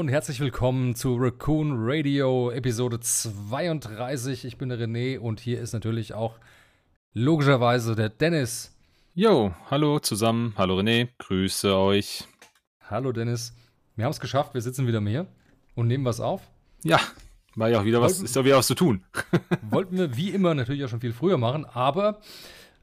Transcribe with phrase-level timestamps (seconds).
[0.00, 4.46] Und herzlich willkommen zu Raccoon Radio Episode 32.
[4.46, 6.38] Ich bin der René und hier ist natürlich auch
[7.12, 8.74] logischerweise der Dennis.
[9.14, 12.24] Jo, hallo zusammen, hallo René, grüße euch.
[12.88, 13.54] Hallo Dennis.
[13.94, 15.26] Wir haben es geschafft, wir sitzen wieder mehr
[15.74, 16.48] und nehmen was auf.
[16.82, 16.98] Ja,
[17.54, 19.04] war ja auch wieder was, Wollten- ist ja wieder was zu tun.
[19.68, 22.22] Wollten wir wie immer natürlich auch schon viel früher machen, aber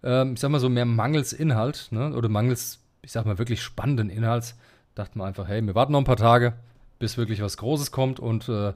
[0.03, 2.13] ähm, ich sag mal so mehr mangels Inhalt ne?
[2.13, 4.55] oder mangels, ich sag mal wirklich spannenden Inhalts,
[4.93, 6.53] dachten wir einfach, hey, wir warten noch ein paar Tage,
[6.99, 8.73] bis wirklich was Großes kommt und äh,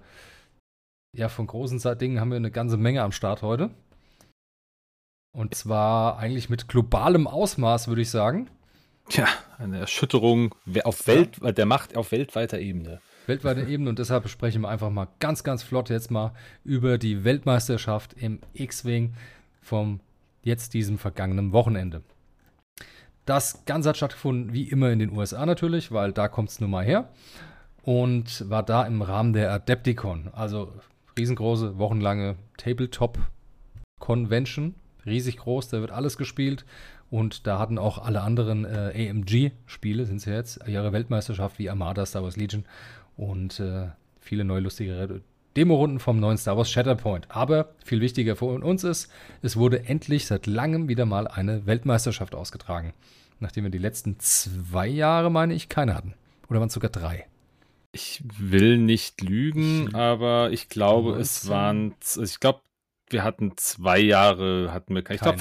[1.14, 3.72] ja, von großen Dingen haben wir eine ganze Menge am Start heute.
[5.34, 8.50] Und zwar eigentlich mit globalem Ausmaß, würde ich sagen.
[9.10, 13.02] Tja, eine Erschütterung auf Welt, der Macht auf weltweiter Ebene.
[13.28, 16.34] weltweite Ebene und deshalb sprechen wir einfach mal ganz, ganz flott jetzt mal
[16.64, 19.14] über die Weltmeisterschaft im X-Wing
[19.62, 20.00] vom
[20.44, 22.04] jetzt diesem vergangenen Wochenende.
[23.26, 26.72] Das Ganze hat stattgefunden wie immer in den USA natürlich, weil da kommt es nun
[26.72, 27.10] mal her
[27.84, 30.72] und war da im Rahmen der Adepticon, also
[31.18, 36.66] riesengroße, wochenlange Tabletop-Convention, riesig groß, da wird alles gespielt
[37.10, 41.70] und da hatten auch alle anderen äh, AMG-Spiele, sind es ja jetzt, ihre Weltmeisterschaft wie
[41.70, 42.66] Armada, Star Wars Legion
[43.18, 43.88] und äh,
[44.20, 45.22] viele neue lustige
[45.58, 47.28] Demo-Runden vom neuen Star Wars Shatterpoint.
[47.30, 52.36] Aber viel wichtiger für uns ist, es wurde endlich seit langem wieder mal eine Weltmeisterschaft
[52.36, 52.94] ausgetragen.
[53.40, 56.14] Nachdem wir die letzten zwei Jahre, meine ich, keine hatten.
[56.48, 57.26] Oder waren es sogar drei?
[57.94, 61.50] Ich will nicht lügen, aber ich glaube, es 19?
[61.50, 62.62] waren, z- ich glaube,
[63.10, 65.38] wir hatten zwei Jahre, hatten wir, keine- ich glaube,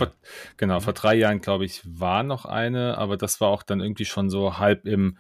[0.57, 4.05] genau, vor drei Jahren, glaube ich, war noch eine, aber das war auch dann irgendwie
[4.05, 5.17] schon so halb im,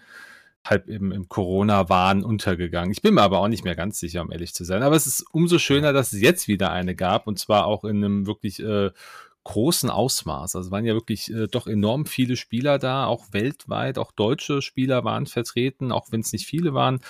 [0.64, 2.91] halb im, im Corona-Wahn untergegangen.
[2.91, 4.83] Ich bin mir aber auch nicht mehr ganz sicher, um ehrlich zu sein.
[4.83, 7.98] Aber es ist umso schöner, dass es jetzt wieder eine gab und zwar auch in
[8.05, 8.91] einem wirklich äh,
[9.45, 10.56] großen Ausmaß.
[10.56, 14.62] Also es waren ja wirklich äh, doch enorm viele Spieler da, auch weltweit, auch deutsche
[14.62, 17.01] Spieler waren vertreten, auch wenn es nicht viele waren.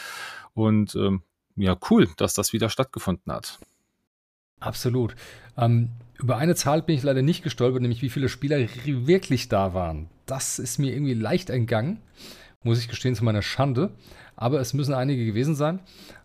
[0.55, 1.23] Und ähm,
[1.57, 3.59] ja, cool, dass das wieder stattgefunden hat.
[4.61, 5.15] Absolut.
[5.57, 9.75] Ähm, über eine Zahl bin ich leider nicht gestolpert, nämlich wie viele Spieler wirklich da
[9.75, 10.09] waren.
[10.27, 12.01] Das ist mir irgendwie leicht entgangen,
[12.63, 13.91] muss ich gestehen, zu meiner Schande.
[14.37, 15.81] Aber es müssen einige gewesen sein.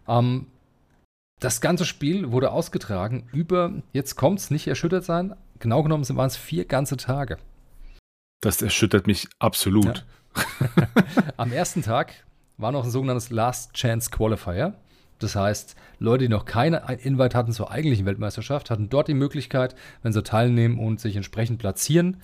[0.08, 0.48] Ähm,
[1.40, 5.36] das ganze Spiel wurde ausgetragen über, jetzt kommt's, nicht erschüttert sein.
[5.60, 7.38] Genau genommen waren es vier ganze Tage.
[8.42, 10.06] Das erschüttert mich absolut.
[11.38, 12.14] Am ersten Tag
[12.58, 14.76] war noch ein sogenanntes Last Chance Qualifier.
[15.20, 19.76] Das heißt, Leute, die noch keine Invite hatten zur eigentlichen Weltmeisterschaft, hatten dort die Möglichkeit,
[20.04, 22.22] wenn sie teilnehmen und sich entsprechend platzieren,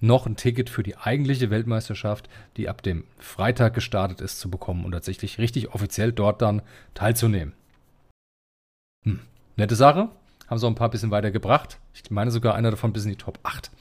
[0.00, 4.84] noch ein Ticket für die eigentliche Weltmeisterschaft, die ab dem Freitag gestartet ist, zu bekommen
[4.84, 6.60] und tatsächlich richtig offiziell dort dann
[6.92, 7.54] teilzunehmen.
[9.04, 9.20] Hm.
[9.56, 10.10] Nette Sache.
[10.54, 11.80] Haben sie auch ein paar bisschen weiter gebracht.
[11.94, 13.72] Ich meine sogar einer davon bis in die Top 8.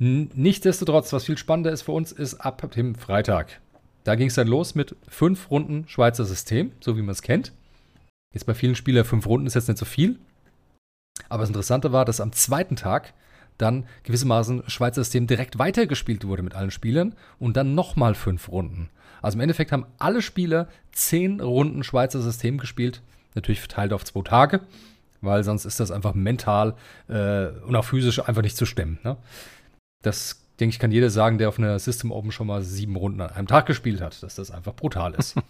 [0.00, 3.60] N- Nichtsdestotrotz, was viel spannender ist für uns, ist ab dem Freitag.
[4.04, 7.52] Da ging es dann los mit fünf Runden Schweizer System, so wie man es kennt.
[8.32, 10.18] Jetzt bei vielen Spielern fünf Runden ist jetzt nicht so viel.
[11.28, 13.12] Aber das Interessante war, dass am zweiten Tag
[13.58, 18.88] dann gewissermaßen Schweizer System direkt weitergespielt wurde mit allen Spielern und dann nochmal fünf Runden.
[19.20, 23.02] Also im Endeffekt haben alle Spieler zehn Runden Schweizer System gespielt,
[23.34, 24.62] natürlich verteilt auf zwei Tage,
[25.24, 26.74] weil sonst ist das einfach mental
[27.08, 28.98] äh, und auch physisch einfach nicht zu stemmen.
[29.02, 29.16] Ne?
[30.02, 33.20] Das, denke ich, kann jeder sagen, der auf einer System Open schon mal sieben Runden
[33.20, 35.36] an einem Tag gespielt hat, dass das einfach brutal ist.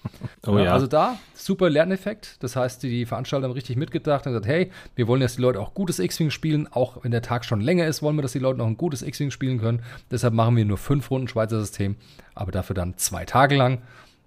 [0.47, 0.75] Oh ja.
[0.75, 2.43] Also da, super Lerneffekt.
[2.43, 5.59] Das heißt, die, Veranstalter haben richtig mitgedacht und gesagt, hey, wir wollen, dass die Leute
[5.59, 6.69] auch gutes X-Wing spielen.
[6.71, 9.01] Auch wenn der Tag schon länger ist, wollen wir, dass die Leute noch ein gutes
[9.01, 9.83] X-Wing spielen können.
[10.11, 11.97] Deshalb machen wir nur fünf Runden Schweizer System,
[12.35, 13.81] aber dafür dann zwei Tage lang.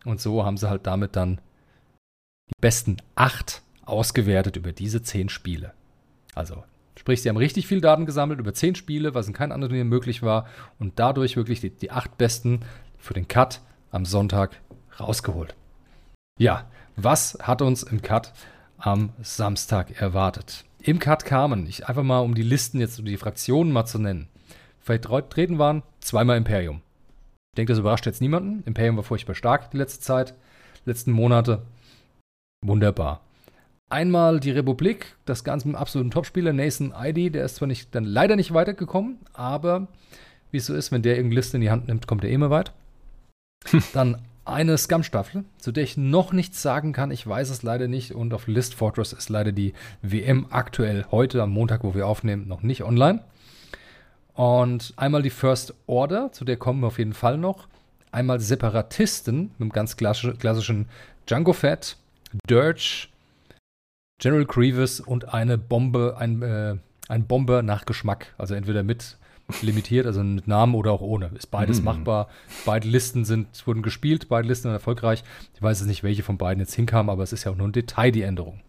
[0.06, 1.40] Und so haben sie halt damit dann
[2.50, 5.74] die besten acht ausgewertet über diese zehn Spiele.
[6.36, 6.64] Also,
[6.98, 9.86] sprich, sie haben richtig viel Daten gesammelt über zehn Spiele, was in keinem anderen Turnier
[9.86, 10.48] möglich war.
[10.80, 12.62] Und dadurch wirklich die, die acht besten
[12.98, 13.62] für den Cut
[13.92, 14.60] am Sonntag
[15.00, 15.56] rausgeholt.
[16.40, 18.34] Ja, was hat uns im Cut
[18.78, 20.66] am Samstag erwartet?
[20.80, 24.00] Im Cut kamen, ich einfach mal um die Listen jetzt, um die Fraktionen mal zu
[24.00, 24.28] nennen.
[24.80, 26.82] Vertreten waren zweimal Imperium.
[27.54, 28.64] Ich denke, das überrascht jetzt niemanden.
[28.66, 30.36] Imperium war furchtbar stark die letzte Zeit,
[30.86, 31.64] letzten Monate.
[32.64, 33.22] Wunderbar.
[33.90, 37.96] Einmal die Republik, das Ganze mit einem absoluten Topspieler, Nathan ID, der ist zwar nicht,
[37.96, 39.88] dann leider nicht weitergekommen, aber
[40.52, 42.50] wie es so ist, wenn der irgendeine Liste in die Hand nimmt, kommt er immer
[42.50, 42.74] weit.
[43.94, 47.12] Dann eine Scum-Staffel, zu der ich noch nichts sagen kann.
[47.12, 48.14] Ich weiß es leider nicht.
[48.14, 52.48] Und auf List Fortress ist leider die WM aktuell heute, am Montag, wo wir aufnehmen,
[52.48, 53.24] noch nicht online.
[54.34, 57.68] Und einmal die First Order, zu der kommen wir auf jeden Fall noch.
[58.12, 60.88] Einmal Separatisten mit dem ganz klassi- klassischen
[61.26, 61.98] Django Fett,
[62.50, 63.08] Dirge,
[64.20, 66.76] General Grievous und eine Bombe, ein, äh,
[67.08, 68.34] ein Bomber nach Geschmack.
[68.38, 69.18] Also entweder mit
[69.62, 71.32] limitiert, also mit Namen oder auch ohne.
[71.36, 71.86] Ist beides Mhm.
[71.86, 72.28] machbar.
[72.66, 75.24] Beide Listen sind, wurden gespielt, beide Listen sind erfolgreich.
[75.56, 77.68] Ich weiß jetzt nicht, welche von beiden jetzt hinkamen, aber es ist ja auch nur
[77.68, 78.60] ein Detail, die Änderung.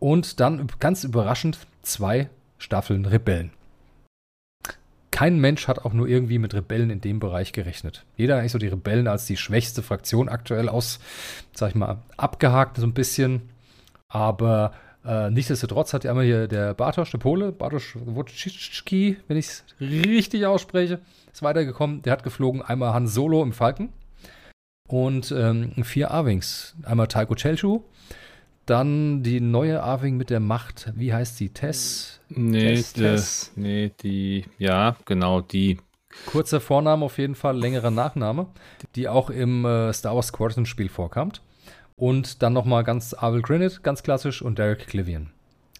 [0.00, 2.28] Und dann ganz überraschend zwei
[2.58, 3.50] Staffeln Rebellen.
[5.10, 8.04] Kein Mensch hat auch nur irgendwie mit Rebellen in dem Bereich gerechnet.
[8.16, 10.98] Jeder hat eigentlich so die Rebellen als die schwächste Fraktion aktuell aus,
[11.54, 13.42] sag ich mal, abgehakt so ein bisschen.
[14.14, 14.72] Aber
[15.04, 19.64] äh, nichtsdestotrotz hat ja einmal hier der Bartosz, der Pole, Bartosz Wojcicki, wenn ich es
[19.80, 21.00] richtig ausspreche,
[21.32, 22.00] ist weitergekommen.
[22.02, 23.92] Der hat geflogen einmal Han Solo im Falken
[24.88, 26.76] und ähm, vier A-Wings.
[26.84, 27.82] Einmal Taiko Chelchu,
[28.66, 31.48] dann die neue A-Wing mit der Macht, wie heißt sie?
[31.48, 32.20] Tess?
[32.28, 33.52] Nee, Tess, die, Tess.
[33.56, 35.80] nee, die, ja, genau, die.
[36.26, 38.46] Kurzer Vorname auf jeden Fall, längerer Nachname,
[38.94, 41.32] die auch im äh, Star Wars Squadron Spiel vorkam.
[41.96, 45.30] Und dann nochmal ganz Abel Grinnet, ganz klassisch, und Derek Clivian.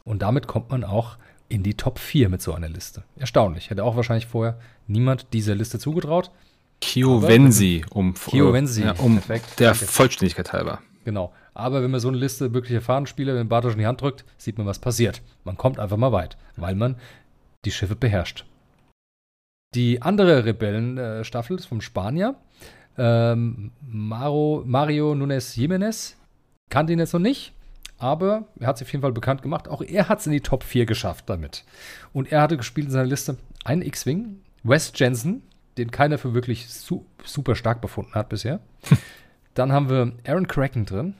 [0.04, 1.16] Und damit kommt man auch
[1.48, 3.04] in die Top 4 mit so einer Liste.
[3.16, 3.70] Erstaunlich.
[3.70, 6.30] Hätte auch wahrscheinlich vorher niemand dieser Liste zugetraut.
[6.80, 9.86] Kiowensi, um, Kiowensi, ja, um perfekt, der danke.
[9.86, 10.80] Vollständigkeit halber.
[11.04, 11.32] Genau.
[11.54, 14.24] Aber wenn man so eine Liste wirklich erfahrene Spieler, wenn Bartosch in die Hand drückt,
[14.36, 15.22] sieht man, was passiert.
[15.44, 16.96] Man kommt einfach mal weit, weil man
[17.64, 18.44] die Schiffe beherrscht.
[19.74, 22.36] Die andere Rebellenstaffel ist vom Spanier.
[22.96, 26.16] Ähm, Maro, Mario Nunes Jimenez.
[26.70, 27.52] Kannte ihn jetzt noch nicht,
[27.98, 29.68] aber er hat sich auf jeden Fall bekannt gemacht.
[29.68, 31.64] Auch er hat es in die Top 4 geschafft damit.
[32.12, 35.42] Und er hatte gespielt in seiner Liste einen X-Wing, Wes Jensen,
[35.76, 38.60] den keiner für wirklich su super stark befunden hat bisher.
[39.54, 41.14] Dann haben wir Aaron Kraken drin.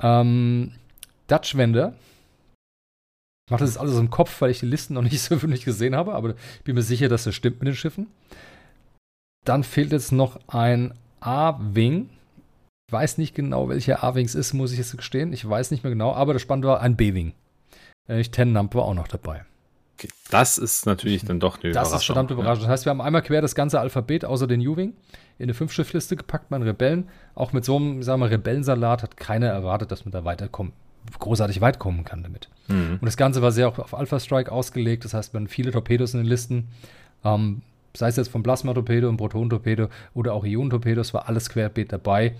[0.00, 0.72] Ähm,
[1.26, 1.94] Dutch Wender.
[3.46, 5.64] Ich mache das jetzt alles im Kopf, weil ich die Listen noch nicht so wirklich
[5.64, 8.08] gesehen habe, aber ich bin mir sicher, dass das stimmt mit den Schiffen.
[9.44, 12.10] Dann fehlt jetzt noch ein A-Wing.
[12.88, 15.32] Ich weiß nicht genau, welcher A-Wing es ist, muss ich jetzt gestehen.
[15.32, 17.32] Ich weiß nicht mehr genau, aber das Spannende war ein B-Wing.
[18.08, 19.44] Äh, Ten Nump war auch noch dabei.
[19.98, 21.96] Okay, das ist natürlich dann doch eine Das Überraschung.
[21.98, 22.64] ist verdammt überraschend.
[22.64, 24.94] Das heißt, wir haben einmal quer das ganze Alphabet außer den U-Wing
[25.38, 27.08] in eine Fünf-Schiff-Liste gepackt, mein Rebellen.
[27.34, 30.72] Auch mit so einem, sagen wir, Rebellensalat hat keiner erwartet, dass man da weiterkommen,
[31.18, 32.48] großartig weit kommen kann damit.
[32.68, 32.98] Mhm.
[33.00, 35.04] Und das Ganze war sehr auch auf Alpha Strike ausgelegt.
[35.04, 36.68] Das heißt, man hat viele Torpedos in den Listen.
[37.24, 37.62] Ähm,
[37.96, 42.36] sei es jetzt vom Plasma-Torpedo, ein Proton-Torpedo oder auch Ionen-Torpedos, war alles querbeet dabei.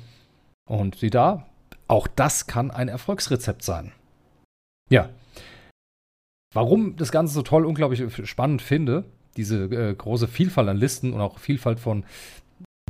[0.68, 1.46] Und sieh da,
[1.88, 3.92] auch das kann ein Erfolgsrezept sein.
[4.90, 5.10] Ja.
[6.54, 9.04] Warum das Ganze so toll, unglaublich spannend finde,
[9.36, 12.04] diese äh, große Vielfalt an Listen und auch Vielfalt von,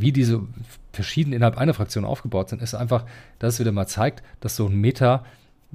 [0.00, 0.42] wie diese
[0.92, 3.04] verschiedenen innerhalb einer Fraktion aufgebaut sind, ist einfach,
[3.38, 5.24] dass es wieder mal zeigt, dass so ein Meta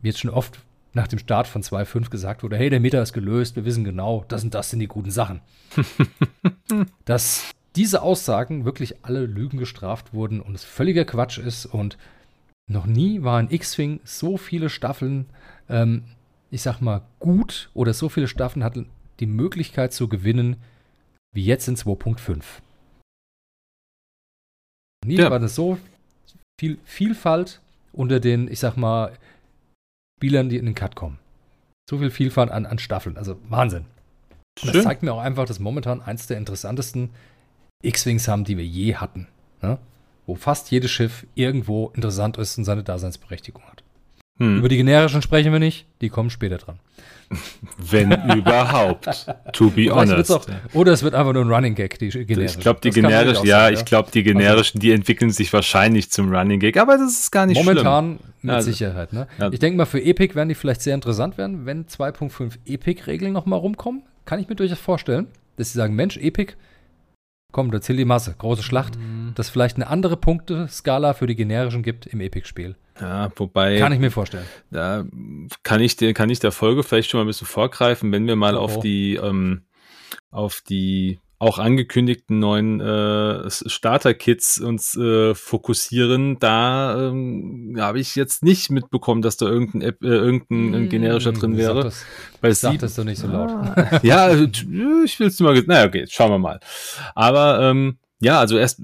[0.02, 0.60] jetzt schon oft
[0.98, 4.26] nach dem Start von 2.5 gesagt wurde, hey, der Meta ist gelöst, wir wissen genau,
[4.28, 5.40] das und das sind die guten Sachen.
[7.06, 11.98] dass diese Aussagen wirklich alle Lügen gestraft wurden und es völliger Quatsch ist und
[12.70, 15.28] noch nie war in X-Wing so viele Staffeln,
[15.70, 16.04] ähm,
[16.52, 18.90] ich sag mal, gut oder so viele Staffeln hatten
[19.20, 20.58] die Möglichkeit zu gewinnen,
[21.34, 22.44] wie jetzt in 2.5.
[25.06, 25.30] Nie Ja.
[25.30, 25.78] war das so
[26.60, 27.62] viel Vielfalt
[27.94, 29.14] unter den, ich sag mal,
[30.18, 31.20] Spielern, die in den Cut kommen.
[31.90, 33.18] So viel Vielfalt an, an Staffeln.
[33.18, 33.86] Also Wahnsinn.
[34.62, 34.84] Und Das Schön.
[34.84, 37.12] zeigt mir auch einfach, dass momentan eins der interessantesten
[37.84, 39.28] X-Wings haben, die wir je hatten.
[39.62, 39.78] Ne?
[40.26, 43.84] Wo fast jedes Schiff irgendwo interessant ist und seine Daseinsberechtigung hat.
[44.38, 44.60] Hm.
[44.60, 46.80] Über die generischen sprechen wir nicht, die kommen später dran.
[47.78, 49.28] Wenn überhaupt.
[49.54, 50.32] To be honest.
[50.32, 52.60] auch, oder es wird einfach nur ein Running Gag, die generischen.
[52.60, 56.10] Ich glaube, die Das generischen, ja, sein, ich glaube, die generischen, die entwickeln sich wahrscheinlich
[56.10, 59.12] zum Running Gag, aber das ist gar nicht Momentan mit Also, Sicherheit.
[59.12, 59.28] Ne?
[59.40, 59.50] ja.
[59.52, 63.60] Ich denke mal, für Epic werden die vielleicht sehr interessant werden, wenn 2.5 Epic-Regeln nochmal
[63.60, 64.04] rumkommen.
[64.26, 65.28] Kann ich mir durchaus vorstellen,
[65.58, 66.54] dass sie sagen, Mensch, Epic,
[67.52, 69.32] komm, da zählt die Masse, große Schlacht, schlimm.
[69.36, 72.76] dass vielleicht eine andere Punkteskala für die generischen gibt im Epic-Spiel.
[73.00, 74.46] Ja, wobei, Kann ich mir vorstellen.
[74.72, 75.06] da
[75.64, 78.36] kann ich, dir- kann ich der Folge vielleicht schon mal ein bisschen vorgreifen, wenn wir
[78.36, 78.82] mal Oh, auf oh.
[78.82, 79.62] die, ähm,
[80.32, 88.44] auf die auch angekündigten neuen äh, Starter-Kits uns äh, fokussieren, da ähm, habe ich jetzt
[88.44, 91.84] nicht mitbekommen, dass da irgendein, App, äh, irgendein ein generischer drin Sag wäre.
[91.84, 92.06] das,
[92.42, 92.50] Weil
[92.82, 93.52] das doch nicht so laut.
[94.04, 94.66] ja, also, t-
[95.06, 95.62] ich will es mal.
[95.68, 96.60] Naja, okay, schauen wir mal.
[97.14, 98.82] Aber ähm, ja, also erst.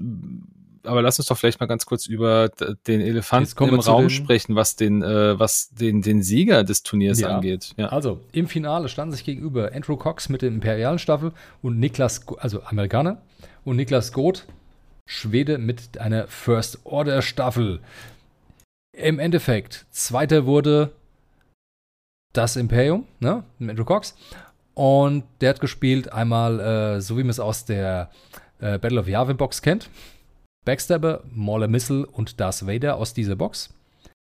[0.84, 2.50] Aber lass uns doch vielleicht mal ganz kurz über
[2.86, 7.36] den Elefanten im Raum sprechen, was den, äh, was den, den Sieger des Turniers Ja.
[7.36, 7.72] angeht.
[7.76, 7.88] Ja.
[7.88, 12.62] Also, im Finale standen sich gegenüber Andrew Cox mit der imperialen Staffel und Niklas, also
[12.62, 13.22] Amerikaner,
[13.64, 14.44] und Niklas Goth,
[15.06, 17.80] Schwede mit einer First Order Staffel.
[18.96, 20.92] Im Endeffekt, zweiter wurde
[22.32, 24.16] das Imperium, ne, Andrew Cox.
[24.74, 28.10] Und der hat gespielt einmal, äh, so wie man es aus der
[28.60, 29.88] äh, Battle of Yavin Box kennt.
[30.64, 33.72] Backstabber, Mauler Missile und Darth Vader aus dieser Box.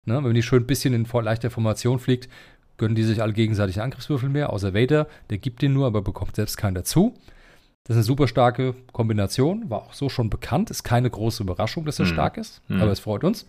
[0.06, 2.28] Ne, wenn die schön ein bisschen in leichter Formation fliegt,
[2.76, 6.36] gönnen die sich alle gegenseitig Angriffswürfel mehr, außer Vader, der gibt den nur, aber bekommt
[6.36, 7.14] selbst keinen dazu.
[7.84, 11.84] Das ist eine super starke Kombination, war auch so schon bekannt, ist keine große Überraschung,
[11.84, 12.12] dass er mhm.
[12.12, 12.80] stark ist, mhm.
[12.80, 13.46] aber es freut uns.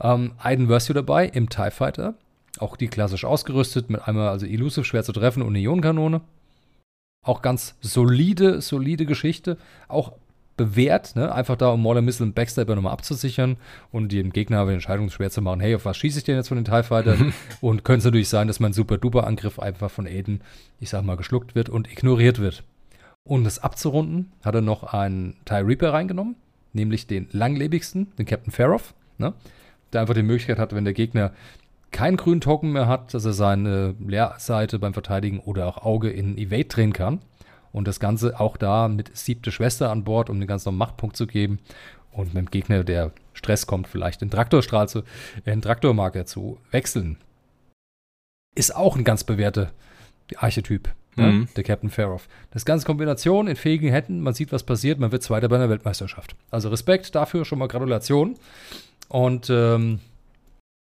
[0.00, 2.14] Ähm, Aiden Versio dabei im TIE Fighter,
[2.58, 6.20] auch die klassisch ausgerüstet, mit einmal also Elusive, schwer zu treffen und eine Ionenkanone.
[7.22, 9.58] Auch ganz solide, solide Geschichte.
[9.88, 10.12] Auch
[10.60, 11.34] bewährt, ne?
[11.34, 13.56] einfach da, um Mauler Missile und Backstabber nochmal abzusichern
[13.90, 16.48] und den Gegner die Entscheidung schwer zu machen, hey, auf was schieße ich denn jetzt
[16.48, 17.16] von den TIE Fighter?
[17.62, 20.42] und könnte es natürlich sein, dass mein Super-Duper-Angriff einfach von Aiden,
[20.78, 22.62] ich sag mal, geschluckt wird und ignoriert wird.
[23.24, 26.36] Um das abzurunden, hat er noch einen TIE Reaper reingenommen,
[26.74, 29.32] nämlich den langlebigsten, den Captain Faroff, ne?
[29.94, 31.32] der einfach die Möglichkeit hat, wenn der Gegner
[31.90, 36.36] keinen grünen Token mehr hat, dass er seine Leerseite beim Verteidigen oder auch Auge in
[36.36, 37.20] Evade drehen kann.
[37.72, 41.26] Und das Ganze auch da mit siebte Schwester an Bord, um den ganzen Machtpunkt zu
[41.26, 41.58] geben.
[42.12, 45.02] Und mit dem Gegner, der Stress kommt, vielleicht den Traktorstrahl zu, äh,
[45.46, 47.16] den Traktormarker zu wechseln.
[48.56, 49.70] Ist auch ein ganz bewährter
[50.36, 50.92] Archetyp.
[51.16, 51.26] Ne?
[51.26, 51.48] Mhm.
[51.56, 52.28] Der Captain Faroff.
[52.50, 55.70] Das ganze Kombination in fähigen Händen, man sieht, was passiert, man wird Zweiter bei einer
[55.70, 56.34] Weltmeisterschaft.
[56.50, 58.36] Also Respekt dafür, schon mal Gratulation.
[59.08, 60.00] Und ähm,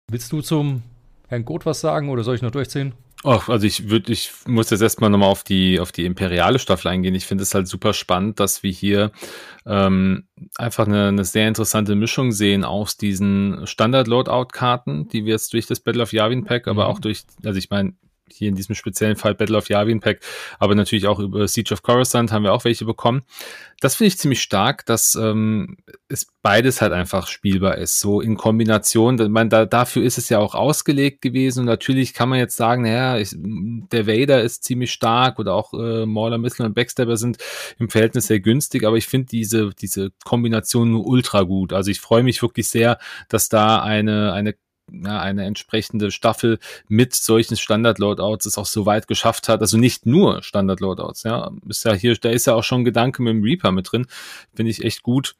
[0.09, 0.83] willst du zum
[1.27, 2.93] Herrn Goth was sagen oder soll ich noch durchziehen?
[3.27, 6.89] Ach, also ich würde, ich muss jetzt erstmal nochmal auf die, auf die imperiale Staffel
[6.89, 7.15] eingehen.
[7.15, 9.11] Ich finde es halt super spannend, dass wir hier
[9.65, 10.27] ähm,
[10.57, 15.79] einfach eine, eine sehr interessante Mischung sehen aus diesen Standard-Loadout-Karten, die wir jetzt durch das
[15.79, 16.91] Battle of Yavin Pack, aber mhm.
[16.91, 17.93] auch durch, also ich meine,
[18.31, 20.19] hier in diesem speziellen Fall Battle of Yavin Pack,
[20.59, 23.23] aber natürlich auch über Siege of Coruscant haben wir auch welche bekommen.
[23.81, 25.77] Das finde ich ziemlich stark, dass ähm,
[26.07, 29.17] es beides halt einfach spielbar ist, so in Kombination.
[29.31, 32.83] Meine, da, dafür ist es ja auch ausgelegt gewesen und natürlich kann man jetzt sagen,
[32.83, 37.37] naja, ich, der Vader ist ziemlich stark oder auch äh, Mauler, Missler und Backstabber sind
[37.77, 41.73] im Verhältnis sehr günstig, aber ich finde diese, diese Kombination nur ultra gut.
[41.73, 42.97] Also ich freue mich wirklich sehr,
[43.29, 44.55] dass da eine, eine
[44.91, 49.61] ja, eine entsprechende Staffel mit solchen Standard-Loadouts es auch so weit geschafft hat.
[49.61, 51.51] Also nicht nur Standard-Loadouts, ja.
[51.67, 54.07] Ist ja hier, da ist ja auch schon Gedanke mit dem Reaper mit drin.
[54.53, 55.35] Finde ich echt gut.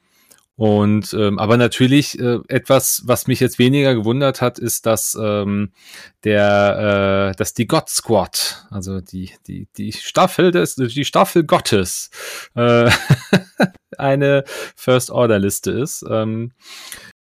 [0.57, 5.73] Und ähm, aber natürlich äh, etwas, was mich jetzt weniger gewundert hat, ist, dass ähm,
[6.23, 12.09] der, äh, dass die God Squad, also die die die Staffel des die Staffel Gottes,
[12.55, 12.89] äh,
[13.97, 14.45] eine
[14.77, 16.05] First Order Liste ist.
[16.09, 16.53] Ähm,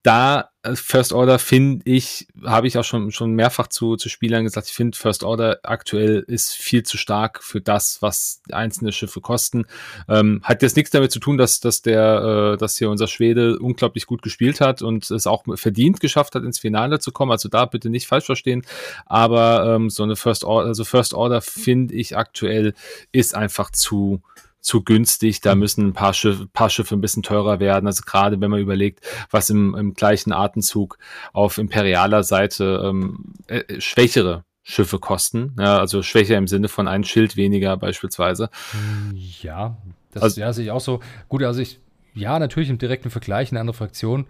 [0.03, 4.45] da äh, First Order finde ich, habe ich auch schon, schon mehrfach zu, zu Spielern
[4.45, 9.21] gesagt, ich finde First Order aktuell ist viel zu stark für das, was einzelne Schiffe
[9.21, 9.67] kosten.
[10.09, 13.59] Ähm, hat jetzt nichts damit zu tun, dass, dass der, äh, dass hier unser Schwede
[13.59, 17.33] unglaublich gut gespielt hat und es auch verdient geschafft hat, ins Finale zu kommen.
[17.33, 18.63] Also da bitte nicht falsch verstehen.
[19.07, 22.75] Aber ähm, so eine First Order, also First Order finde ich aktuell
[23.11, 24.23] ist einfach zu,
[24.61, 25.41] zu günstig.
[25.41, 25.61] Da mhm.
[25.61, 27.87] müssen ein paar Schiffe, paar Schiffe ein bisschen teurer werden.
[27.87, 29.01] Also gerade wenn man überlegt,
[29.31, 30.99] was im, im gleichen Atemzug
[31.33, 35.57] auf imperialer Seite ähm, äh, schwächere Schiffe kosten.
[35.59, 38.51] Ja, also schwächer im Sinne von ein Schild weniger beispielsweise.
[39.15, 39.79] Ja,
[40.13, 41.01] das also, ja, sehe ich auch so.
[41.29, 41.81] Gut, also ich,
[42.15, 44.27] ja, natürlich im direkten Vergleich, in andere Fraktionen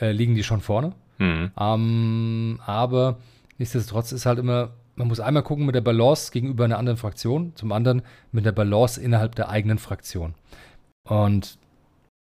[0.00, 0.92] äh, liegen die schon vorne.
[1.16, 1.50] Mhm.
[1.58, 3.18] Ähm, aber
[3.58, 7.52] nichtsdestotrotz ist halt immer man muss einmal gucken mit der Balance gegenüber einer anderen Fraktion,
[7.54, 8.02] zum anderen
[8.32, 10.34] mit der Balance innerhalb der eigenen Fraktion.
[11.08, 11.56] Und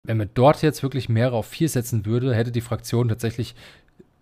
[0.03, 3.55] wenn man dort jetzt wirklich mehr auf vier setzen würde, hätte die Fraktion tatsächlich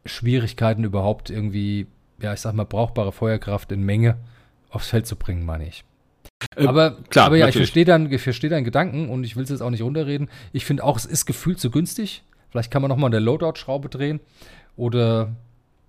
[0.05, 1.87] Schwierigkeiten überhaupt irgendwie,
[2.21, 4.17] ja, ich sag mal, brauchbare Feuerkraft in Menge
[4.69, 5.83] aufs Feld zu bringen, meine ich.
[6.55, 7.55] Äh, aber, klar, aber ja, natürlich.
[7.55, 10.29] ich verstehe dann, ich verstehe deinen Gedanken und ich will es jetzt auch nicht runterreden.
[10.53, 12.23] Ich finde auch, es ist gefühlt zu günstig.
[12.51, 14.19] Vielleicht kann man nochmal an der Loadout-Schraube drehen.
[14.75, 15.35] Oder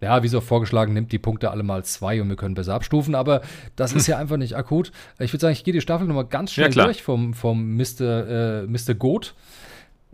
[0.00, 3.14] ja, wie so vorgeschlagen, nimmt die Punkte alle mal zwei und wir können besser abstufen,
[3.14, 3.40] aber
[3.76, 4.92] das ist ja einfach nicht akut.
[5.18, 8.62] Ich würde sagen, ich gehe die Staffel nochmal ganz schnell ja, durch vom, vom Mr.
[8.62, 8.94] Äh, Mr.
[8.94, 9.34] Goat.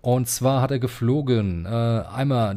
[0.00, 2.56] Und zwar hat er geflogen äh, einmal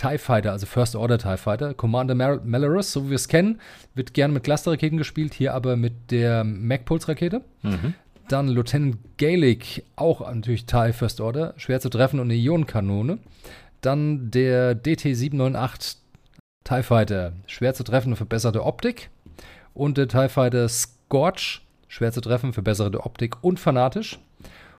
[0.00, 3.60] TIE Fighter, also First Order TIE Fighter, Commander Mal Malorus, so wie wir es kennen,
[3.94, 7.42] wird gerne mit Clusterraketen gespielt, hier aber mit der MacPulse-Rakete.
[7.62, 7.94] Mhm.
[8.28, 13.18] Dann Lieutenant Gaelic, auch natürlich TIE First Order, schwer zu treffen und eine Ionenkanone.
[13.82, 15.96] Dann der DT-798
[16.64, 19.10] TIE Fighter, schwer zu treffen, verbesserte Optik.
[19.74, 24.18] Und der TIE Fighter Scorch, schwer zu treffen, verbesserte Optik und fanatisch.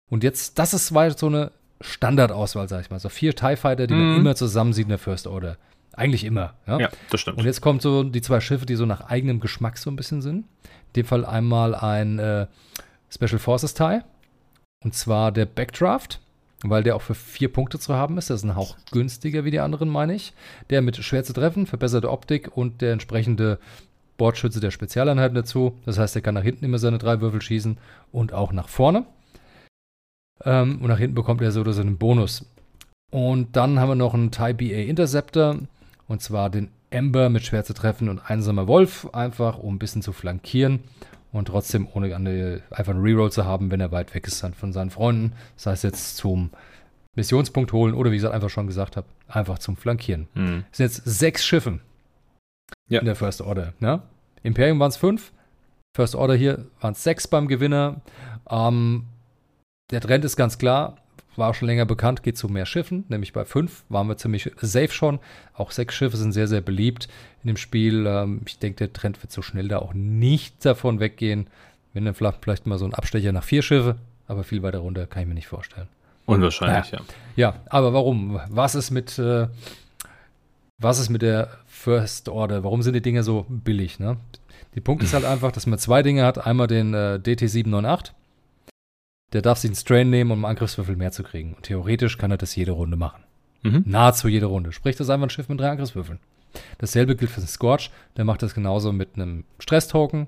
[0.09, 2.99] Und jetzt, das ist so eine Standardauswahl, sag ich mal.
[2.99, 4.09] So vier TIE Fighter, die mhm.
[4.09, 5.57] man immer zusammen sieht in der First Order.
[5.93, 6.53] Eigentlich immer.
[6.67, 6.79] Ja?
[6.79, 7.37] ja, das stimmt.
[7.37, 10.21] Und jetzt kommen so die zwei Schiffe, die so nach eigenem Geschmack so ein bisschen
[10.21, 10.37] sind.
[10.37, 12.47] In dem Fall einmal ein äh,
[13.09, 14.01] Special Forces TIE.
[14.83, 16.21] Und zwar der Backdraft
[16.63, 18.29] weil der auch für vier Punkte zu haben ist.
[18.29, 20.33] Das ist ein Hauch günstiger wie die anderen, meine ich.
[20.69, 23.59] Der mit schwer zu treffen, verbesserte Optik und der entsprechende
[24.17, 25.77] Bordschütze der Spezialeinheiten dazu.
[25.85, 27.77] Das heißt, er kann nach hinten immer seine drei Würfel schießen
[28.11, 29.05] und auch nach vorne.
[30.43, 32.45] Ähm, und nach hinten bekommt er so oder so einen Bonus.
[33.11, 35.57] Und dann haben wir noch einen TIE BA Interceptor
[36.07, 40.01] und zwar den Ember mit schwer zu treffen und einsamer Wolf, einfach um ein bisschen
[40.01, 40.81] zu flankieren
[41.31, 44.73] und trotzdem ohne eine, einfach einen Reroll zu haben, wenn er weit weg ist von
[44.73, 45.33] seinen Freunden.
[45.55, 46.51] Das heißt jetzt zum
[47.15, 50.27] Missionspunkt holen oder wie ich es einfach schon gesagt habe, einfach zum Flankieren.
[50.33, 50.65] Mhm.
[50.71, 51.79] Es sind jetzt sechs Schiffe
[52.89, 52.99] ja.
[52.99, 53.73] in der First Order.
[53.79, 54.01] Ne?
[54.43, 55.31] Imperium waren es fünf,
[55.95, 58.01] First Order hier waren es sechs beim Gewinner.
[58.49, 59.05] Ähm,
[59.91, 60.97] der Trend ist ganz klar,
[61.37, 64.91] war schon länger bekannt, geht zu mehr Schiffen, nämlich bei fünf waren wir ziemlich safe
[64.91, 65.19] schon.
[65.53, 67.07] Auch sechs Schiffe sind sehr, sehr beliebt
[67.43, 68.05] in dem Spiel.
[68.05, 71.47] Ähm, ich denke, der Trend wird so schnell da auch nicht davon weggehen.
[71.93, 73.97] Wenn dann vielleicht, vielleicht mal so ein Abstecher nach vier Schiffe,
[74.27, 75.87] aber viel weiter runter kann ich mir nicht vorstellen.
[76.25, 77.03] Unwahrscheinlich, naja.
[77.35, 77.53] ja.
[77.53, 78.39] Ja, aber warum?
[78.49, 79.47] Was ist mit, äh,
[80.77, 82.63] was ist mit der First Order?
[82.63, 83.99] Warum sind die Dinge so billig?
[83.99, 84.17] Ne?
[84.75, 86.45] Die Punkt ist halt einfach, dass man zwei Dinge hat.
[86.45, 88.11] Einmal den äh, DT798
[89.33, 91.53] der darf sich einen Strain nehmen, um einen Angriffswürfel mehr zu kriegen.
[91.53, 93.23] Und theoretisch kann er das jede Runde machen.
[93.63, 93.83] Mhm.
[93.85, 94.71] Nahezu jede Runde.
[94.71, 96.19] Sprich, das ist einfach ein Schiff mit drei Angriffswürfeln.
[96.79, 97.91] Dasselbe gilt für den Scorch.
[98.17, 100.27] Der macht das genauso mit einem Stress-Token.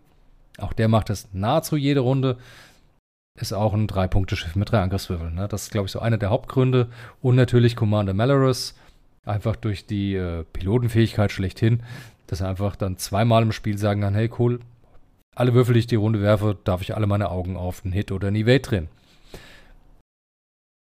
[0.57, 2.38] Auch der macht das nahezu jede Runde.
[3.39, 5.33] Ist auch ein Drei-Punkte-Schiff mit drei Angriffswürfeln.
[5.33, 5.48] Ne?
[5.48, 6.89] Das ist, glaube ich, so einer der Hauptgründe.
[7.22, 8.75] Und natürlich Commander Malorus.
[9.25, 11.81] Einfach durch die äh, Pilotenfähigkeit schlechthin,
[12.27, 14.60] dass er einfach dann zweimal im Spiel sagen kann: Hey, cool,
[15.35, 18.11] alle Würfel, die ich die Runde werfe, darf ich alle meine Augen auf einen Hit
[18.11, 18.87] oder einen Evade drehen.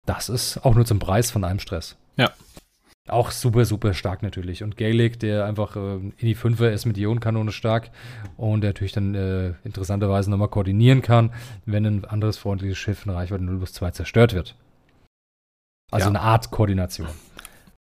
[0.06, 1.97] Das ist auch nur zum Preis von einem Stress.
[2.16, 2.32] Ja.
[3.09, 4.62] Auch super, super stark natürlich.
[4.62, 7.90] Und Gaelic, der einfach äh, in die Fünfer ist mit Ionenkanone stark
[8.37, 11.32] und der natürlich dann äh, interessanterweise nochmal koordinieren kann,
[11.66, 14.56] wenn ein anderes freundliches Schiff in Reichweite 0 plus 2 zerstört wird.
[15.90, 16.11] Also ja.
[16.11, 17.09] eine Art Koordination.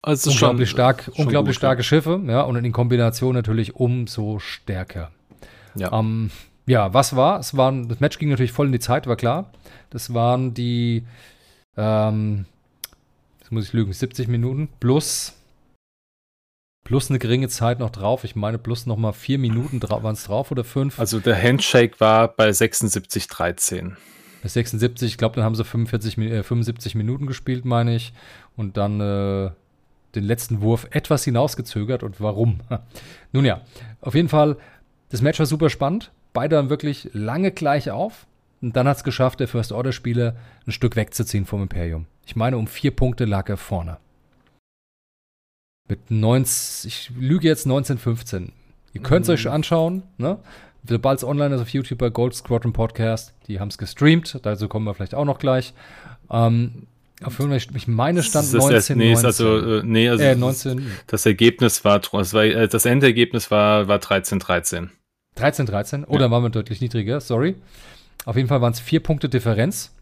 [0.03, 1.85] Also unglaublich schon, stark, unglaublich gut, starke ja.
[1.85, 5.13] Schiffe, ja, und in Kombination natürlich umso stärker.
[5.77, 5.93] Ja.
[5.99, 6.31] Ähm,
[6.67, 7.41] ja, was war?
[7.41, 9.51] Es waren, das Match ging natürlich voll in die Zeit, war klar.
[9.91, 11.05] Das waren die,
[11.77, 12.47] ähm,
[13.39, 15.35] jetzt muss ich lügen, 70 Minuten plus,
[16.85, 18.25] plus eine geringe Zeit noch drauf.
[18.25, 20.99] Ich meine, plus noch mal vier Minuten waren es drauf oder fünf.
[20.99, 23.93] Also der Handshake war bei 76,13.
[24.43, 28.13] Bei 76, ich glaube, dann haben sie 45, äh, 75 Minuten gespielt, meine ich.
[28.57, 29.51] Und dann äh,
[30.15, 32.03] den letzten Wurf etwas hinausgezögert.
[32.03, 32.61] Und warum?
[33.33, 33.63] Nun ja,
[34.01, 34.57] auf jeden Fall,
[35.11, 36.11] das Match war super spannend.
[36.35, 38.27] Beide haben wirklich lange gleich auf.
[38.61, 42.07] Und dann hat es geschafft, der First Order Spieler ein Stück wegzuziehen vom Imperium.
[42.27, 43.99] Ich meine, um vier Punkte lag er vorne.
[45.89, 48.53] Mit 19, ich lüge jetzt 1915.
[48.95, 49.35] Ihr könnt es mhm.
[49.35, 50.39] euch anschauen, ne?
[50.87, 54.69] Sobald es online ist auf YouTube bei Gold Squadron Podcast, die haben es gestreamt, dazu
[54.69, 55.73] kommen wir vielleicht auch noch gleich.
[56.31, 56.87] Ähm,
[57.23, 59.27] auf ich meine stand das 19, nee, 19.
[59.27, 60.91] Also, äh, nee, also äh, 19.
[61.07, 64.91] Das Ergebnis war, das, war, äh, das Endergebnis war, war 13, 13.
[65.37, 66.05] 13, 13.
[66.05, 66.31] Oder ja.
[66.31, 67.57] waren wir deutlich niedriger, sorry.
[68.25, 69.93] Auf jeden Fall waren es vier Punkte Differenz.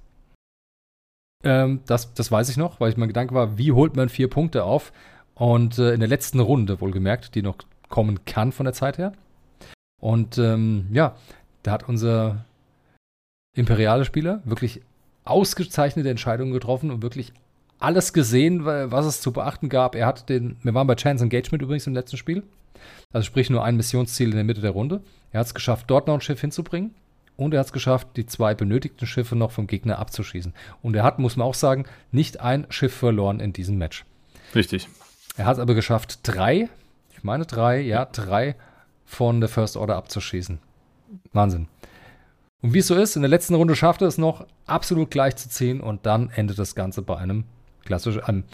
[1.44, 4.28] Ähm, das, das weiß ich noch, weil ich mein Gedanke war, wie holt man vier
[4.28, 4.92] Punkte auf?
[5.34, 7.56] Und äh, in der letzten Runde, wohlgemerkt, die noch
[7.88, 9.12] kommen kann von der Zeit her.
[10.00, 11.16] Und ähm, ja,
[11.62, 12.44] da hat unser
[13.54, 14.82] imperiale Spieler wirklich
[15.24, 17.32] ausgezeichnete Entscheidungen getroffen und wirklich
[17.78, 19.94] alles gesehen, was es zu beachten gab.
[19.94, 22.44] Er hat den, wir waren bei Chance Engagement übrigens im letzten Spiel.
[23.12, 25.02] Also sprich nur ein Missionsziel in der Mitte der Runde.
[25.32, 26.94] Er hat es geschafft, dort noch ein Schiff hinzubringen.
[27.36, 30.52] Und er hat es geschafft, die zwei benötigten Schiffe noch vom Gegner abzuschießen.
[30.82, 34.04] Und er hat, muss man auch sagen, nicht ein Schiff verloren in diesem Match.
[34.54, 34.88] Richtig.
[35.36, 36.68] Er hat es aber geschafft, drei,
[37.10, 38.54] ich meine drei, ja, drei
[39.04, 40.58] von der First Order abzuschießen.
[41.32, 41.68] Wahnsinn.
[42.60, 45.36] Und wie es so ist, in der letzten Runde schafft er es noch, absolut gleich
[45.36, 47.44] zu ziehen und dann endet das Ganze bei einem
[47.84, 48.44] klassischen, einem,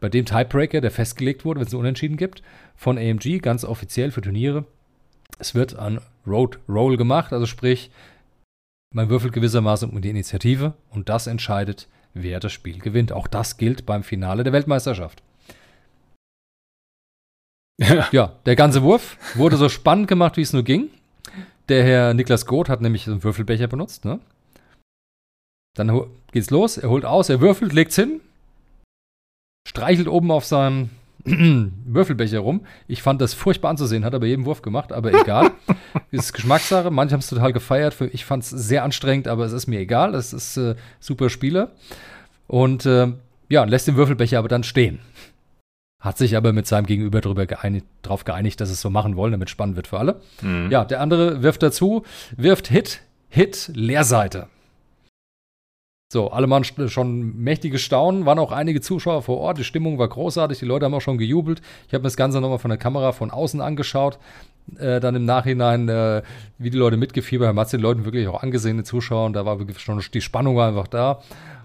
[0.00, 2.42] bei dem Tiebreaker, der festgelegt wurde, wenn es einen Unentschieden gibt,
[2.76, 4.64] von AMG, ganz offiziell für Turniere.
[5.38, 7.90] Es wird ein Road Roll gemacht, also sprich,
[8.94, 13.12] man würfelt gewissermaßen um die Initiative und das entscheidet, wer das Spiel gewinnt.
[13.12, 15.22] Auch das gilt beim Finale der Weltmeisterschaft.
[17.80, 18.08] Ja.
[18.12, 20.90] ja, der ganze Wurf wurde so spannend gemacht, wie es nur ging.
[21.68, 24.04] Der Herr Niklas Goth hat nämlich einen Würfelbecher benutzt.
[24.04, 24.20] Ne?
[25.74, 28.20] Dann geht's los, er holt aus, er würfelt, legt's hin,
[29.66, 30.90] streichelt oben auf seinem
[31.24, 32.64] Würfelbecher rum.
[32.86, 35.50] Ich fand das furchtbar anzusehen, hat aber jeden Wurf gemacht, aber egal.
[36.10, 36.90] ist Geschmackssache.
[36.90, 37.96] Manche haben es total gefeiert.
[38.12, 40.14] Ich fand es sehr anstrengend, aber es ist mir egal.
[40.14, 41.72] Es ist äh, super Spieler.
[42.46, 43.12] Und äh,
[43.48, 45.00] ja, lässt den Würfelbecher aber dann stehen.
[46.00, 49.32] Hat sich aber mit seinem Gegenüber darüber geeinigt, darauf geeinigt, dass es so machen wollen,
[49.32, 50.20] damit es spannend wird für alle.
[50.42, 50.70] Mhm.
[50.70, 52.04] Ja, der andere wirft dazu,
[52.36, 54.46] wirft Hit, Hit, Leerseite.
[56.10, 60.08] So, alle waren schon mächtige Staunen, waren auch einige Zuschauer vor Ort, die Stimmung war
[60.08, 61.60] großartig, die Leute haben auch schon gejubelt.
[61.86, 64.18] Ich habe mir das Ganze nochmal von der Kamera von außen angeschaut,
[64.78, 66.22] äh, dann im Nachhinein, äh,
[66.56, 69.58] wie die Leute mitgefiebert haben, hat den Leuten wirklich auch angesehene Zuschauer und da war
[69.58, 71.20] wirklich schon die Spannung einfach da.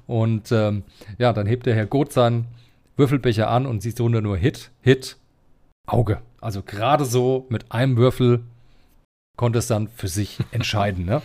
[0.08, 0.84] Und ähm,
[1.18, 2.48] ja, dann hebt der Herr Goth seinen
[2.98, 5.16] Würfelbecher an und sieht drunter nur Hit, Hit,
[5.88, 6.22] Auge.
[6.42, 8.42] Also gerade so mit einem Würfel
[9.38, 11.06] konnte es dann für sich entscheiden.
[11.06, 11.22] Ne?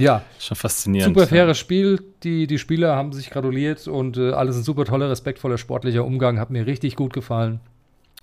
[0.00, 1.14] Ja, schon faszinierend.
[1.14, 1.62] Super faires ja.
[1.62, 2.02] Spiel.
[2.22, 6.40] Die, die Spieler haben sich gratuliert und äh, alles ein super toller, respektvoller, sportlicher Umgang.
[6.40, 7.60] Hat mir richtig gut gefallen.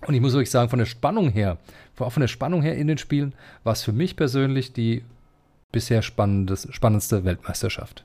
[0.06, 1.58] Und ich muss euch sagen, von der Spannung her,
[1.98, 3.32] auch von der Spannung her in den Spielen,
[3.64, 5.02] war es für mich persönlich die
[5.72, 8.04] bisher spannendste Weltmeisterschaft.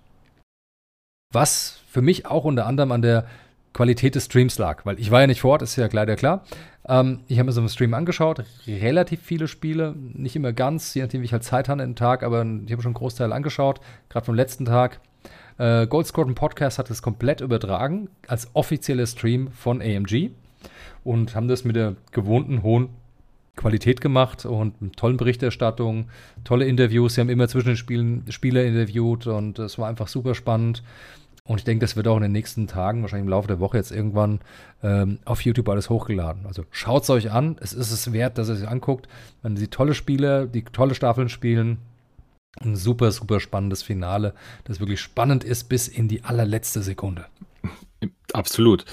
[1.32, 3.28] Was für mich auch unter anderem an der
[3.74, 6.46] Qualität des Streams lag, weil ich war ja nicht vor Ort, ist ja leider klar.
[6.88, 11.02] Ähm, ich habe mir so einen Stream angeschaut, relativ viele Spiele, nicht immer ganz, je
[11.02, 13.80] nachdem, wie ich halt Zeit hatte den Tag, aber ich habe schon einen Großteil angeschaut,
[14.10, 15.00] gerade vom letzten Tag.
[15.58, 20.32] Äh, Gold Squadron Podcast hat es komplett übertragen als offizieller Stream von AMG
[21.04, 22.90] und haben das mit der gewohnten hohen
[23.56, 26.06] Qualität gemacht und mit tollen Berichterstattungen,
[26.44, 27.14] tolle Interviews.
[27.14, 30.82] Sie haben immer zwischen den Spielen Spieler interviewt und es war einfach super spannend.
[31.46, 33.78] Und ich denke, das wird auch in den nächsten Tagen, wahrscheinlich im Laufe der Woche
[33.78, 34.40] jetzt irgendwann
[34.82, 36.46] ähm, auf YouTube alles hochgeladen.
[36.46, 37.58] Also schaut es euch an.
[37.60, 39.10] Es ist es wert, dass ihr es anguckt.
[39.42, 41.80] Man sieht tolle Spiele, die tolle Staffeln spielen.
[42.62, 47.26] Ein super, super spannendes Finale, das wirklich spannend ist bis in die allerletzte Sekunde.
[48.32, 48.86] Absolut.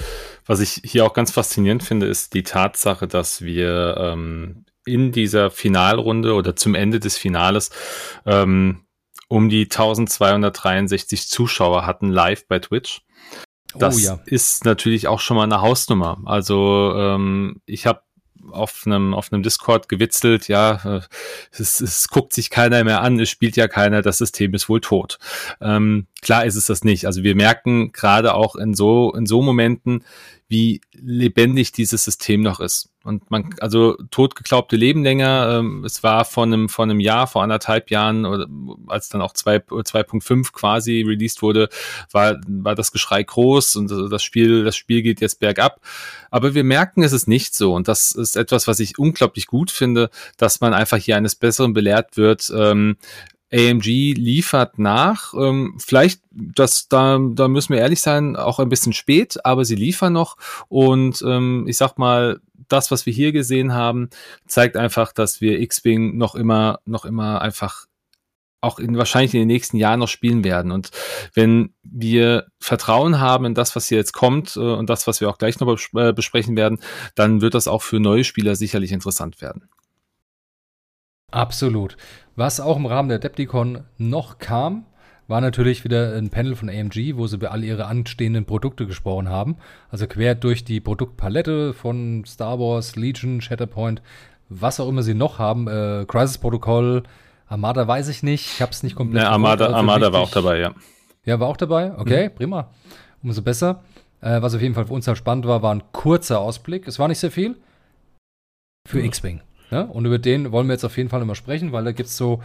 [0.47, 5.51] Was ich hier auch ganz faszinierend finde, ist die Tatsache, dass wir ähm, in dieser
[5.51, 7.71] Finalrunde oder zum Ende des Finales
[8.27, 8.81] ähm,
[9.31, 13.03] um die 1263 Zuschauer hatten live bei Twitch.
[13.75, 14.19] Oh das oh, ja.
[14.27, 16.19] ist natürlich auch schon mal eine Hausnummer.
[16.25, 18.03] Also ähm, ich habe
[18.51, 21.01] auf einem auf einem Discord gewitzelt, ja, äh,
[21.53, 24.81] es, es guckt sich keiner mehr an, es spielt ja keiner, das System ist wohl
[24.81, 25.19] tot.
[25.61, 27.07] Ähm, klar ist es das nicht.
[27.07, 30.05] Also wir merken gerade auch in so in so Momenten,
[30.51, 32.91] wie lebendig dieses System noch ist.
[33.05, 35.59] Und man, also totgeglaubte leben länger.
[35.59, 38.49] Ähm, es war vor einem, vor einem Jahr, vor anderthalb Jahren, oder
[38.89, 41.69] als dann auch 2.5 quasi released wurde,
[42.11, 45.81] war, war das Geschrei groß und das Spiel, das Spiel geht jetzt bergab.
[46.33, 47.73] Aber wir merken, es ist nicht so.
[47.73, 51.75] Und das ist etwas, was ich unglaublich gut finde, dass man einfach hier eines Besseren
[51.75, 52.53] belehrt wird.
[52.55, 52.97] Ähm,
[53.53, 55.35] AMG liefert nach.
[55.35, 59.75] Ähm, vielleicht, das, da, da müssen wir ehrlich sein, auch ein bisschen spät, aber sie
[59.75, 60.37] liefern noch.
[60.69, 64.11] Und ähm, ich sag mal, das, was wir hier gesehen haben,
[64.47, 67.87] zeigt einfach, dass wir X-Wing noch immer, noch immer einfach
[68.61, 70.71] auch in, wahrscheinlich in den nächsten Jahren noch spielen werden.
[70.71, 70.91] Und
[71.35, 75.31] wenn wir Vertrauen haben in das, was hier jetzt kommt äh, und das, was wir
[75.31, 76.79] auch gleich noch äh, besprechen werden,
[77.15, 79.69] dann wird das auch für neue Spieler sicherlich interessant werden.
[81.31, 81.97] Absolut.
[82.37, 84.87] Was auch im Rahmen der Depticon noch kam,
[85.29, 89.29] war natürlich wieder ein Panel von AMG, wo sie über all ihre anstehenden Produkte gesprochen
[89.29, 89.57] haben.
[89.89, 94.03] Also quer durch die Produktpalette von Star Wars, Legion, Shatterpoint,
[94.49, 97.05] was auch immer sie noch haben, äh, Crisis Protocol,
[97.47, 99.23] Armada weiß ich nicht, ich habe es nicht komplett.
[99.23, 100.75] Ja, Armada, also Armada war auch dabei, ja.
[101.25, 102.35] Ja, war auch dabei, okay, mhm.
[102.35, 102.71] prima,
[103.23, 103.83] umso besser.
[104.21, 106.87] Äh, was auf jeden Fall für uns halt spannend war, war ein kurzer Ausblick.
[106.89, 107.57] Es war nicht sehr viel
[108.87, 109.05] für mhm.
[109.05, 109.41] X-Wing.
[109.71, 109.87] Ne?
[109.87, 112.17] Und über den wollen wir jetzt auf jeden Fall immer sprechen, weil da gibt es
[112.17, 112.43] so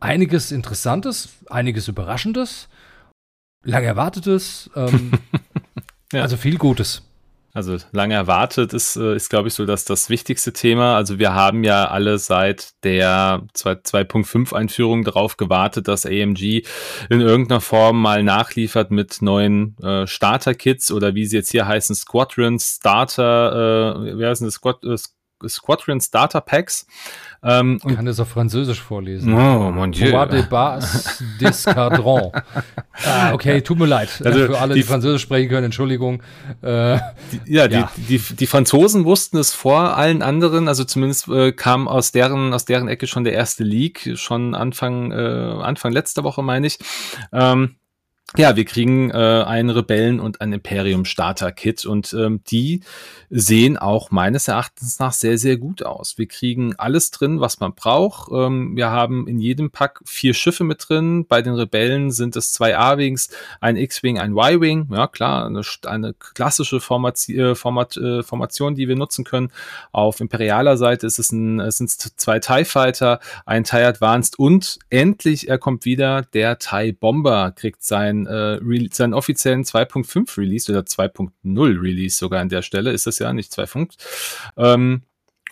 [0.00, 2.68] einiges Interessantes, einiges Überraschendes,
[3.62, 5.12] lang Erwartetes, ähm,
[6.12, 6.22] ja.
[6.22, 7.02] also viel Gutes.
[7.54, 10.96] Also lange erwartet ist, äh, ist glaube ich, so dass das wichtigste Thema.
[10.96, 16.62] Also wir haben ja alle seit der 2.5 Einführung darauf gewartet, dass AMG
[17.10, 21.94] in irgendeiner Form mal nachliefert mit neuen äh, Starter-Kits oder wie sie jetzt hier heißen,
[21.94, 24.96] Squadron Starter, äh, wer ist denn das Squad, äh,
[25.48, 26.86] Squadron Starter Packs.
[27.44, 29.34] Ähm, ich kann das auf Französisch vorlesen.
[29.34, 30.06] Oh, mon Dieu.
[30.06, 32.32] Pouvoir de base d'escadron.
[33.04, 34.22] ah, okay, tut mir leid.
[34.24, 36.22] Also Für alle, die, die Französisch sprechen können, Entschuldigung.
[36.62, 36.98] Äh,
[37.32, 37.90] die, ja, ja.
[37.96, 40.68] Die, die, die Franzosen wussten es vor allen anderen.
[40.68, 45.10] Also zumindest äh, kam aus deren, aus deren Ecke schon der erste Leak, schon Anfang,
[45.10, 45.14] äh,
[45.62, 46.78] Anfang letzter Woche, meine ich.
[47.32, 47.76] Ähm,
[48.38, 52.80] ja, wir kriegen äh, einen Rebellen- und ein Imperium-Starter-Kit und ähm, die
[53.28, 56.16] sehen auch meines Erachtens nach sehr, sehr gut aus.
[56.16, 58.30] Wir kriegen alles drin, was man braucht.
[58.32, 61.26] Ähm, wir haben in jedem Pack vier Schiffe mit drin.
[61.26, 63.28] Bei den Rebellen sind es zwei A-Wings,
[63.60, 64.88] ein X-Wing, ein Y-Wing.
[64.90, 69.50] Ja, klar, eine, eine klassische Formati äh, Format, äh, Formation, die wir nutzen können.
[69.92, 74.78] Auf imperialer Seite ist es ein, es sind zwei TIE Fighter, ein TIE Advanced und
[74.88, 80.82] endlich, er kommt wieder, der TIE Bomber kriegt sein äh, seinen offiziellen 2.5 Release oder
[80.82, 81.30] 2.0
[81.80, 83.94] Release sogar an der Stelle, ist das ja nicht 2.5.
[84.56, 85.02] Ähm,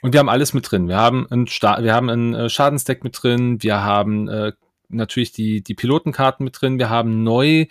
[0.02, 0.88] und wir haben alles mit drin.
[0.88, 4.52] Wir haben ein, Sta wir haben ein äh, Schadensdeck mit drin, wir haben äh,
[4.92, 6.78] natürlich die, die Pilotenkarten mit drin.
[6.78, 7.66] Wir haben neu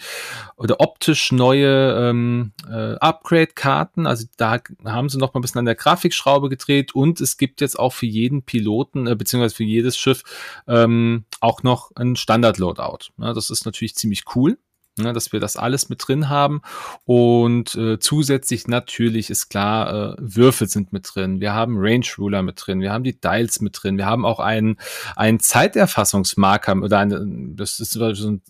[0.55, 4.07] oder optisch neue ähm, äh, Upgrade-Karten.
[4.07, 7.61] Also da haben sie noch mal ein bisschen an der Grafikschraube gedreht und es gibt
[7.61, 10.23] jetzt auch für jeden Piloten äh, beziehungsweise für jedes Schiff
[10.67, 13.11] ähm, auch noch ein Standard-Loadout.
[13.17, 14.57] Ja, das ist natürlich ziemlich cool.
[14.97, 16.61] Ne, dass wir das alles mit drin haben.
[17.05, 21.39] Und äh, zusätzlich natürlich ist klar, äh, Würfel sind mit drin.
[21.39, 22.81] Wir haben Range Ruler mit drin.
[22.81, 23.97] Wir haben die Dials mit drin.
[23.97, 24.77] Wir haben auch einen,
[25.15, 27.25] einen Zeiterfassungsmarker oder eine,
[27.55, 28.41] das ist so ein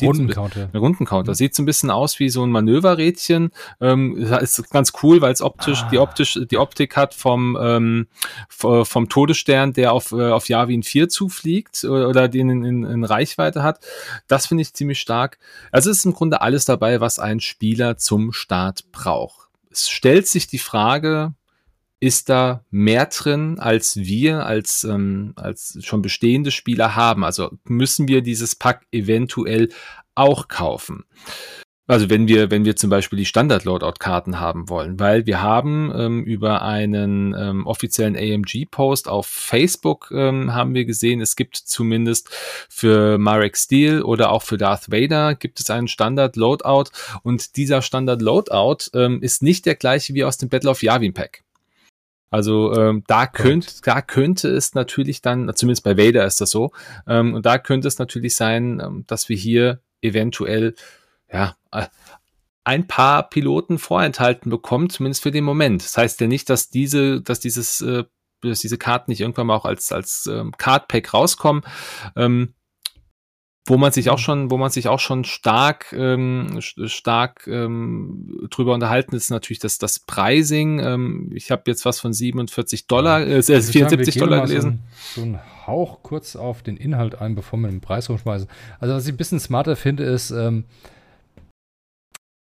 [0.00, 0.68] Rundencounter.
[0.72, 1.32] Ein Rundencounter.
[1.32, 1.36] Mhm.
[1.36, 3.50] Sieht so ein bisschen aus wie so ein Manöverrädchen.
[3.80, 5.88] Ähm, ist ganz cool, weil es optisch, ah.
[5.90, 8.06] die optisch, die Optik hat vom, ähm,
[8.48, 13.62] vom Todesstern, der auf, äh, auf Yavin 4 zufliegt oder den in, in, in Reichweite
[13.62, 13.80] hat.
[14.28, 15.38] Das finde ich ziemlich stark.
[15.70, 19.48] Also ist im Grunde alles dabei, was ein Spieler zum Start braucht.
[19.70, 21.34] Es stellt sich die Frage,
[22.00, 27.22] ist da mehr drin, als wir als, ähm, als schon bestehende Spieler haben?
[27.22, 29.68] Also müssen wir dieses Pack eventuell
[30.16, 31.04] auch kaufen?
[31.88, 36.24] Also wenn wir, wenn wir zum Beispiel die Standard-Loadout-Karten haben wollen, weil wir haben ähm,
[36.24, 42.30] über einen ähm, offiziellen AMG-Post auf Facebook ähm, haben wir gesehen, es gibt zumindest
[42.68, 46.90] für Marek Steel oder auch für Darth Vader gibt es einen Standard-Loadout
[47.24, 51.42] und dieser Standard-Loadout ähm, ist nicht der gleiche wie aus dem Battle of Yavin Pack.
[52.30, 56.70] Also ähm, da, könnt, da könnte es natürlich dann, zumindest bei Vader ist das so,
[57.08, 60.74] ähm, und da könnte es natürlich sein, ähm, dass wir hier eventuell
[61.32, 61.86] ja, äh,
[62.64, 65.82] ein paar Piloten vorenthalten bekommt, zumindest für den Moment.
[65.82, 68.04] Das heißt ja nicht, dass diese, dass dieses, äh,
[68.40, 71.62] dass diese Karten nicht irgendwann mal auch als, als ähm, Card-Pack rauskommen.
[72.16, 72.54] Ähm,
[73.66, 74.22] wo man sich auch mhm.
[74.22, 79.78] schon, wo man sich auch schon stark, ähm, stark ähm, drüber unterhalten ist natürlich das,
[79.78, 80.80] das Pricing.
[80.80, 84.82] Ähm, ich habe jetzt was von 47 Dollar, äh, 74 sagen, Dollar gelesen.
[85.14, 88.48] So, ein, so ein Hauch kurz auf den Inhalt ein, bevor wir den Preis rumschmeißen.
[88.80, 90.64] Also was ich ein bisschen smarter finde, ist, ähm,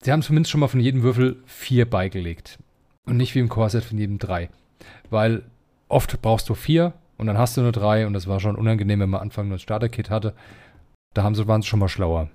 [0.04, 2.58] Sie haben zumindest schon mal von jedem Würfel vier beigelegt.
[3.06, 4.50] Und nicht wie im Core-Set von jedem drei.
[5.08, 5.44] Weil
[5.88, 9.00] oft brauchst du vier und dann hast du nur drei und das war schon unangenehm,
[9.00, 10.34] wenn man am Anfang nur ein Starter-Kit hatte.
[11.14, 12.28] Da haben sie, waren sie schon mal schlauer.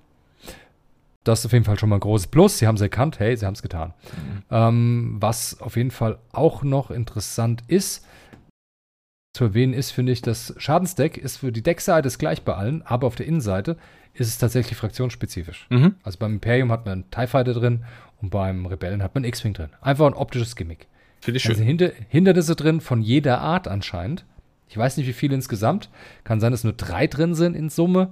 [1.23, 2.57] Das ist auf jeden Fall schon mal ein großes Plus.
[2.57, 3.93] Sie haben es erkannt, hey, sie haben es getan.
[4.15, 4.43] Mhm.
[4.49, 8.03] Ähm, was auf jeden Fall auch noch interessant ist,
[9.33, 12.81] zu erwähnen ist, finde ich, das Schadensdeck ist für die Deckseite ist gleich bei allen,
[12.81, 13.77] aber auf der Innenseite
[14.13, 15.67] ist es tatsächlich fraktionsspezifisch.
[15.69, 15.95] Mhm.
[16.03, 17.85] Also beim Imperium hat man einen TIE Fighter drin
[18.21, 19.69] und beim Rebellen hat man X-Wing drin.
[19.81, 20.87] Einfach ein optisches Gimmick.
[21.21, 21.51] Finde ich schön.
[21.51, 24.25] Also Hinter Hindernisse drin von jeder Art anscheinend.
[24.67, 25.89] Ich weiß nicht, wie viele insgesamt.
[26.23, 28.11] Kann sein, dass nur drei drin sind in Summe.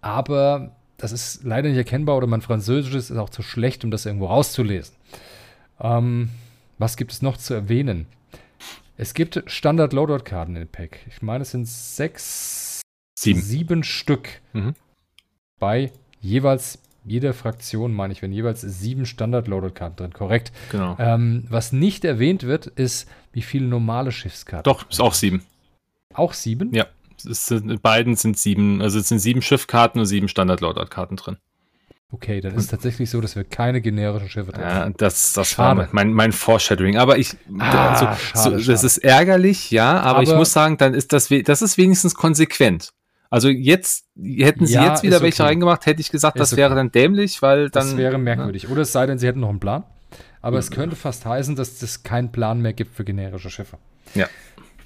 [0.00, 4.06] Aber das ist leider nicht erkennbar oder mein Französisch ist auch zu schlecht, um das
[4.06, 4.94] irgendwo rauszulesen.
[5.80, 6.30] Ähm,
[6.78, 8.06] was gibt es noch zu erwähnen?
[9.00, 10.98] Es gibt Standard-Loadout-Karten in Pack.
[11.06, 12.82] Ich meine, es sind sechs,
[13.16, 14.28] sieben, sieben Stück.
[14.52, 14.74] Mhm.
[15.60, 20.12] Bei jeweils jeder Fraktion, meine ich, wenn jeweils sieben Standard-Loadout-Karten drin.
[20.12, 20.52] Korrekt.
[20.72, 20.96] Genau.
[20.98, 24.64] Ähm, was nicht erwähnt wird, ist, wie viele normale Schiffskarten.
[24.70, 25.46] Doch, ist auch sieben.
[26.12, 26.74] Auch sieben?
[26.74, 26.86] Ja.
[27.24, 31.36] Es sind, beiden sind sieben, also es sind sieben Schiffkarten und sieben Standard-Loadout-Karten drin.
[32.10, 34.62] Okay, dann ist es tatsächlich so, dass wir keine generischen Schiffe haben.
[34.62, 35.80] Ja, das, das schade.
[35.80, 36.96] war mein, mein Foreshadowing.
[36.96, 38.86] Aber ich, ah, also, schade, so, das schade.
[38.86, 42.94] ist ärgerlich, ja, aber, aber, ich muss sagen, dann ist das, das ist wenigstens konsequent.
[43.28, 45.50] Also jetzt, hätten sie ja, jetzt wieder welche okay.
[45.50, 46.62] reingemacht, hätte ich gesagt, ist das okay.
[46.62, 47.88] wäre dann dämlich, weil dann.
[47.88, 48.62] Das wäre merkwürdig.
[48.62, 48.68] Ja.
[48.70, 49.84] Oder es sei denn, sie hätten noch einen Plan.
[50.40, 50.60] Aber mhm.
[50.60, 53.76] es könnte fast heißen, dass es keinen Plan mehr gibt für generische Schiffe.
[54.14, 54.28] Ja.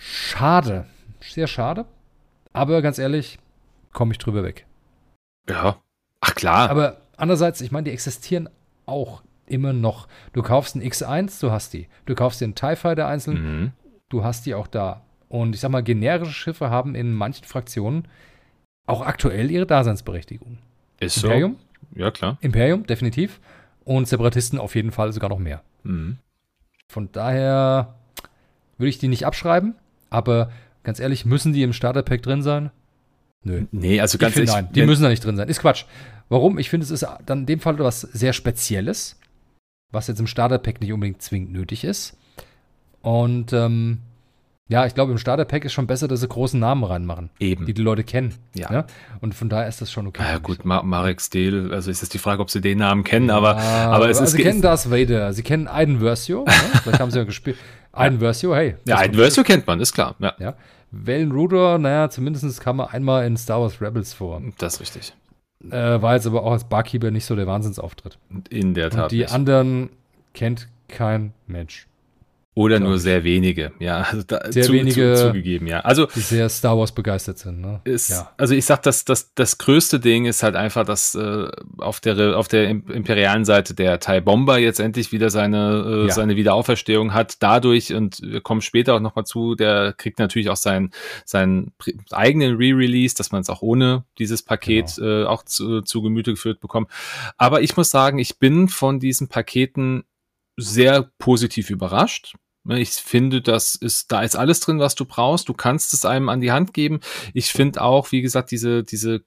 [0.01, 0.87] Schade.
[1.21, 1.85] Sehr schade.
[2.53, 3.39] Aber ganz ehrlich,
[3.93, 4.67] komme ich drüber weg.
[5.49, 5.77] Ja.
[6.21, 6.69] Ach klar.
[6.69, 8.49] Aber andererseits, ich meine, die existieren
[8.85, 10.09] auch immer noch.
[10.33, 11.89] Du kaufst einen X1, du hast die.
[12.05, 13.73] Du kaufst den TIE Fighter einzeln, mhm.
[14.09, 15.03] du hast die auch da.
[15.29, 18.09] Und ich sag mal, generische Schiffe haben in manchen Fraktionen
[18.87, 20.59] auch aktuell ihre Daseinsberechtigung.
[21.01, 21.57] Ist Imperium?
[21.95, 22.01] so.
[22.01, 22.39] Ja, klar.
[22.41, 23.41] Imperium, definitiv.
[23.85, 25.63] Und Separatisten auf jeden Fall sogar noch mehr.
[25.85, 26.19] Mhm.
[26.89, 27.95] Von daher
[28.79, 29.75] würde ich die nicht abschreiben,
[30.11, 30.51] aber
[30.83, 32.71] ganz ehrlich, müssen die im Starterpack drin sein?
[33.45, 33.67] Nö.
[33.73, 34.53] Nee, also ganz ehrlich.
[34.53, 35.49] Nein, die müssen da nicht drin sein.
[35.49, 35.85] Ist Quatsch.
[36.29, 36.59] Warum?
[36.59, 39.19] Ich finde, es ist dann in dem Fall was sehr Spezielles,
[39.91, 42.17] was jetzt im Starterpack nicht unbedingt zwingend nötig ist.
[43.03, 43.99] Und ähm,
[44.69, 47.29] ja, ich glaube, im Starterpack ist schon besser, dass sie großen Namen reinmachen.
[47.39, 47.67] Eben.
[47.67, 48.35] Die die Leute kennen.
[48.55, 48.73] Ja.
[48.73, 48.87] ja?
[49.21, 50.23] Und von daher ist das schon okay.
[50.23, 53.29] Ja, gut, Ma Marek Steele, also ist jetzt die Frage, ob sie den Namen kennen,
[53.29, 54.33] ja, aber, aber es also ist.
[54.33, 56.53] Sie kennen Darth Vader, sie kennen Aiden Versio, ne?
[56.83, 57.59] vielleicht haben sie ja gespielt.
[57.93, 58.77] Aiden Versio, hey.
[58.87, 60.15] Ja, Aiden Versio kennt man, ist klar.
[60.21, 60.33] Ja.
[60.39, 60.55] ja.
[60.91, 64.41] Valen Rudor, naja, zumindest kam er einmal in Star Wars Rebels vor.
[64.57, 65.13] Das ist richtig.
[65.71, 68.19] Äh, war jetzt aber auch als Barkeeper nicht so der Wahnsinnsauftritt.
[68.51, 69.05] In der Tat.
[69.05, 69.33] Und die nicht.
[69.33, 69.91] anderen
[70.35, 71.87] kennt kein Mensch.
[72.55, 74.03] Oder nur sehr wenige, ja.
[74.03, 75.81] Also da, sehr zu, wenige zu, zugegeben, ja.
[75.81, 77.63] Also die sehr Star Wars begeistert sind.
[77.63, 77.81] Ne?
[77.85, 78.31] Ist, ja.
[78.37, 82.37] Also ich sag, dass das, das größte Ding ist halt einfach, dass äh, auf der
[82.37, 86.13] auf der imperialen Seite der Thai Bomber jetzt endlich wieder seine äh, ja.
[86.13, 87.43] seine Wiederauferstehung hat.
[87.43, 90.91] Dadurch und wir kommen später auch noch mal zu, der kriegt natürlich auch seinen
[91.25, 91.73] seinen
[92.11, 95.23] eigenen Re-Release, dass man es auch ohne dieses Paket genau.
[95.23, 96.91] äh, auch zu, zu Gemüte geführt bekommt.
[97.39, 100.05] Aber ich muss sagen, ich bin von diesen Paketen
[100.57, 102.35] sehr positiv überrascht.
[102.65, 105.49] Ne, ich finde, das ist, da ist alles drin, was du brauchst.
[105.49, 107.01] Du kannst es einem an die Hand geben.
[107.35, 109.25] Ich finde auch, wie gesagt, diese, diese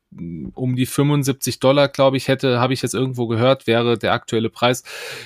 [0.53, 4.49] um die 75 Dollar, glaube ich, hätte, habe ich jetzt irgendwo gehört, wäre der aktuelle
[4.49, 4.83] Preis.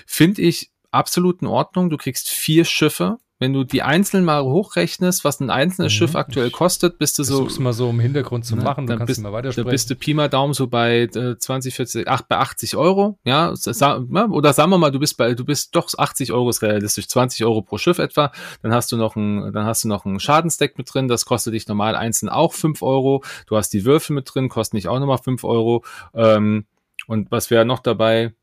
[0.08, 1.92] Finde ich absolut in Ordnung.
[1.92, 5.98] Du kriegst vier Schiffe wenn du die einzeln mal hochrechnest, was ein einzelnes mhm.
[5.98, 7.38] Schiff aktuell kostet, bist du so.
[7.38, 9.66] Versuch's mal so im Hintergrund zu machen, dann, dann kannst bist, du mal weitersprechen.
[9.66, 13.18] Da bist du Pi mal Daumen so bei äh, 20, 40, 8, bei 80 Euro,
[13.24, 17.08] ja, oder sagen wir mal, du bist bei, du bist doch 80 Euro ist realistisch,
[17.08, 20.20] 20 Euro pro Schiff etwa, dann hast du noch ein, dann hast du noch ein
[20.20, 24.16] Schadensdeck mit drin, das kostet dich normal einzeln auch 5 Euro, du hast die Würfel
[24.16, 26.66] mit drin, kosten dich auch nochmal 5 Euro, ähm,
[27.08, 28.34] und was wäre noch dabei?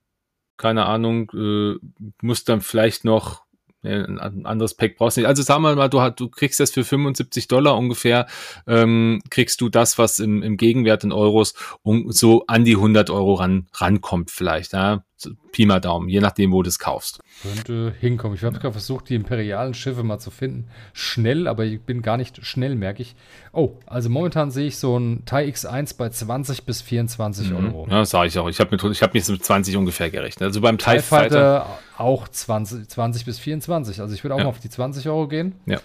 [0.57, 1.75] Keine Ahnung, äh,
[2.23, 3.46] muss dann vielleicht noch
[3.83, 5.29] ein anderes Pack brauchst du nicht.
[5.29, 8.27] Also sagen wir mal, du, du kriegst das für 75 Dollar ungefähr,
[8.67, 13.11] ähm, kriegst du das, was im, im Gegenwert in Euros um, so an die 100
[13.11, 14.73] Euro ran, rankommt vielleicht.
[14.73, 15.05] Ja?
[15.53, 17.21] Pi mal Daumen, je nachdem, wo du es kaufst.
[17.43, 18.37] Könnte hinkommen.
[18.37, 20.69] Ich habe gerade versucht, die imperialen Schiffe mal zu finden.
[20.93, 23.17] Schnell, aber ich bin gar nicht schnell, merke ich.
[23.53, 27.57] Oh, also momentan sehe ich so ein Thai X1 bei 20 bis 24 mhm.
[27.57, 27.89] Euro.
[27.91, 28.49] Ja, sage ich auch.
[28.49, 30.43] Ich habe hab mich mit 20 ungefähr gerechnet.
[30.43, 34.01] Also beim TIE, TIE Fighter, Fighter, auch 20, 20 bis 24.
[34.01, 34.45] Also ich würde auch ja.
[34.45, 35.55] mal auf die 20 Euro gehen.
[35.65, 35.81] Ja.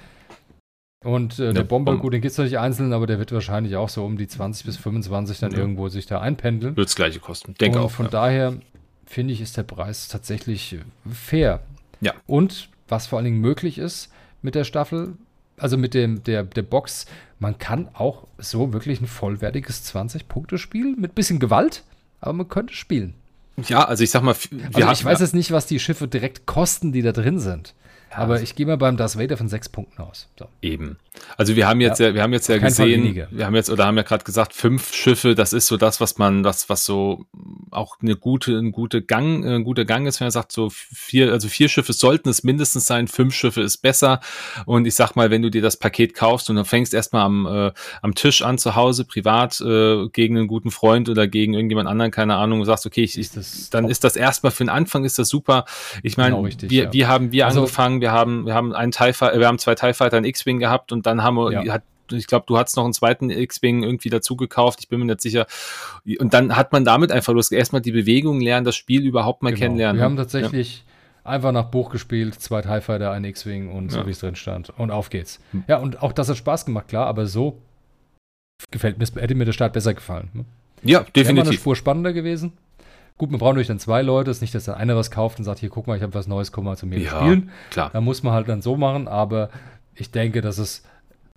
[1.03, 3.75] Und äh, der Bomber, gut, den gibt es noch nicht einzeln, aber der wird wahrscheinlich
[3.75, 5.57] auch so um die 20 bis 25 dann ja.
[5.57, 6.77] irgendwo sich da einpendeln.
[6.77, 7.55] Wird das gleiche kosten.
[7.55, 7.89] Denke auch.
[7.89, 8.11] Von ja.
[8.11, 8.53] daher
[9.11, 10.77] finde ich, ist der Preis tatsächlich
[11.11, 11.61] fair.
[11.99, 12.13] Ja.
[12.27, 14.09] Und was vor allen Dingen möglich ist
[14.41, 15.13] mit der Staffel,
[15.57, 17.05] also mit dem, der, der Box,
[17.39, 21.83] man kann auch so wirklich ein vollwertiges 20-Punkte-Spiel mit bisschen Gewalt,
[22.19, 23.13] aber man könnte spielen.
[23.67, 24.35] Ja, also ich sag mal,
[24.73, 27.73] also ich weiß jetzt nicht, was die Schiffe direkt kosten, die da drin sind.
[28.13, 30.27] Aber also ich gehe mal beim Darth Vader von sechs Punkten aus.
[30.37, 30.47] So.
[30.61, 30.97] Eben.
[31.37, 33.85] Also wir haben jetzt ja, ja wir haben jetzt ja gesehen, wir haben jetzt oder
[33.85, 37.25] haben ja gerade gesagt, fünf Schiffe, das ist so das, was man, das, was so
[37.69, 41.31] auch eine gute, ein gute Gang, ein guter Gang ist, wenn man sagt, so vier,
[41.31, 44.19] also vier Schiffe sollten es mindestens sein, fünf Schiffe ist besser.
[44.65, 47.45] Und ich sag mal, wenn du dir das Paket kaufst und dann fängst erstmal am,
[47.45, 47.71] äh,
[48.01, 52.11] am Tisch an zu Hause, privat, äh, gegen einen guten Freund oder gegen irgendjemand anderen,
[52.11, 53.29] keine Ahnung, und sagst, okay, ich, ich
[53.69, 55.65] dann ist das erstmal für den Anfang ist das super.
[56.03, 56.93] Ich meine, genau wir, ja.
[56.93, 59.93] wir haben wir also, angefangen wir haben, wir haben einen TIE wir haben zwei TIE
[59.93, 61.73] Fighter, einen X-Wing gehabt und dann haben wir, ja.
[61.73, 65.05] hat, ich glaube, du hast noch einen zweiten X-Wing irgendwie dazu gekauft, ich bin mir
[65.05, 65.47] nicht sicher.
[66.19, 69.51] Und dann hat man damit einfach los, erstmal die Bewegung lernen, das Spiel überhaupt mal
[69.51, 69.59] genau.
[69.59, 69.99] kennenlernen.
[69.99, 70.83] Wir haben tatsächlich
[71.23, 71.31] ja.
[71.31, 74.71] einfach nach Buch gespielt, zwei TIE Fighter, ein X-Wing und so wie es drin stand.
[74.77, 75.39] Und auf geht's.
[75.51, 75.63] Hm.
[75.67, 77.61] Ja, und auch das hat Spaß gemacht, klar, aber so
[78.69, 80.29] gefällt mir, hätte mir der Start besser gefallen.
[80.33, 80.45] Ne?
[80.83, 81.35] Ja, definitiv.
[81.35, 82.53] Wäre eine Spur spannender gewesen.
[83.17, 84.31] Gut, man braucht natürlich dann zwei Leute.
[84.31, 86.13] Es ist nicht, dass dann einer was kauft und sagt, hier, guck mal, ich habe
[86.13, 87.51] was Neues, komm mal zu mir ja, spielen.
[87.69, 87.89] Klar.
[87.93, 89.49] Da muss man halt dann so machen, aber
[89.95, 90.83] ich denke, dass es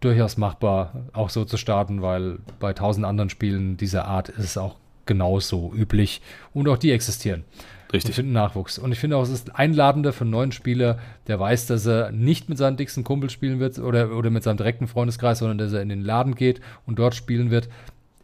[0.01, 4.59] durchaus machbar, auch so zu starten, weil bei tausend anderen Spielen dieser Art ist es
[4.59, 7.45] auch genauso üblich und auch die existieren.
[7.93, 8.11] Richtig.
[8.11, 8.79] Und finden Nachwuchs.
[8.79, 12.11] Und ich finde auch, es ist einladender für einen neuen Spieler, der weiß, dass er
[12.11, 15.73] nicht mit seinen dicksten Kumpels spielen wird oder, oder mit seinem direkten Freundeskreis, sondern dass
[15.73, 17.69] er in den Laden geht und dort spielen wird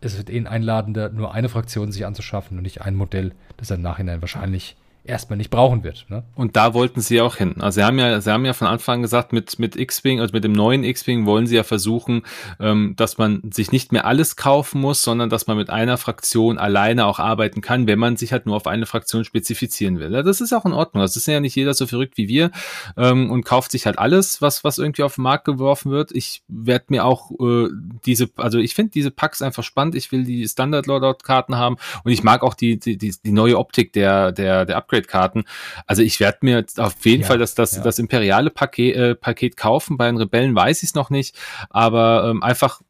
[0.00, 3.82] es wird eh einladender, nur eine Fraktion sich anzuschaffen und nicht ein Modell, das im
[3.82, 6.06] Nachhinein wahrscheinlich erstmal nicht brauchen wird.
[6.08, 6.24] Ne?
[6.34, 7.56] Und da wollten sie auch hin.
[7.60, 10.32] Also sie haben ja, sie haben ja von Anfang an gesagt, mit, mit X-Wing, also
[10.32, 12.22] mit dem neuen X-Wing wollen sie ja versuchen,
[12.58, 16.58] ähm, dass man sich nicht mehr alles kaufen muss, sondern dass man mit einer Fraktion
[16.58, 20.12] alleine auch arbeiten kann, wenn man sich halt nur auf eine Fraktion spezifizieren will.
[20.12, 21.02] Ja, das ist auch in Ordnung.
[21.02, 22.50] Das ist ja nicht jeder so verrückt wie wir
[22.96, 26.12] ähm, und kauft sich halt alles, was, was irgendwie auf den Markt geworfen wird.
[26.12, 27.68] Ich werde mir auch äh,
[28.04, 29.94] diese, also ich finde diese Packs einfach spannend.
[29.94, 33.58] Ich will die Standard Loadout-Karten haben und ich mag auch die, die, die, die neue
[33.58, 35.44] Optik der, der, der Upgrade-Karten.
[35.86, 37.82] Also ich werde mir auf jeden ja, Fall das, das, ja.
[37.82, 39.96] das imperiale Paket, äh, Paket kaufen.
[39.96, 41.38] Bei den Rebellen weiß ich es noch nicht,
[41.70, 42.80] aber ähm, einfach,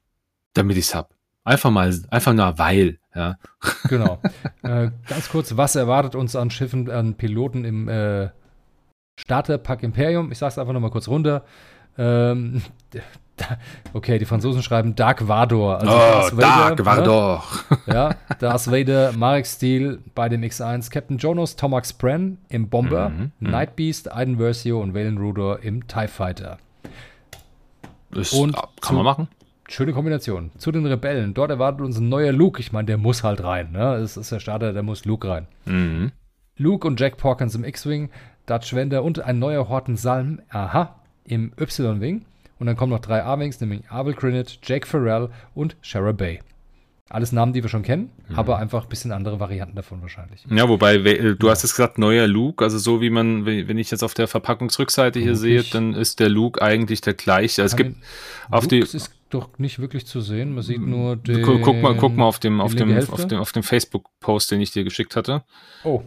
[0.54, 1.08] damit ich es habe.
[1.44, 3.36] Einfach mal, einfach nur weil, ja.
[3.88, 4.20] Genau.
[4.62, 8.30] äh, ganz kurz, was erwartet uns an Schiffen, an Piloten im äh,
[9.18, 10.32] Starterpack Imperium?
[10.32, 11.44] Ich sage es einfach nochmal kurz runter.
[11.98, 12.62] Ähm,
[13.92, 15.80] okay, die Franzosen schreiben Dark Vador.
[15.80, 16.86] Also oh, Darth Vader, Dark ne?
[16.86, 17.44] Vador.
[17.70, 17.78] Ne?
[17.94, 23.32] Ja, Darth Vader, Marek Steele bei dem X1, Captain Jonas, Tomax Bren im Bomber, mhm,
[23.40, 23.50] mhm.
[23.50, 26.58] Night Beast, Aiden Versio und Valen Rudor im TIE Fighter.
[28.12, 29.28] Das und kann zu, man machen.
[29.68, 30.50] Schöne Kombination.
[30.58, 31.32] Zu den Rebellen.
[31.32, 32.60] Dort erwartet uns ein neuer Luke.
[32.60, 33.70] Ich meine, der muss halt rein.
[33.70, 33.94] Ne?
[33.94, 35.46] Es ist der Starter, der muss Luke rein.
[35.64, 36.10] Mhm.
[36.56, 38.10] Luke und Jack Porkins im X-Wing,
[38.46, 40.40] Dutch Wender und ein neuer Horten Salm.
[40.50, 42.26] Aha, im Y-Wing.
[42.60, 46.40] Und dann kommen noch drei A-Wings, nämlich Abel Grinnet, Jake Farrell und Shara Bay.
[47.08, 48.36] Alles Namen, die wir schon kennen, mhm.
[48.36, 50.44] aber einfach ein bisschen andere Varianten davon wahrscheinlich.
[50.48, 53.90] Ja, wobei, äh, du hast es gesagt, neuer Luke, also so wie man, wenn ich
[53.90, 57.62] jetzt auf der Verpackungsrückseite hier sehe, dann ist der Luke eigentlich der gleiche.
[57.62, 57.96] Also es gibt
[58.50, 58.78] auf die.
[58.78, 60.54] ist doch nicht wirklich zu sehen.
[60.54, 61.42] Man sieht nur den.
[61.42, 64.70] Guck mal, guck mal auf dem, auf dem, auf dem, auf dem Facebook-Post, den ich
[64.70, 65.42] dir geschickt hatte.
[65.82, 66.02] Oh,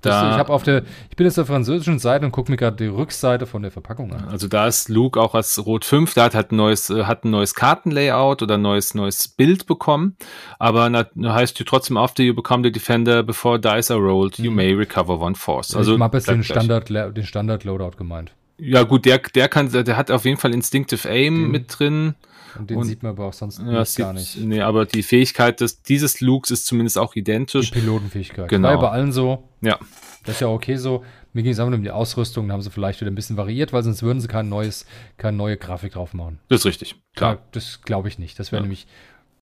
[0.00, 2.56] da, ich, hab auf der, ich bin jetzt auf der französischen Seite und gucke mir
[2.56, 4.28] gerade die Rückseite von der Verpackung an.
[4.28, 7.24] Also da ist Luke auch als Rot 5, da hat halt ein neues, äh, hat
[7.24, 10.16] ein neues Kartenlayout oder ein neues, neues Bild bekommen.
[10.58, 14.50] Aber na, heißt hier trotzdem, after you become the defender, before dice are rolled, you
[14.50, 14.56] mhm.
[14.56, 15.76] may recover one force.
[15.76, 18.32] Also, ich habe jetzt den Standard, den Standard Loadout gemeint.
[18.58, 22.14] Ja, gut, der, der kann, der hat auf jeden Fall Instinctive Aim den, mit drin.
[22.58, 24.36] Und den und, sieht man aber auch sonst ja, gar nicht.
[24.38, 27.70] Nee, aber die Fähigkeit des, dieses Lukes ist zumindest auch identisch.
[27.70, 28.48] Die Pilotenfähigkeit.
[28.48, 28.68] Genau.
[28.68, 29.48] War ja bei allen so.
[29.60, 29.78] Ja.
[30.24, 31.04] Das ist ja okay so.
[31.32, 33.36] Mir ging es einfach nur um die Ausrüstung, da haben sie vielleicht wieder ein bisschen
[33.36, 34.84] variiert, weil sonst würden sie kein neues,
[35.16, 36.40] keine neue Grafik drauf machen.
[36.48, 37.34] Das ist richtig, klar.
[37.34, 38.38] Ja, das glaube ich nicht.
[38.38, 38.62] Das wäre ja.
[38.62, 38.86] nämlich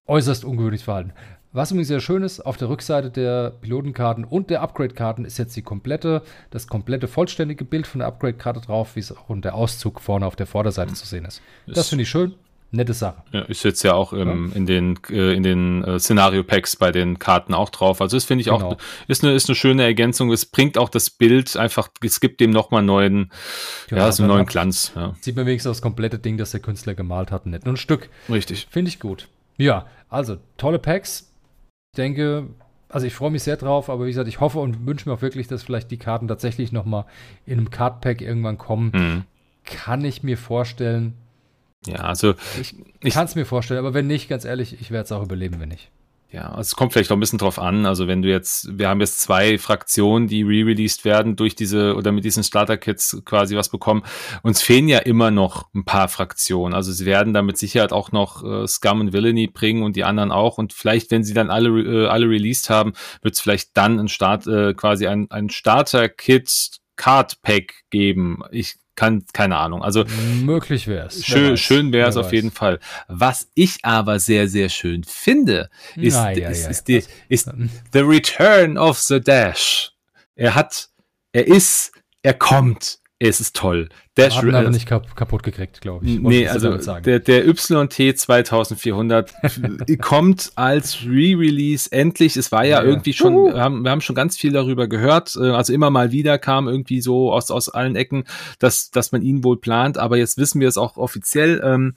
[0.05, 1.13] äußerst ungewöhnliches Verhalten.
[1.51, 5.55] Was übrigens sehr schön ist, auf der Rückseite der Pilotenkarten und der Upgrade-Karten ist jetzt
[5.55, 9.55] die komplette, das komplette vollständige Bild von der Upgrade-Karte drauf, wie es auch und der
[9.55, 11.41] Auszug vorne auf der Vorderseite zu sehen ist.
[11.65, 12.35] Das finde ich schön
[12.71, 13.23] nette Sache.
[13.31, 14.55] Ja, ist jetzt ja auch ähm, ja.
[14.55, 18.01] in den, äh, in den äh, Szenario-Packs bei den Karten auch drauf.
[18.01, 18.73] Also das finde ich genau.
[18.73, 20.31] auch, ist eine, ist eine schöne Ergänzung.
[20.31, 23.31] Es bringt auch das Bild einfach, es gibt dem nochmal neuen,
[23.89, 24.91] ja, ja so einen neuen Glanz.
[24.95, 25.15] Ja.
[25.21, 28.09] Sieht man wenigstens das komplette Ding, das der Künstler gemalt hat, nicht nur ein Stück.
[28.29, 28.67] Richtig.
[28.69, 29.27] Finde ich gut.
[29.57, 31.31] Ja, also tolle Packs.
[31.93, 32.47] Ich denke,
[32.87, 35.21] also ich freue mich sehr drauf, aber wie gesagt, ich hoffe und wünsche mir auch
[35.21, 37.05] wirklich, dass vielleicht die Karten tatsächlich nochmal
[37.45, 38.91] in einem Card-Pack irgendwann kommen.
[38.93, 39.23] Mhm.
[39.63, 41.13] Kann ich mir vorstellen,
[41.85, 42.35] ja, also.
[42.59, 45.23] Ich, ich kann es mir vorstellen, aber wenn nicht, ganz ehrlich, ich werde es auch
[45.23, 45.89] überleben, wenn nicht.
[46.31, 47.87] Ja, es kommt vielleicht auch ein bisschen drauf an.
[47.87, 52.11] Also wenn du jetzt, wir haben jetzt zwei Fraktionen, die re-released werden durch diese oder
[52.11, 54.03] mit diesen Starter-Kits quasi was bekommen.
[54.43, 56.75] Uns fehlen ja immer noch ein paar Fraktionen.
[56.75, 60.03] Also sie werden da mit Sicherheit auch noch äh, Scum und Villainy bringen und die
[60.03, 60.59] anderen auch.
[60.59, 64.07] Und vielleicht, wenn sie dann alle, äh, alle released haben, wird es vielleicht dann ein
[64.07, 68.43] Start, äh, quasi ein, ein Starter-Kit Card Pack geben.
[68.51, 69.81] Ich kann, keine Ahnung.
[69.81, 70.03] Also
[70.41, 71.25] möglich wäre es.
[71.25, 72.79] Schön, schön wäre es auf jeden Fall.
[73.07, 77.49] Was ich aber sehr, sehr schön finde, ist, Na, ja, ist, ja, ist, die, ist
[77.93, 79.93] The Return of the Dash.
[80.35, 80.89] Er hat,
[81.31, 81.93] er ist,
[82.23, 83.89] er kommt es ist toll.
[84.15, 86.19] Der haben aber nicht kap kaputt gekriegt, glaube ich.
[86.19, 89.33] Nee, also der, der YT 2400
[90.01, 92.37] kommt als Re-Release endlich.
[92.37, 93.17] Es war ja, ja irgendwie ja.
[93.17, 93.53] schon, uh.
[93.53, 95.35] wir haben, wir haben schon ganz viel darüber gehört.
[95.35, 98.23] Äh, also immer mal wieder kam irgendwie so aus, aus allen Ecken,
[98.57, 99.97] dass, dass man ihn wohl plant.
[99.97, 101.61] Aber jetzt wissen wir es auch offiziell.
[101.63, 101.95] Ähm,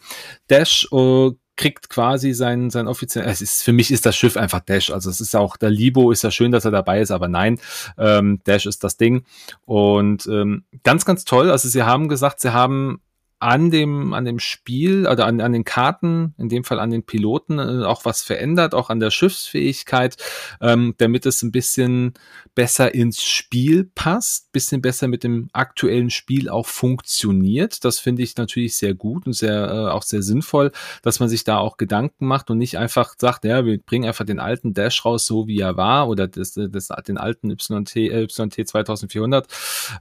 [0.49, 1.31] Dash äh,
[1.63, 4.91] kriegt quasi sein, sein offiziell, es ist, für mich ist das Schiff einfach Dash.
[4.91, 7.61] Also es ist auch, der Libo ist ja schön, dass er dabei ist, aber nein,
[7.99, 9.25] ähm, Dash ist das Ding.
[9.65, 11.53] Und ähm, ganz, ganz toll.
[11.53, 13.01] Also sie haben gesagt, sie haben
[13.43, 17.03] an dem, an dem Spiel oder an, an den Karten, in dem Fall an den
[17.03, 20.17] Piloten, äh, auch was verändert, auch an der Schiffsfähigkeit,
[20.61, 22.15] ähm, damit es ein bisschen
[22.55, 27.85] besser ins Spiel passt, bisschen besser mit dem aktuellen Spiel auch funktioniert.
[27.85, 30.71] Das finde ich natürlich sehr gut und sehr, äh, auch sehr sinnvoll,
[31.03, 34.25] dass man sich da auch Gedanken macht und nicht einfach sagt, ja, wir bringen einfach
[34.25, 38.23] den alten Dash raus, so wie er war, oder das, das, den alten YT, äh,
[38.23, 39.49] YT 2400.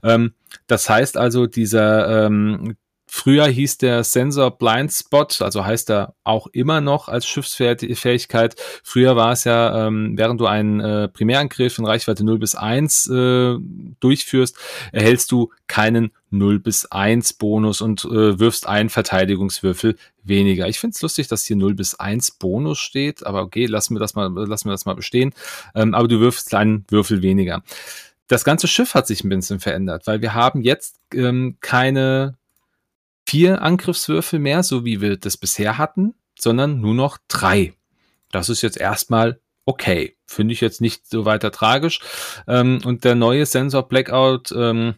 [0.04, 0.34] Ähm,
[0.68, 2.76] das heißt also, dieser, ähm,
[3.14, 8.56] Früher hieß der Sensor Blind Spot, also heißt er auch immer noch als Schiffsfähigkeit.
[8.82, 13.10] Früher war es ja, ähm, während du einen äh, Primärangriff in Reichweite 0 bis 1
[13.10, 13.56] äh,
[14.00, 14.56] durchführst,
[14.92, 20.66] erhältst du keinen 0 bis 1 Bonus und äh, wirfst einen Verteidigungswürfel weniger.
[20.68, 24.00] Ich finde es lustig, dass hier 0 bis 1 Bonus steht, aber okay, lassen wir
[24.00, 25.34] das mal, lassen wir das mal bestehen.
[25.74, 27.62] Ähm, aber du wirfst einen Würfel weniger.
[28.26, 32.38] Das ganze Schiff hat sich ein bisschen verändert, weil wir haben jetzt ähm, keine
[33.26, 37.74] vier Angriffswürfel mehr, so wie wir das bisher hatten, sondern nur noch drei.
[38.30, 40.16] Das ist jetzt erstmal okay.
[40.26, 42.00] Finde ich jetzt nicht so weiter tragisch.
[42.48, 44.94] Ähm, und der neue Sensor Blackout ähm,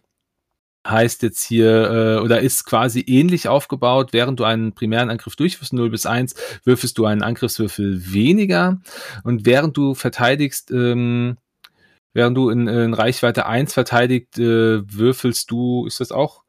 [0.86, 4.12] heißt jetzt hier äh, oder ist quasi ähnlich aufgebaut.
[4.12, 8.80] Während du einen primären Angriff durchführst, 0 bis 1, würfelst du einen Angriffswürfel weniger.
[9.24, 11.38] Und während du verteidigst, ähm,
[12.12, 16.43] während du in, in Reichweite 1 verteidigt, äh, würfelst du, ist das auch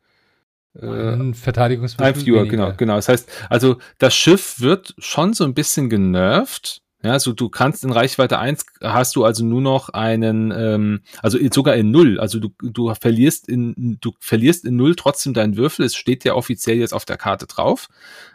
[0.82, 2.14] ein Verteidigungswürfel.
[2.14, 2.96] Ein Viewer, genau, genau.
[2.96, 6.82] Das heißt, also das Schiff wird schon so ein bisschen genervt.
[7.06, 11.38] Ja, also du kannst in Reichweite 1 hast du also nur noch einen, ähm, also
[11.54, 12.20] sogar in Null.
[12.20, 15.86] Also du, du verlierst in, du verlierst in Null trotzdem deinen Würfel.
[15.86, 17.90] Es steht ja offiziell jetzt auf der Karte drauf.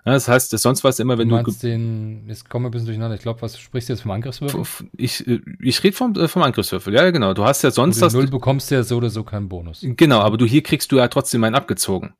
[0.06, 1.42] Ja, das heißt, das sonst was immer, wenn du.
[1.42, 3.16] du den, jetzt kommen wir ein bisschen durcheinander.
[3.16, 4.86] Ich glaube, was sprichst du jetzt vom Angriffswürfel?
[4.96, 7.34] Ich, äh, ich rede vom, äh, vom Angriffswürfel, ja, genau.
[7.34, 8.00] Du hast ja sonst.
[8.00, 8.14] das.
[8.14, 9.80] Null bekommst du ja so oder so keinen Bonus.
[9.82, 12.14] Genau, aber du hier kriegst du ja trotzdem einen abgezogen.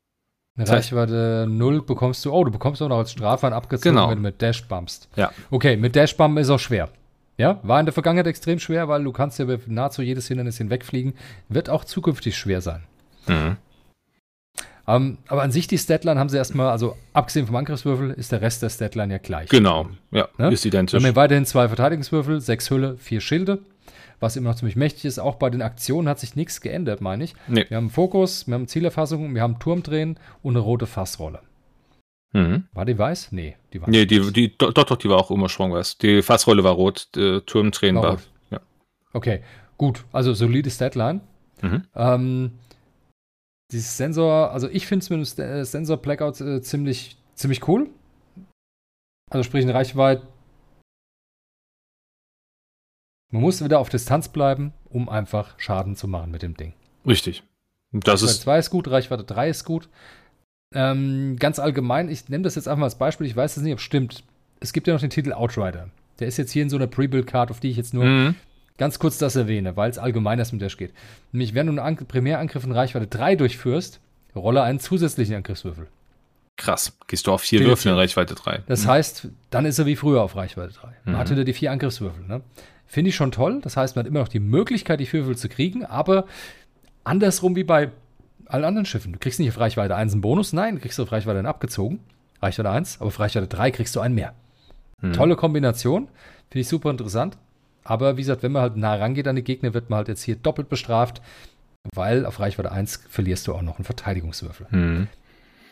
[0.60, 4.08] Eine Reichweite 0 bekommst du, oh, du bekommst auch noch als Strafe ein abgezogen, Genau.
[4.10, 5.08] wenn du mit Dash bumpst.
[5.16, 5.30] Ja.
[5.50, 6.88] Okay, mit Dash bumpen ist auch schwer.
[7.38, 10.58] Ja, war in der Vergangenheit extrem schwer, weil du kannst ja über nahezu jedes Hindernis
[10.58, 11.14] hinwegfliegen.
[11.48, 12.82] Wird auch zukünftig schwer sein.
[13.26, 13.56] Mhm.
[14.86, 18.40] Ähm, aber an sich, die Statline haben sie erstmal, also abgesehen vom Angriffswürfel, ist der
[18.42, 19.48] Rest der Statline ja gleich.
[19.48, 20.52] Genau, ja, Ne?
[20.52, 20.94] ist Wir identisch.
[20.98, 23.58] haben hier weiterhin zwei Verteidigungswürfel, sechs Hülle, vier Schilde,
[24.20, 25.18] was immer noch ziemlich mächtig ist.
[25.18, 27.34] Auch bei den Aktionen hat sich nichts geändert, meine ich.
[27.48, 27.64] Nee.
[27.68, 31.40] Wir haben Fokus, wir haben Zielerfassung, wir haben Turmdrehen und eine rote Fassrolle.
[32.32, 32.64] Mhm.
[32.72, 33.32] War die weiß?
[33.32, 35.98] Nee, die war Nee, die, die, doch, doch, die war auch immer schwung-weiß.
[35.98, 38.10] Die Fassrolle war rot, der Turmtränen War war.
[38.12, 38.30] rot.
[38.50, 38.60] Ja.
[39.12, 39.42] Okay,
[39.76, 40.04] gut.
[40.12, 41.20] Also solide Statline.
[41.62, 41.82] Mhm.
[41.96, 42.52] Ähm,
[43.72, 47.88] dieses Sensor, also ich finde zumindest äh, Sensor Blackout äh, ziemlich, ziemlich cool.
[49.30, 50.26] Also sprich in Reichweite.
[53.30, 56.72] Man muss wieder auf Distanz bleiben, um einfach Schaden zu machen mit dem Ding.
[57.06, 57.42] Richtig.
[57.92, 59.88] Das Reichweite ist, 2 ist gut, Reichweite 3 ist gut.
[60.74, 63.72] Ähm, ganz allgemein, ich nehme das jetzt einfach mal als Beispiel, ich weiß es nicht,
[63.72, 64.22] ob es stimmt.
[64.60, 65.90] Es gibt ja noch den Titel Outrider.
[66.20, 68.34] Der ist jetzt hier in so einer Pre-Build-Card, auf die ich jetzt nur Mhm.
[68.78, 70.92] ganz kurz das erwähne, weil es allgemein erst mit Dash geht.
[71.32, 74.00] Nämlich, wenn du einen An Primärangriff in Reichweite 3 durchführst,
[74.36, 75.88] rolle einen zusätzlichen Angriffswürfel.
[76.56, 76.92] krass.
[77.06, 77.96] Gehst du auf vier Würfel in.
[77.96, 78.62] Reichweite 3.
[78.66, 80.88] Das heißt, dann ist er wie früher auf Reichweite 3.
[81.06, 81.18] Man Mhm.
[81.18, 82.22] hat wieder die vier Angriffswürfel.
[82.26, 82.42] Ne?
[82.90, 83.60] Finde ich schon toll.
[83.62, 86.26] Das heißt, man hat immer noch die Möglichkeit, die vier Würfel zu kriegen, aber
[87.04, 87.92] andersrum wie bei
[88.46, 89.12] allen anderen Schiffen.
[89.12, 92.00] Du kriegst nicht auf Reichweite 1 einen Bonus, nein, du kriegst auf Reichweite einen abgezogen.
[92.42, 94.34] Reichweite 1, aber auf Reichweite 3 kriegst du einen mehr.
[95.02, 95.12] Mhm.
[95.12, 96.08] Tolle Kombination.
[96.48, 97.38] Finde ich super interessant.
[97.84, 100.24] Aber wie gesagt, wenn man halt nah rangeht an die Gegner, wird man halt jetzt
[100.24, 101.22] hier doppelt bestraft,
[101.94, 104.66] weil auf Reichweite 1 verlierst du auch noch einen Verteidigungswürfel.
[104.68, 105.06] Mhm.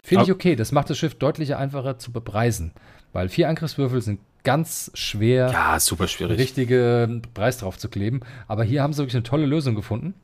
[0.04, 0.54] Finde ich okay.
[0.54, 2.70] Das macht das Schiff deutlich einfacher zu bepreisen,
[3.18, 6.38] weil vier Angriffswürfel sind ganz schwer, Ja, super schwierig.
[6.38, 8.20] richtigen Preis drauf zu kleben.
[8.46, 10.14] Aber hier haben sie wirklich eine tolle Lösung gefunden.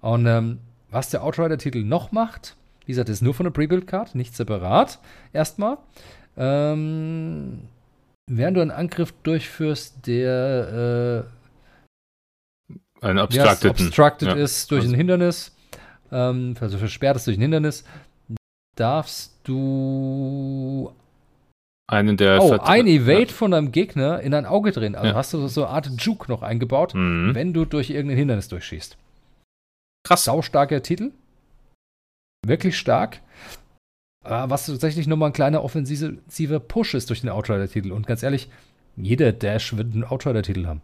[0.00, 0.58] Und ähm,
[0.90, 4.98] was der Outrider-Titel noch macht, wie gesagt, ist nur von der Pre-Build-Card, nicht separat.
[5.34, 5.76] Erstmal.
[6.38, 7.58] Ähm,
[8.26, 11.26] während du einen Angriff durchführst, der
[13.02, 13.70] äh, Ein Obstructed.
[13.70, 14.34] obstructed Ja.
[14.36, 15.54] ist durch Also- ein Hindernis,
[16.10, 17.84] ähm, also versperrt ist durch ein Hindernis,
[18.76, 20.90] darfst du
[21.90, 22.42] Einen der.
[22.42, 24.94] oh, Vert- ein Evade von deinem Gegner in ein Auge drehen.
[24.94, 25.14] Also Ja.
[25.14, 27.00] hast du so eine Art Juke noch eingebaut, Ja.
[27.00, 27.34] Mhm.
[27.34, 28.96] wenn du durch irgendein Hindernis durchschießt.
[30.06, 30.24] Krass.
[30.24, 31.12] Saustarker Titel.
[32.46, 33.20] Wirklich stark.
[34.24, 37.92] Aber was tatsächlich nochmal ein kleiner offensiver Push ist durch den Outrider-Titel.
[37.92, 38.48] Und ganz ehrlich,
[38.96, 40.82] jeder Dash wird einen Outrider-Titel haben.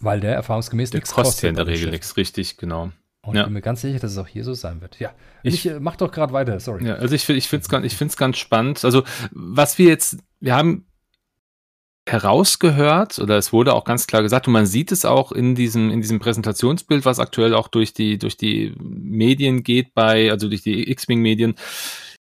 [0.00, 2.92] Weil der erfahrungsgemäß Der nichts kostet ja in der Regel nichts, richtig, genau.
[3.28, 3.42] Und Ja.
[3.42, 4.98] ich bin mir ganz sicher, dass es auch hier so sein wird.
[4.98, 5.10] Ja.
[5.42, 6.86] Ich- Ich, äh, mach doch gerade weiter, sorry.
[6.86, 8.84] Ja, also ich, ich finde es ganz, ich find's ganz spannend.
[8.84, 10.86] Also, was wir jetzt, wir haben
[12.08, 15.90] herausgehört, oder es wurde auch ganz klar gesagt, und man sieht es auch in diesem,
[15.90, 20.62] in diesem Präsentationsbild, was aktuell auch durch die, durch die Medien geht, bei, also durch
[20.62, 21.54] die X-Wing-Medien.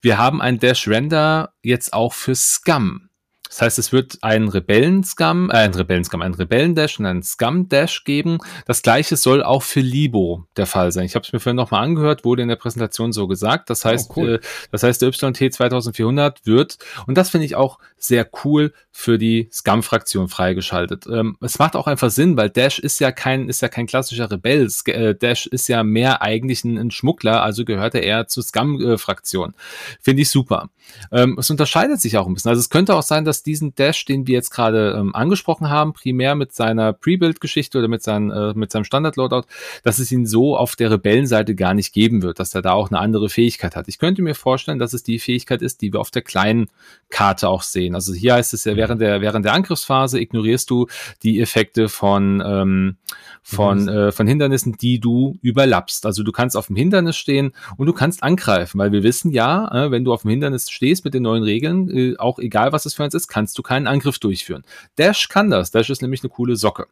[0.01, 3.09] Wir haben ein Dash-Render jetzt auch für Scum.
[3.53, 8.39] Das heißt, es wird einen Rebellen-Scum, äh, ein Rebellen-Scum, einen Rebellen-Dash und einen Scum-Dash geben.
[8.65, 11.05] Das gleiche soll auch für Libo der Fall sein.
[11.05, 13.69] Ich habe es mir vorhin nochmal angehört, wurde in der Präsentation so gesagt.
[13.69, 14.29] Das heißt, Oh, cool.
[14.35, 14.39] äh,
[14.71, 19.49] das heißt, der YT 2400 wird, und das finde ich auch sehr cool, für die
[19.51, 21.05] Scum-Fraktion freigeschaltet.
[21.07, 24.29] Ähm, es macht auch einfach Sinn, weil Dash ist ja kein, ist ja kein klassischer
[24.31, 24.65] Rebell.
[24.65, 28.43] Sk- äh, Dash ist ja mehr eigentlich ein, ein Schmuggler, also gehört er eher zur
[28.43, 29.53] Scum-Fraktion.
[30.01, 30.69] Finde ich super.
[31.11, 32.49] Ähm, es unterscheidet sich auch ein bisschen.
[32.49, 35.93] Also es könnte auch sein, dass diesen Dash, den wir jetzt gerade ähm, angesprochen haben,
[35.93, 39.43] primär mit seiner Pre-Build-Geschichte oder mit, seinen, äh, mit seinem Standard-Loadout,
[39.83, 42.89] dass es ihn so auf der Rebellenseite gar nicht geben wird, dass er da auch
[42.89, 43.87] eine andere Fähigkeit hat.
[43.87, 46.67] Ich könnte mir vorstellen, dass es die Fähigkeit ist, die wir auf der kleinen
[47.09, 47.95] Karte auch sehen.
[47.95, 50.87] Also hier heißt es ja, während der, während der Angriffsphase ignorierst du
[51.21, 52.97] die Effekte von, ähm,
[53.41, 56.05] von, äh, von Hindernissen, die du überlappst.
[56.05, 59.67] Also du kannst auf dem Hindernis stehen und du kannst angreifen, weil wir wissen ja,
[59.87, 62.85] äh, wenn du auf dem Hindernis stehst mit den neuen Regeln, äh, auch egal was
[62.85, 64.63] es für eins ist, kannst du keinen Angriff durchführen.
[64.97, 65.71] Dash kann das.
[65.71, 66.87] Dash ist nämlich eine coole Socke.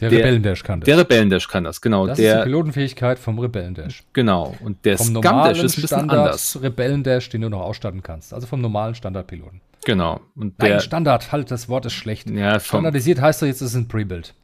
[0.00, 0.86] Der, der- Rebellendash kann das.
[0.86, 2.06] Der Rebellendash kann das, genau.
[2.06, 4.02] das ist die der, Pilotenfähigkeit vom Rebellendash.
[4.12, 4.56] genau.
[4.64, 6.58] Und der Vom Scum normalen Dash ist ein bisschen Standard anders.
[6.62, 8.32] Rebellendash, den du noch ausstatten kannst.
[8.32, 9.60] Also vom normalen Standardpiloten.
[9.84, 10.20] Genau.
[10.36, 12.28] Und Nein, der, Standard, halt, das Wort ist schlecht.
[12.30, 14.34] ja, vom, Standardisiert heißt doch jetzt, es ist ein Pre-Build.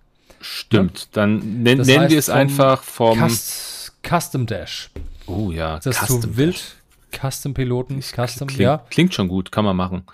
[0.41, 1.09] stimmt.
[1.17, 4.91] Dann nen, Das nennen wir es einfach vom, Cust Custom Dash.
[5.27, 6.77] oh ja, Ist das Custom zu wild?
[7.19, 8.01] Custom-Piloten?
[8.03, 8.85] Custom, Klingt, ja.
[8.91, 10.05] klingt schon gut, kann man machen.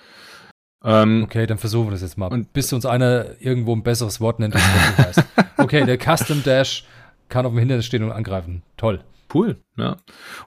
[0.84, 2.26] Ähm, Okay, dann versuchen wir das jetzt mal.
[2.28, 5.22] Und- bis uns einer irgendwo ein besseres Wort nennt, wirklich heißt.
[5.58, 6.84] Okay, der Custom Dash
[7.28, 8.62] kann auf dem Hindernis stehen und angreifen.
[8.76, 9.00] Toll.
[9.34, 9.96] Cool, ja.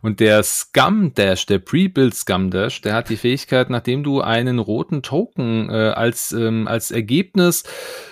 [0.04, 4.60] Und der Scum Dash, der Pre-Build Scum Dash, der hat die Fähigkeit, nachdem du einen
[4.60, 7.64] roten Token äh, als, ähm, als Ergebnis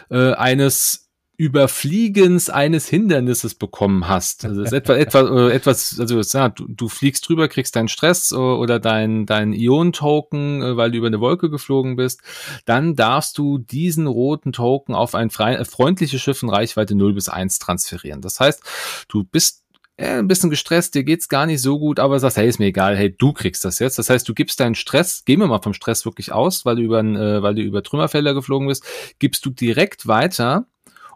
[0.10, 1.03] äh, eines
[1.44, 4.46] Überfliegens eines Hindernisses bekommen hast.
[4.46, 7.90] Also das ist etwa, etwa, äh, etwas, also ja, du, du fliegst drüber, kriegst deinen
[7.90, 12.22] Stress äh, oder dein, dein Ion-Token, äh, weil du über eine Wolke geflogen bist,
[12.64, 17.28] dann darfst du diesen roten Token auf ein frei, freundliches Schiff in Reichweite 0 bis
[17.28, 18.22] 1 transferieren.
[18.22, 18.64] Das heißt,
[19.10, 19.64] du bist
[19.98, 22.68] äh, ein bisschen gestresst, dir geht's gar nicht so gut, aber sagst, hey, ist mir
[22.68, 24.00] egal, hey, du kriegst das jetzt.
[24.00, 26.84] Das heißt, du gibst deinen Stress, gehen wir mal vom Stress wirklich aus, weil du
[26.84, 28.86] über, äh, weil du über Trümmerfelder geflogen bist,
[29.20, 30.68] gibst du direkt weiter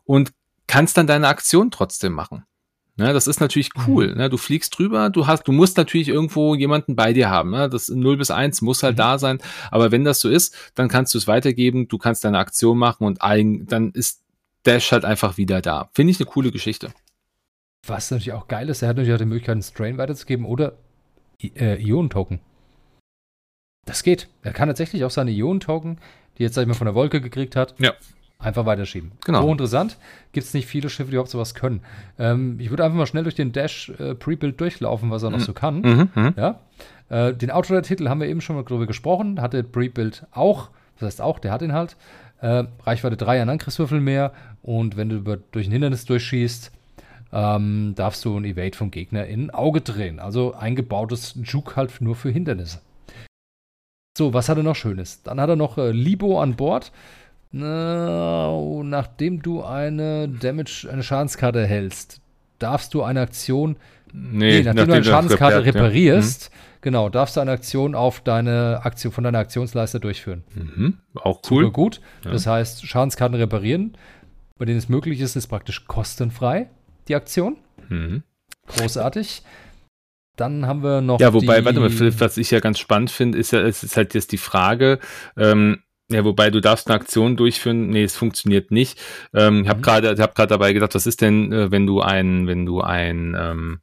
[0.07, 0.33] und
[0.65, 2.45] kannst dann deine Aktion trotzdem machen.
[2.99, 3.83] Ne, das ist natürlich mhm.
[3.85, 4.15] cool.
[4.15, 4.27] Ne?
[4.27, 7.51] Du fliegst drüber, du hast, du musst natürlich irgendwo jemanden bei dir haben.
[7.51, 7.69] Ne?
[7.69, 8.97] Das 0 bis 1 muss halt mhm.
[8.97, 9.37] da sein.
[9.69, 13.05] Aber wenn das so ist, dann kannst du es weitergeben, du kannst deine Aktion machen
[13.05, 14.23] und ein, dann ist
[14.65, 15.91] Dash halt einfach wieder da.
[15.93, 16.91] Finde ich eine coole Geschichte.
[17.85, 20.73] Was natürlich auch geil ist, er hat natürlich auch die Möglichkeit, einen Strain weiterzugeben oder
[21.39, 22.39] äh, Ionen-Token.
[23.85, 24.27] Das geht.
[24.41, 25.99] Er kann tatsächlich auch seine Ionen-Token,
[26.37, 27.93] die jetzt, sag ich mal, von der Wolke gekriegt hat, ja.
[28.39, 29.11] Einfach weiterschieben.
[29.25, 29.43] Genau.
[29.43, 29.97] Hochinteressant.
[30.31, 31.81] Gibt es nicht viele Schiffe, die überhaupt sowas können.
[32.19, 35.39] Ähm, ich würde einfach mal schnell durch den Dash äh, Pre-Build durchlaufen, was er noch
[35.39, 35.43] mhm.
[35.43, 35.81] so kann.
[35.81, 36.33] Mhm, mhm.
[36.37, 36.59] Ja.
[37.09, 39.41] Äh, den Outlaw-Titel haben wir eben schon mal drüber gesprochen.
[39.41, 40.69] Hatte Pre-Build auch.
[40.99, 41.95] Das heißt auch, der hat ihn halt.
[42.39, 44.33] Äh, Reichweite 3 an Angriffswürfel mehr.
[44.61, 46.71] Und wenn du über, durch ein Hindernis durchschießt,
[47.33, 50.19] ähm, darfst du ein Evade vom Gegner in ein Auge drehen.
[50.19, 52.81] Also eingebautes Juke halt nur für Hindernisse.
[54.17, 55.21] So, was hat er noch Schönes?
[55.23, 56.91] Dann hat er noch äh, Libo an Bord.
[57.61, 62.21] Äh, nachdem du eine Damage, eine Schadenskarte hältst,
[62.59, 63.77] darfst du eine Aktion.
[64.13, 66.49] Nee, nee nachdem, nachdem, du eine Schadenskarte repariert, reparierst, ja.
[66.49, 66.77] mhm.
[66.81, 70.43] genau, darfst du eine Aktion auf deine Aktion von deiner Aktionsleiste durchführen.
[70.55, 70.97] Mhm.
[71.15, 71.63] Auch cool.
[71.65, 72.01] Super gut.
[72.23, 72.31] Ja.
[72.31, 73.97] Das heißt, Schadenskarten reparieren,
[74.57, 76.69] bei denen es möglich ist, ist praktisch kostenfrei
[77.07, 77.57] die Aktion.
[77.89, 78.23] Mhm.
[78.67, 79.43] Großartig.
[80.35, 81.19] Dann haben wir noch.
[81.19, 81.89] Ja, wobei, warte mal,
[82.19, 84.99] was ich ja ganz spannend finde, ist ja, es ist halt jetzt die Frage,
[85.35, 87.89] ähm, ja, wobei du darfst eine Aktion durchführen.
[87.89, 88.99] Nee, es funktioniert nicht.
[89.33, 89.83] Ähm, ich habe mhm.
[89.83, 92.81] gerade, ich habe gerade dabei gedacht, was ist denn, äh, wenn du ein, wenn du
[92.81, 93.79] ein ähm,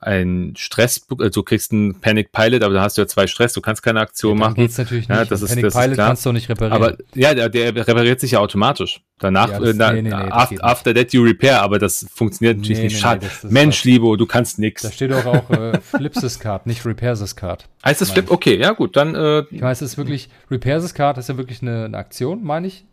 [0.00, 3.54] ein Stress, also du kriegst einen Panic Pilot, aber da hast du ja zwei Stress,
[3.54, 4.54] du kannst keine Aktion ja, machen.
[4.56, 5.16] Geht's natürlich nicht.
[5.16, 6.06] Ja, das ist, Panic das Pilot ist klar.
[6.08, 6.82] kannst du nicht reparieren.
[6.82, 9.00] Aber ja, der, der repariert sich ja automatisch.
[9.18, 12.58] Danach, ja, das, äh, nee, nee, nee, after, after, that you repair, aber das funktioniert
[12.58, 12.98] natürlich nicht.
[12.98, 13.30] Schade.
[13.44, 14.82] Mensch, halt, Libo, du kannst nix.
[14.82, 17.68] Da steht doch auch äh, Flips this card, nicht Repairs this card.
[17.84, 18.24] Heißt das Flip?
[18.24, 18.30] Ich.
[18.30, 19.14] Okay, ja gut, dann.
[19.14, 22.42] Äh, ich weiß, es ist wirklich Repairs this card, ist ja wirklich eine, eine Aktion,
[22.42, 22.84] meine ich.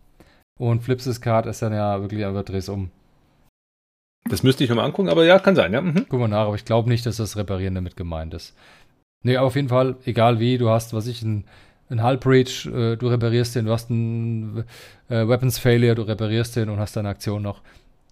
[0.58, 2.92] Und Flips this card ist dann ja wirklich einfach dreh's um.
[4.26, 5.82] Das müsste ich nochmal angucken, aber ja, kann sein, ja.
[5.82, 6.06] Mhm.
[6.08, 8.56] Guck mal nach, aber ich glaube nicht, dass das Reparieren damit gemeint ist.
[9.24, 11.46] Nee, auf jeden Fall, egal wie, du hast, was ich, ein,
[11.90, 14.64] ein Hull Breach, äh, du reparierst den, du hast ein
[15.10, 17.62] äh, Weapons Failure, du reparierst den und hast deine Aktion noch.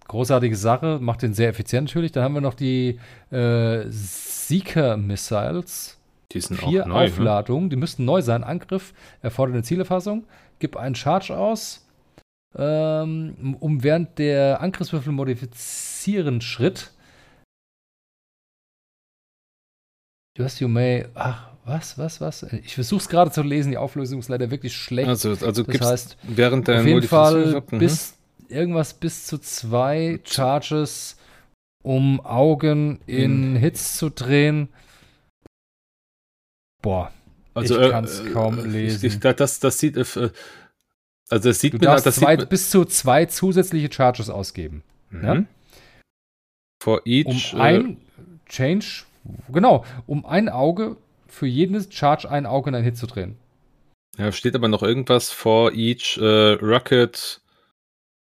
[0.08, 2.10] Großartige Sache, macht den sehr effizient natürlich.
[2.10, 2.98] Dann haben wir noch die
[3.30, 5.98] äh, Seeker Missiles.
[6.32, 7.10] Die sind Vier auch neu, ne?
[7.10, 7.70] Aufladungen, ne?
[7.70, 8.42] die müssten neu sein.
[8.42, 8.92] Angriff
[9.22, 10.24] erfordert eine Zielerfassung.
[10.58, 11.86] Gib einen Charge aus
[12.56, 16.92] ähm, um während der Angriffswürfel modifizieren Schritt.
[20.36, 21.06] Just you may.
[21.14, 22.42] Ach, was, was, was?
[22.64, 25.08] Ich versuche es gerade zu lesen, die Auflösung ist leider wirklich schlecht.
[25.08, 28.14] Also, also das heißt, während der auf jeden Fall bis
[28.48, 31.16] irgendwas bis zu zwei Charges,
[31.82, 33.56] um Augen in mhm.
[33.56, 34.68] Hits zu drehen.
[36.82, 37.12] Boah,
[37.54, 39.06] also, ich kann es äh, kaum lesen.
[39.06, 40.30] Ich, das, das sieht, äh,
[41.30, 44.82] also das sieht du darfst das zwei, bis zu zwei zusätzliche Charges ausgeben.
[45.10, 45.24] Mhm.
[45.24, 45.44] Ja?
[46.82, 47.54] For each.
[47.54, 47.96] Um ein äh,
[48.48, 49.04] Change,
[49.52, 50.96] genau, um ein Auge
[51.28, 53.36] für jedes Charge ein Auge in einen Hit zu drehen.
[54.18, 57.40] Ja, steht aber noch irgendwas for each äh, Rocket.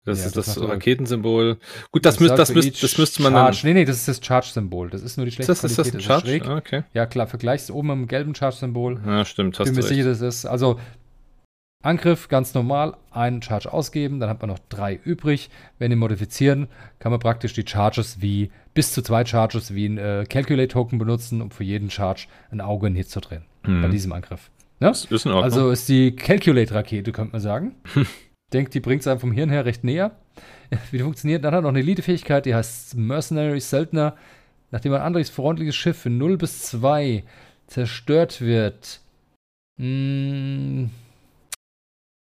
[0.06, 1.58] Das ja, ist das, das Raketensymbol.
[1.92, 3.58] Gut, das, müsst, das, müsst, das müsste man Charge.
[3.62, 3.68] dann.
[3.70, 4.90] Nee, nee, das ist das Charge-Symbol.
[4.90, 5.86] Das ist nur die schlechte das Qualität.
[5.86, 6.42] Ist das ein Charge?
[6.46, 6.84] Ah, okay.
[6.94, 9.02] Ja, klar, vergleichst oben mit dem gelben Charge-Symbol.
[9.06, 9.58] Ja, stimmt.
[9.58, 10.46] Hast Bin mir sicher, das ist.
[10.46, 10.78] Also,
[11.84, 15.50] Angriff ganz normal, einen Charge ausgeben, dann hat man noch drei übrig.
[15.80, 16.68] Wenn die modifizieren,
[17.00, 21.42] kann man praktisch die Charges wie bis zu zwei Charges wie ein äh, Calculate-Token benutzen,
[21.42, 23.44] um für jeden Charge ein Auge in Hit zu drehen.
[23.68, 23.82] Mhm.
[23.82, 24.50] Bei diesem Angriff.
[24.80, 24.88] Ne?
[24.88, 25.44] Das ist in Ordnung.
[25.44, 27.76] Also ist die Calculate-Rakete, könnte man sagen.
[28.54, 30.12] Denkt, die bringt es einem vom Hirn her recht näher.
[30.92, 34.16] Wie die funktioniert, dann hat er noch eine Elite-Fähigkeit, die heißt Mercenary Söldner.
[34.72, 37.24] Nachdem ein anderes freundliches Schiff für 0 bis 2
[37.68, 39.02] zerstört wird,
[39.78, 40.90] mh,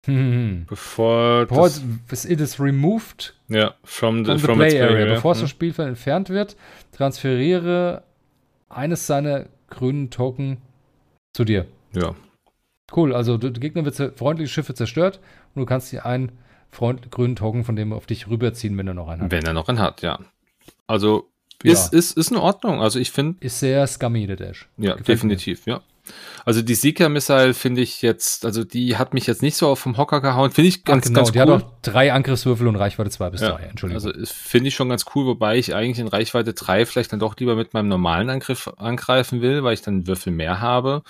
[0.05, 0.65] hm.
[0.67, 1.69] Bevor, Bevor
[2.09, 4.97] das, it is removed ja, from the, from the from play area.
[4.97, 5.13] area.
[5.15, 6.57] Bevor es vom Spielfeld entfernt wird,
[6.91, 8.03] transferiere
[8.69, 10.57] eines seiner grünen Token
[11.33, 11.67] zu dir.
[11.93, 12.15] Ja.
[12.95, 15.19] Cool, also der Gegner wird freundliche Schiffe zerstört
[15.55, 16.33] und du kannst dir einen
[16.69, 19.31] Freund, grünen Token von dem auf dich rüberziehen, wenn er noch einen hat.
[19.31, 20.19] Wenn er noch einen hat, ja.
[20.87, 21.29] Also
[21.63, 21.99] ist, ja.
[21.99, 22.81] ist, ist in Ordnung.
[22.81, 23.37] Also ich finde.
[23.39, 24.67] Ist sehr scummy, der Dash.
[24.77, 25.73] Ja, Gefällt definitiv, mir.
[25.73, 25.81] ja.
[26.45, 29.97] Also die Seeker-Missile finde ich jetzt, also die hat mich jetzt nicht so auf vom
[29.97, 30.51] Hocker gehauen.
[30.51, 31.53] Finde ich ganz, Ach, genau, ganz die cool.
[31.53, 34.03] hat auch drei Angriffswürfel und Reichweite 2 bis 3, Ja, Entschuldigung.
[34.05, 37.37] Also finde ich schon ganz cool, wobei ich eigentlich in Reichweite 3 vielleicht dann doch
[37.37, 41.03] lieber mit meinem normalen Angriff angreifen will, weil ich dann Würfel mehr habe.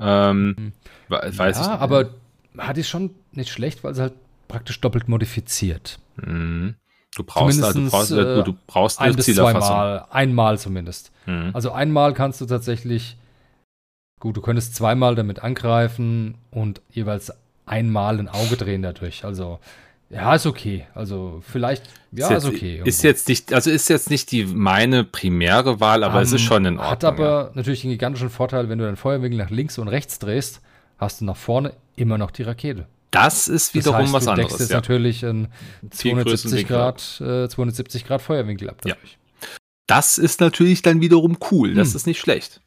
[0.00, 0.72] Ähm, Mhm.
[1.10, 2.10] ja, ich aber
[2.58, 4.14] hat die schon nicht schlecht, weil sie halt
[4.48, 5.98] praktisch doppelt modifiziert.
[6.16, 6.74] Mhm.
[7.14, 9.60] Du brauchst, also, du brauchst, äh, du, brauchst Ein eine bis Zielerfassung.
[9.60, 11.12] zweimal, einmal zumindest.
[11.26, 11.50] Mhm.
[11.52, 13.16] Also einmal kannst du tatsächlich,
[14.22, 17.32] gut, du könntest zweimal damit angreifen und jeweils
[17.66, 19.24] einmal ein Auge drehen dadurch.
[19.24, 19.58] Also,
[20.10, 20.86] ja, ist okay.
[20.94, 22.74] Also, vielleicht, ja, ist, jetzt, okay.
[22.84, 23.06] Ist irgendwo.
[23.08, 26.64] jetzt nicht, also ist jetzt nicht die meine primäre Wahl, aber es ist Ähm, schon
[26.66, 26.90] in Ordnung.
[26.92, 30.60] Hat aber natürlich einen gigantischen Vorteil, wenn du deinen Feuerwinkel nach links und rechts drehst,
[30.98, 32.86] hast du nach vorne immer noch die Rakete.
[33.10, 34.58] Das ist Das wiederum heißt, was du anderes.
[34.60, 34.76] jetzt Ja.
[34.76, 35.48] natürlich einen
[35.90, 38.94] Viel größeren 270 Winkel Grad, äh, 270 Grad Feuerwinkel ab Ja.
[38.94, 39.18] dadurch.
[39.88, 41.74] Das ist natürlich dann wiederum cool.
[41.74, 41.96] Das Hm.
[41.96, 42.60] ist nicht schlecht.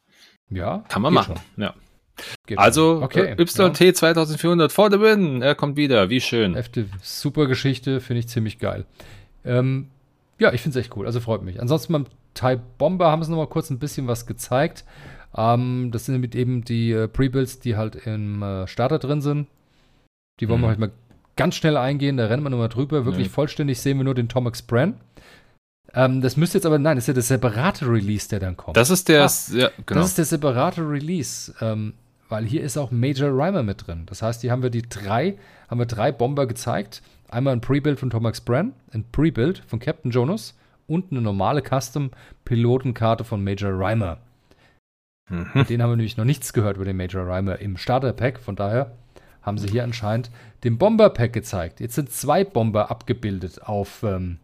[0.49, 1.35] Ja, Kann man machen.
[1.57, 1.73] Ja.
[1.73, 3.35] schon, geht Also okay.
[3.37, 3.49] äh, YT
[3.97, 5.41] 2400 for the win.
[5.41, 6.09] Er kommt wieder.
[6.09, 6.51] Wie schön.
[6.51, 8.85] Ja, hefte, super Geschichte, finde ich ziemlich geil.
[9.43, 9.87] Ähm,
[10.39, 11.61] ja, ich finde es echt cool, also freut mich.
[11.61, 14.83] Ansonsten beim Type Bomber haben sie noch mal kurz ein bisschen was gezeigt.
[15.35, 19.47] Ähm, das sind mit eben die äh, Pre-Builds, die halt im äh, Starter drin sind.
[20.39, 20.71] Die wollen wir Mhm.
[20.71, 20.91] heute mal
[21.37, 23.05] ganz schnell eingehen, da rennen wir nochmal drüber.
[23.05, 23.33] Wirklich Ja.
[23.33, 24.95] vollständig sehen wir nur den Tomax Bran.
[25.95, 28.75] Ähm, das müsste jetzt aber, nein, das ist ja der separate Release, der dann kommt.
[28.77, 30.01] Das ist der, Ah, ja, genau.
[30.01, 31.93] Das ist der separate Release, ähm,
[32.27, 34.03] weil hier ist auch Major Rhymer mit drin.
[34.07, 35.37] Das heißt, hier haben wir die drei,
[35.69, 37.01] haben wir drei Bomber gezeigt.
[37.29, 40.55] Einmal ein Pre-Build von Tomax Bran, ein Pre-Build von Captain Jonas
[40.87, 44.17] und eine normale Custom-Pilotenkarte von Major Rhymer.
[45.29, 45.49] mhm.
[45.53, 48.39] Mit denen haben wir nämlich noch nichts gehört über den Major Rhymer im Starter-Pack.
[48.39, 48.91] Von daher
[49.41, 50.29] haben sie hier anscheinend
[50.63, 51.79] den Bomber-Pack gezeigt.
[51.79, 54.39] Jetzt sind zwei Bomber abgebildet auf, ähm,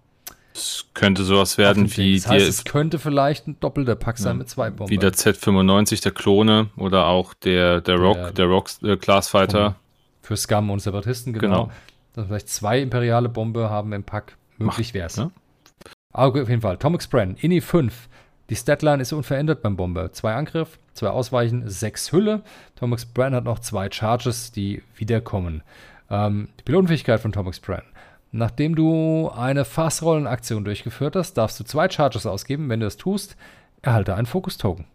[0.54, 4.34] Es könnte sowas werden wie, Das heißt, die, es könnte vielleicht ein doppelter Pack sein
[4.36, 4.90] Ja, mit zwei Bomber.
[4.92, 9.30] wie der Z95, der Klone oder auch der, der Rock, Der- der Rock äh, Class
[9.30, 9.76] Fighter.
[10.22, 11.64] Für Scum und Separatisten, genau.
[11.64, 11.72] Genau.
[12.14, 14.36] Dass vielleicht zwei imperiale Bombe haben im Pack.
[14.58, 15.16] Möglich wäre es.
[15.16, 15.32] ja.
[16.14, 16.78] Aber auf jeden Fall.
[16.78, 18.10] Tomix Bran, Inni 5.
[18.50, 20.12] Die Statline ist unverändert beim Bomber.
[20.12, 22.42] Zwei Angriff, zwei Ausweichen, sechs Hülle.
[22.76, 25.64] Tomix Bran hat noch zwei Charges, die wiederkommen.
[26.10, 27.84] Ähm, die Pilotenfähigkeit von Tomix Bran.
[28.32, 32.70] Nachdem du eine Fassrollenaktion durchgeführt hast, darfst du zwei Charges ausgeben.
[32.70, 33.36] Wenn du das tust,
[33.82, 34.86] erhalte einen Fokus-Token.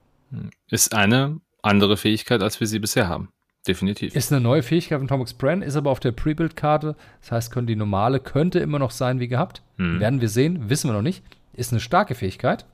[0.71, 3.29] Ist eine andere Fähigkeit, als wir sie bisher haben.
[3.67, 4.15] Definitiv.
[4.15, 6.95] Ist eine neue Fähigkeit von Tomix Bran, ist aber auf der Pre-Build-Karte.
[7.21, 9.63] Das heißt, können die normale könnte immer noch sein wie gehabt.
[9.77, 9.99] Hm.
[9.99, 11.25] Werden wir sehen, wissen wir noch nicht.
[11.53, 12.65] Ist eine starke Fähigkeit.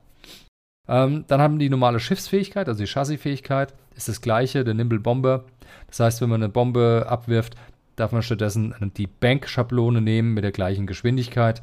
[0.87, 5.45] Ähm, dann haben die normale Schiffsfähigkeit, also die Chassis-Fähigkeit, ist das gleiche, der Nimble Bomber.
[5.87, 7.55] Das heißt, wenn man eine Bombe abwirft,
[7.95, 11.61] darf man stattdessen die Bank-Schablone nehmen mit der gleichen Geschwindigkeit,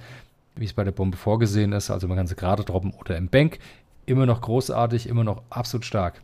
[0.57, 1.91] wie es bei der Bombe vorgesehen ist.
[1.91, 3.59] Also man kann sie gerade droppen oder im Bank.
[4.07, 6.23] Immer noch großartig, immer noch absolut stark.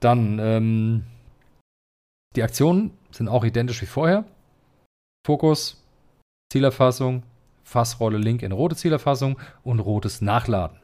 [0.00, 1.04] Dann, ähm,
[2.36, 4.24] die Aktionen sind auch identisch wie vorher.
[5.26, 5.82] Fokus,
[6.52, 7.22] Zielerfassung,
[7.62, 10.78] Fassrolle Link in rote Zielerfassung und rotes Nachladen.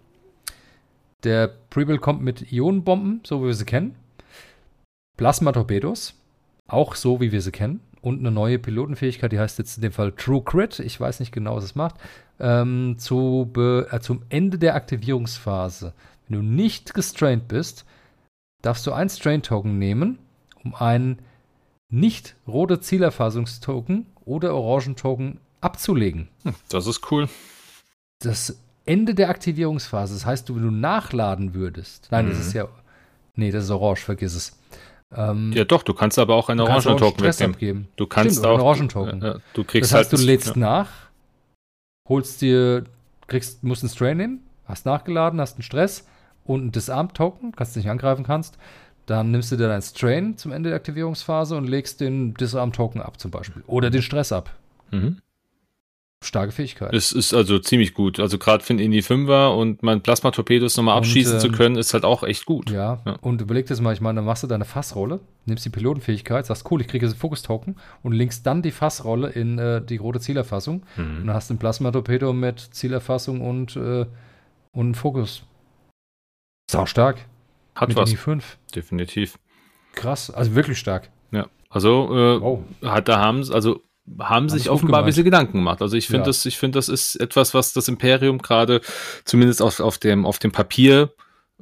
[1.23, 3.95] Der Prebuild kommt mit Ionenbomben, so wie wir sie kennen.
[5.19, 6.15] Plasma-Torpedos,
[6.67, 7.81] auch so wie wir sie kennen.
[8.03, 10.79] Und eine neue Pilotenfähigkeit, die heißt jetzt in dem Fall True Crit.
[10.79, 11.97] Ich weiß nicht genau, was es macht.
[12.39, 15.93] Ähm, zu äh, zum Ende der Aktivierungsphase.
[16.29, 17.85] Wenn du nicht gestrained bist,
[18.63, 20.19] darfst du ein Strain-Token nehmen,
[20.65, 21.19] um einen
[21.91, 26.29] nicht rote Zielerfassungstoken oder Orangen-Token abzulegen.
[26.71, 27.29] Das ist cool.
[28.21, 32.43] Das Ende der Aktivierungsphase, das heißt, du, wenn du nachladen würdest, nein, das Mhm.
[32.43, 32.69] ist ja,
[33.35, 34.59] nee, das ist orange, vergiss es.
[35.15, 37.55] Ähm, Ja, doch, du kannst aber auch einen du auch Orangen-Token wegnehmen.
[37.55, 37.89] abgeben.
[37.97, 38.67] Du kannst Stimmt, oder einen auch.
[38.67, 39.23] Orangen-Token.
[39.23, 40.57] Ja, du kriegst Das heißt, halt du lädst ja.
[40.57, 40.89] nach,
[42.09, 42.85] holst dir,
[43.27, 46.07] kriegst, musst einen Strain nehmen, hast nachgeladen, hast einen Stress
[46.45, 48.57] und einen Disarm-Token, kannst nicht angreifen kannst.
[49.07, 53.19] Dann nimmst du dir deinen Strain zum Ende der Aktivierungsphase und legst den Disarm-Token ab
[53.19, 53.63] zum Beispiel.
[53.67, 54.51] Oder den Stress ab.
[54.93, 55.19] Mhm.
[56.23, 56.93] Starke Fähigkeit.
[56.93, 58.21] Es ist also ziemlich gut.
[58.21, 61.77] Also gerade für einen Indie 5er und mein Plasma-Torpedos nochmal Und, abschießen zu ähm, können,
[61.77, 62.69] ist halt auch echt gut.
[62.71, 63.15] Ja, Ja.
[63.23, 66.71] und überleg das mal, ich meine, dann machst du deine Fassrolle, nimmst die Pilotenfähigkeit, sagst,
[66.71, 70.21] cool, ich kriege jetzt einen Fokus-Token und linkst dann die Fassrolle in äh, die rote
[70.21, 71.27] Zielerfassung und Mhm.
[71.29, 74.05] dann hast du ein Plasma-Torpedo mit Zielerfassung und, äh,
[74.73, 75.43] und Fokus.
[76.71, 77.25] Sau stark.
[77.75, 78.59] Hat mit was, Mini 5.
[78.75, 79.39] definitiv.
[79.95, 81.09] Krass, also wirklich stark.
[81.31, 81.47] Ja.
[81.71, 82.61] Also äh, Wow.
[82.85, 83.81] hat da haben also
[84.19, 85.83] haben sich offenbar ein bisschen Gedanken gemacht.
[85.83, 86.27] Also ich finde Ja.
[86.27, 88.81] das, ich finde das ist etwas, was das Imperium gerade
[89.25, 91.11] zumindest auf, auf dem auf dem Papier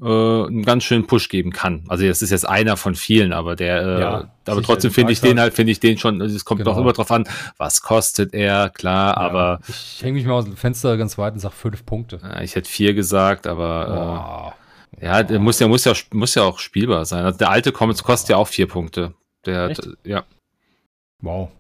[0.01, 1.85] äh, einen ganz schönen Push geben kann.
[1.89, 5.21] Also das ist jetzt einer von vielen, aber der, äh, Ja, aber trotzdem finde ich
[5.21, 6.21] den halt, finde ich den schon.
[6.21, 6.71] Es kommt Genau.
[6.73, 7.25] auch immer drauf an,
[7.57, 11.41] was kostet er, klar, aber Ich hänge mich mal aus dem Fenster ganz weit und
[11.41, 12.21] sag fünf Punkte.
[12.23, 15.05] äh, ich hätte vier gesagt, aber Oh.
[15.05, 17.25] Ja, der muss ja, muss ja, muss ja auch spielbar sein.
[17.25, 19.15] Also der alte Comics kostet ja auch vier Punkte.
[19.47, 19.87] Der, Echt?
[20.05, 20.25] ja.
[21.21, 21.51] Wow.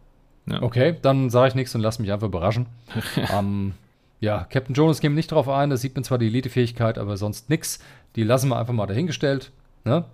[0.50, 0.62] Ja.
[0.62, 2.66] Okay, dann sage ich nichts und lass mich einfach überraschen.
[3.32, 3.74] ähm,
[4.20, 5.70] ja, Captain Jonas wir nicht drauf ein.
[5.70, 7.78] Da sieht man zwar die Elite-Fähigkeit, aber sonst nix.
[8.16, 9.52] Die lassen wir einfach mal dahingestellt.
[9.84, 10.04] Ne?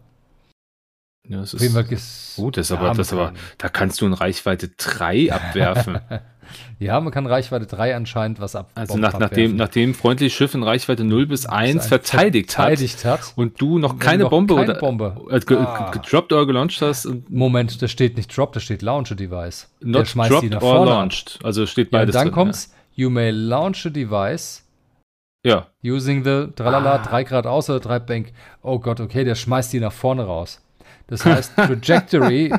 [1.29, 4.68] Ja das ist, gut, das ist ja, aber, das aber, da kannst du in Reichweite
[4.77, 5.99] 3 abwerfen.
[6.79, 8.70] Ja, man kann Reichweite 3 anscheinend was ab.
[8.75, 9.57] Also nach, nachdem, abwerfen.
[9.57, 13.20] nachdem freundliches Schiff in Reichweite 0 bis 1 ein verteidigt, verteidigt hat.
[13.20, 15.16] hat und du noch keine noch Bombe keine oder Bombe.
[15.31, 15.91] äh, ge Ah.
[15.91, 19.68] ge- gedroppt oder gelauncht hast Moment, da steht nicht Drop, da steht Launch a Device.
[19.81, 20.99] Der not schmeißt die dropped nach or vorne ab.
[20.99, 21.39] launched.
[21.43, 24.62] Also steht Ja, und beides dann drin, kommt's, you may launch a device
[25.45, 25.66] Ja.
[25.83, 26.99] using the tralala, Ah.
[26.99, 28.33] 3 Grad oder 3 Bank.
[28.62, 30.61] Oh Gott, okay, der schmeißt die nach vorne raus.
[31.07, 32.53] Das heißt, Trajectory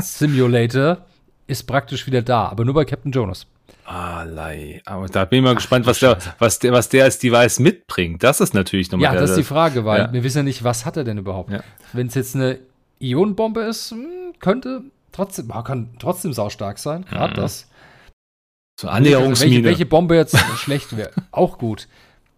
[0.00, 0.98] Simulator
[1.46, 3.46] ist praktisch wieder da, aber nur bei Captain Jonas.
[3.86, 4.82] Ah, lei.
[4.84, 8.22] Aber da bin ich mal gespannt, was der, was der, was der als Device mitbringt.
[8.22, 10.12] Das ist natürlich nochmal Ja, das ist die Frage, weil Ja.
[10.12, 11.50] wir wissen ja nicht, was hat er denn überhaupt.
[11.50, 11.62] Ja.
[11.94, 12.58] Wenn es jetzt eine
[13.00, 14.82] Ionenbombe ist, hm, könnte
[15.12, 17.36] trotzdem, ah, kann trotzdem saustark sein, gerade Mhm.
[17.36, 17.66] das.
[18.78, 19.64] so welche, Annäherungsmine.
[19.64, 21.88] welche Bombe jetzt schlecht wäre, auch gut.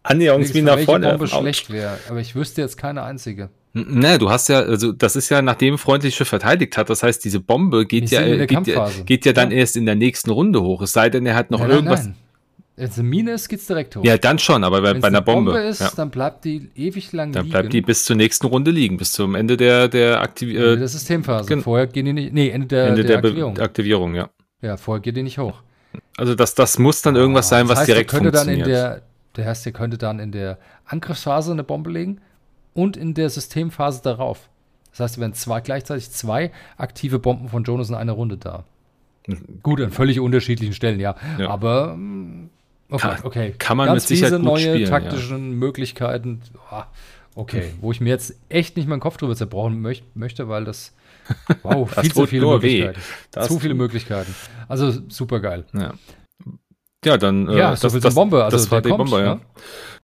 [0.03, 1.09] Annäherungsmine nach vorne.
[1.11, 3.51] Bombe schlecht wäre, aber ich wüsste jetzt keine einzige.
[3.73, 6.91] Ne, du hast ja, also das ist ja, nachdem freundlich Schiff verteidigt hat.
[6.91, 9.59] Das heißt, diese Bombe geht ja, geht ja, geht ja dann Ja.
[9.59, 10.83] erst in der nächsten Runde hoch.
[10.83, 12.05] Es sei denn, er hat noch Nein, nein, irgendwas.
[12.07, 12.15] nein.
[12.77, 14.03] Wenn es eine Mine ist, geht's direkt hoch.
[14.05, 15.57] Ja, dann schon, aber bei, Wenn bei es einer Bombe.
[15.61, 15.93] ist, ja.
[15.95, 17.53] dann bleibt die ewig lang Dann liegen.
[17.53, 20.77] bleibt die bis zur nächsten Runde liegen, bis zum Ende der, der, Aktiv Ende äh,
[20.79, 21.47] der Systemphase.
[21.47, 23.55] gen- Vorher gehen die nicht, nee, Ende der, Ende der, der, Aktivierung.
[23.55, 24.31] Be Aktivierung, ja.
[24.63, 25.63] ja, vorher geht die nicht hoch.
[26.17, 28.67] Also das, das muss dann irgendwas sein, was das heißt, direkt könnte dann funktioniert.
[28.67, 29.03] in der,
[29.37, 32.21] der heißt, der könnte dann in der Angriffsphase eine Bombe legen
[32.75, 34.49] und in der Systemphase darauf.
[34.91, 38.65] Das heißt, es wären zwei, gleichzeitig zwei aktive Bomben von Jonas in einer Runde da.
[39.63, 41.15] Gut, an völlig unterschiedlichen Stellen, ja.
[41.39, 41.49] Ja.
[41.51, 42.51] Aber mm,
[42.91, 43.55] okay, Kann- okay.
[43.59, 44.89] kann man Ganz mit Sicherheit fiese gut neue spielen, ja.
[44.89, 46.41] taktischen Möglichkeiten.
[46.71, 46.87] Ah,
[47.37, 50.93] Okay, wo ich mir jetzt echt nicht meinen Kopf drüber zerbrochen möcht, möchte, weil das
[51.63, 52.47] wow, Das viel zu viele.
[52.47, 53.01] Möglichkeiten.
[53.31, 54.35] Das zu viele Möglichkeiten.
[54.67, 55.65] Also super geil.
[55.73, 55.95] Ja,
[57.05, 57.49] ja dann.
[57.49, 58.45] äh, Ja, so viel zur Bombe.
[58.45, 59.35] Also das war die der kommt, Bombe, ja.
[59.37, 59.41] ne?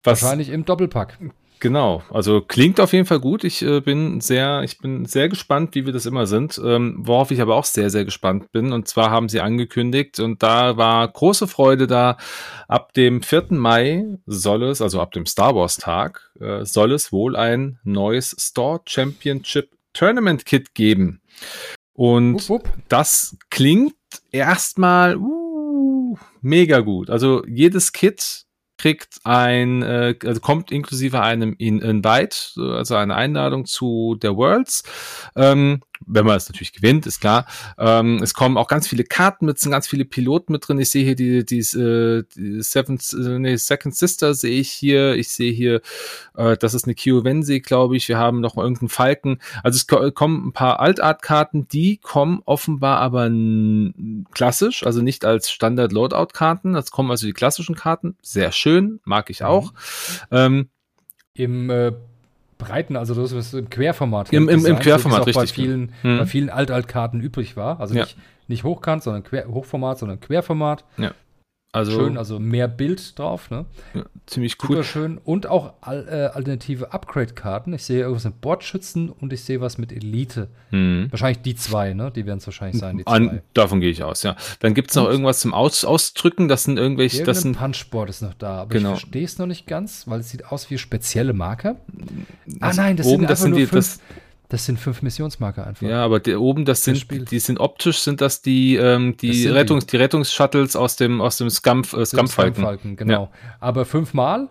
[0.03, 1.19] Was, Wahrscheinlich im Doppelpack.
[1.63, 3.45] Genau, also klingt auf jeden Fall gut.
[3.45, 6.61] Ich äh, bin sehr, ich bin sehr gespannt, wie wir das immer sind.
[6.65, 8.73] Ähm, worauf ich aber auch sehr, sehr gespannt bin.
[8.73, 12.17] Und zwar haben sie angekündigt und da war große Freude da.
[12.67, 13.47] Ab dem 4.
[13.51, 18.35] Mai soll es, also ab dem Star Wars Tag, äh, soll es wohl ein neues
[18.41, 21.21] Store Championship Tournament Kit geben.
[21.93, 22.73] Und Wupp, wupp.
[22.89, 23.95] das klingt
[24.33, 25.42] erstmal uh,
[26.41, 27.11] mega gut.
[27.11, 28.45] Also jedes Kit
[28.79, 34.83] kriegt ein, äh, also kommt inklusive einem In- Invite, also eine Einladung zu der Worlds.
[35.37, 37.47] Ähm, wenn man es natürlich gewinnt, ist klar.
[37.79, 40.79] Ähm, es kommen auch ganz viele Karten mit, sind ganz viele Piloten mit drin.
[40.79, 45.15] Ich sehe hier die, die, äh, die Seventh, äh, nee, Second Sister sehe ich hier.
[45.15, 45.81] Ich sehe hier,
[46.37, 48.09] äh, das ist eine Kiowensi, glaube ich.
[48.09, 49.39] Wir haben noch mal irgendeinen Falken.
[49.63, 53.31] Also es ko kommen ein paar Altart-Karten, die kommen offenbar aber
[54.33, 56.75] klassisch, also nicht als Standard-Loadout-Karten.
[56.75, 58.17] Das kommen also die klassischen Karten.
[58.23, 59.73] Sehr schön, mag ich auch.
[60.31, 60.69] Ähm,
[61.35, 61.93] Im äh,
[62.59, 64.33] Breiten, also das ist im Querformat.
[64.33, 66.19] Im- im- im Querformat, richtig, Bei vielen, Mhm.
[66.19, 67.81] bei vielen Alt-Alt-Karten übrig war.
[67.81, 68.03] Also Ja.
[68.03, 68.17] nicht,
[68.49, 70.85] nicht hochkant, sondern quer, Hochformat, sondern Querformat.
[71.75, 73.51] Also Schön, also mehr Bild drauf.
[73.51, 73.65] Ne?
[73.95, 74.85] ja, ziemlich Super cool.
[74.85, 75.19] schön.
[75.25, 75.91] Und auch äh,
[76.27, 77.73] alternative Upgrade-Karten.
[77.73, 80.49] Ich sehe irgendwas mit Bordschützen und ich sehe was mit Elite.
[80.69, 81.07] Hm.
[81.11, 82.11] Wahrscheinlich die zwei, ne?
[82.15, 83.43] Die werden es wahrscheinlich sein, die An, zwei.
[83.55, 84.37] davon gehe ich aus, ja.
[84.61, 88.21] Dann gibt's noch Und- irgendwas zum aus Ausdrücken, das sind irgendwelche, das sind, Punchboard ist
[88.21, 88.93] noch da, aber Genau.
[88.93, 91.77] ich verstehe es noch nicht ganz, weil es sieht aus wie spezielle Marker.
[92.61, 94.01] Ah also nein, das oben, sind das sind nur die, fünf, das,
[94.53, 95.87] das sind fünf Missionsmarker einfach.
[95.87, 97.25] ja, aber der, oben, das Das sind, Spiel.
[97.25, 99.49] die sind optisch, sind das die, ähm, Das die die.
[99.49, 102.55] Rettungs, die Rettungsshuttles aus dem, aus dem Scum, äh, Das Scumfalken.
[102.55, 103.31] Scumfalken, genau.
[103.61, 104.49] Aber fünfmal,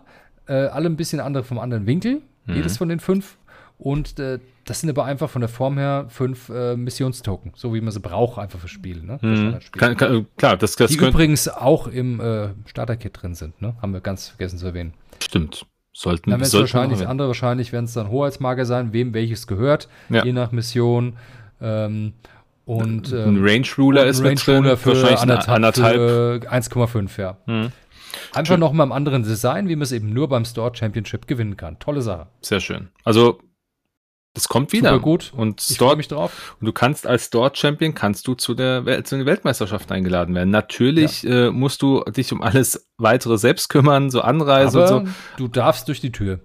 [0.48, 2.54] äh, alle ein bisschen andere vom anderen Winkel, Mhm.
[2.56, 3.36] jedes von den fünf.
[3.78, 7.80] Und äh, das sind aber einfach von der Form her fünf äh, Missionstoken, so wie
[7.80, 9.04] man sie braucht, einfach für Spiele.
[9.04, 9.18] Ne?
[9.22, 9.36] Hm.
[9.36, 9.80] Standardspiele.
[9.80, 13.74] Kann, kann, klar, das, das Die übrigens auch im äh, Starter-Kit drin sind, ne?
[13.82, 14.94] haben wir ganz vergessen zu erwähnen.
[15.22, 15.66] stimmt.
[15.92, 19.88] Sollten, Dann sollten wahrscheinlich, wir andere wahrscheinlich werden es dann Hoheitsmarker sein, wem welches gehört,
[20.08, 20.24] Ja.
[20.24, 21.14] je nach Mission.
[21.60, 22.14] Ähm,
[22.64, 25.96] und Ein ähm, Range Ruler ist ein mit drin, Ruler für wahrscheinlich anderthalb, anderthalb.
[25.96, 27.36] für 1,5, ja.
[27.46, 27.72] Hm.
[28.34, 31.56] Einfach noch mal im anderen Design, wie man es eben nur beim Store Championship gewinnen
[31.56, 31.78] kann.
[31.78, 32.28] Tolle Sache.
[32.40, 32.88] Sehr schön.
[33.04, 33.38] Also,
[34.34, 34.90] das kommt wieder.
[34.90, 35.32] Super gut.
[35.36, 36.56] Und Ich freue mich drauf.
[36.60, 40.50] und du kannst als Store-Champion, kannst du zu der Welt, zu den Weltmeisterschaften eingeladen werden.
[40.50, 45.12] Natürlich äh, musst du dich um alles weitere selbst kümmern, so Anreise Aber und so.
[45.36, 46.40] du darfst durch die Tür.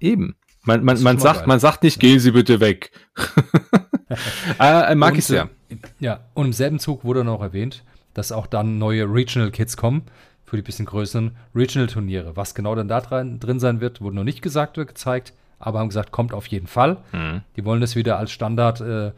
[0.00, 0.36] Eben.
[0.64, 1.48] Man, man, man sagt, geil.
[1.48, 2.90] man sagt nicht, gehen Sie bitte weg.
[4.58, 5.48] äh, mag Und, ich sehr.
[5.68, 7.84] äh, Ja, und im selben Zug wurde noch erwähnt,
[8.14, 10.02] dass auch dann neue Regional Kits kommen
[10.44, 12.36] für die bisschen größeren Regional Turniere.
[12.36, 15.78] Was genau dann da drin, drin sein wird, wurde noch nicht gesagt oder gezeigt, aber
[15.78, 16.98] haben gesagt, kommt auf jeden Fall.
[17.12, 17.42] Mhm.
[17.56, 19.12] Die wollen das wieder als Standard, äh,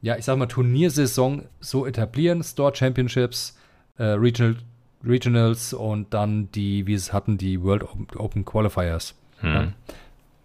[0.00, 2.42] ja, ich sag mal, Turniersaison so etablieren.
[2.42, 3.56] Store Championships,
[3.96, 4.56] äh, Regional,
[5.04, 7.84] Regionals und dann die, wie es hatten, die World
[8.16, 9.14] Open, Qualifiers.
[9.42, 9.74] Mhm.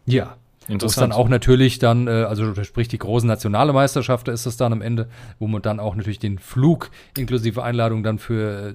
[0.05, 0.37] Ja.
[0.67, 4.55] Wo es dann auch natürlich dann, äh, also sprich die großen nationale Meisterschaften ist es
[4.55, 8.73] dann am Ende, wo man dann auch natürlich den Flug inklusive Einladung dann für, äh,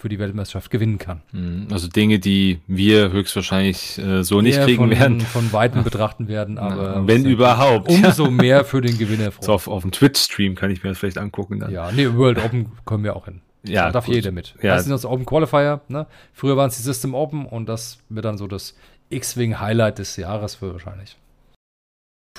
[0.00, 1.20] für die Weltmeisterschaft gewinnen kann.
[1.32, 1.68] Mhm.
[1.70, 5.20] Also Dinge, die wir höchstwahrscheinlich äh, so nicht kriegen von, werden.
[5.20, 7.88] Von Weitem betrachten werden, aber wenn überhaupt.
[7.88, 11.18] umso mehr für den Gewinner So auf, auf dem Twitch-Stream kann ich mir das vielleicht
[11.18, 11.70] angucken dann.
[11.70, 13.42] Ja, nee, World Open kommen wir auch hin.
[13.62, 14.14] Ja, da darf gut.
[14.14, 14.54] jeder mit.
[14.62, 14.74] Ja.
[14.74, 15.82] Das sind das Open Qualifier.
[15.88, 16.06] Ne?
[16.32, 18.74] Früher waren es die System Open und das wird dann so das
[19.10, 21.18] X-Wing Highlight des Jahres für wahrscheinlich.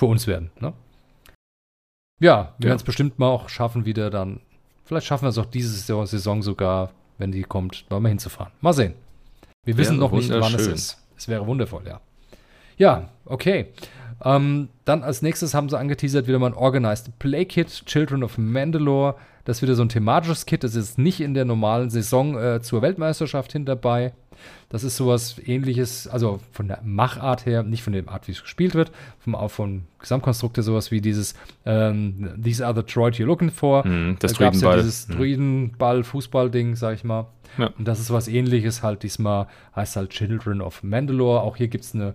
[0.00, 0.50] Für uns werden.
[0.58, 0.72] Ne?
[2.20, 2.70] Ja, wir Ja.
[2.70, 4.40] werden es bestimmt mal auch schaffen, wieder dann.
[4.84, 6.90] Vielleicht schaffen wir es auch diese Saison sogar,
[7.22, 8.52] wenn die kommt, da mal hinzufahren.
[8.60, 8.94] Mal sehen.
[9.64, 10.98] Wir wissen noch nicht, wann es ist.
[11.16, 12.00] Es wäre wundervoll, ja.
[12.76, 13.66] Ja, okay.
[14.24, 18.38] Ähm, dann als nächstes haben sie angeteasert wieder mal ein Organized Play Kit, Children of
[18.38, 19.14] Mandalore.
[19.44, 20.62] Das ist wieder so ein thematisches Kit.
[20.64, 24.12] Das ist nicht in der normalen Saison äh, zur Weltmeisterschaft hin dabei.
[24.68, 28.42] Das ist sowas ähnliches, also von der Machart her, nicht von der Art, wie es
[28.42, 28.90] gespielt wird,
[29.20, 31.34] vom, auch vom Gesamtkonstrukt her sowas wie dieses
[31.64, 33.86] ähm, These are the droid you're looking for.
[33.86, 34.76] Mhm, das da gab's ja Druidenball.
[34.82, 35.12] dieses Mhm.
[35.16, 37.26] Druidenball, Fußball-Ding, sag ich mal.
[37.58, 37.66] Ja.
[37.78, 41.42] Und das ist was ähnliches halt diesmal, heißt halt Children of Mandalore.
[41.42, 42.14] Auch hier gibt es eine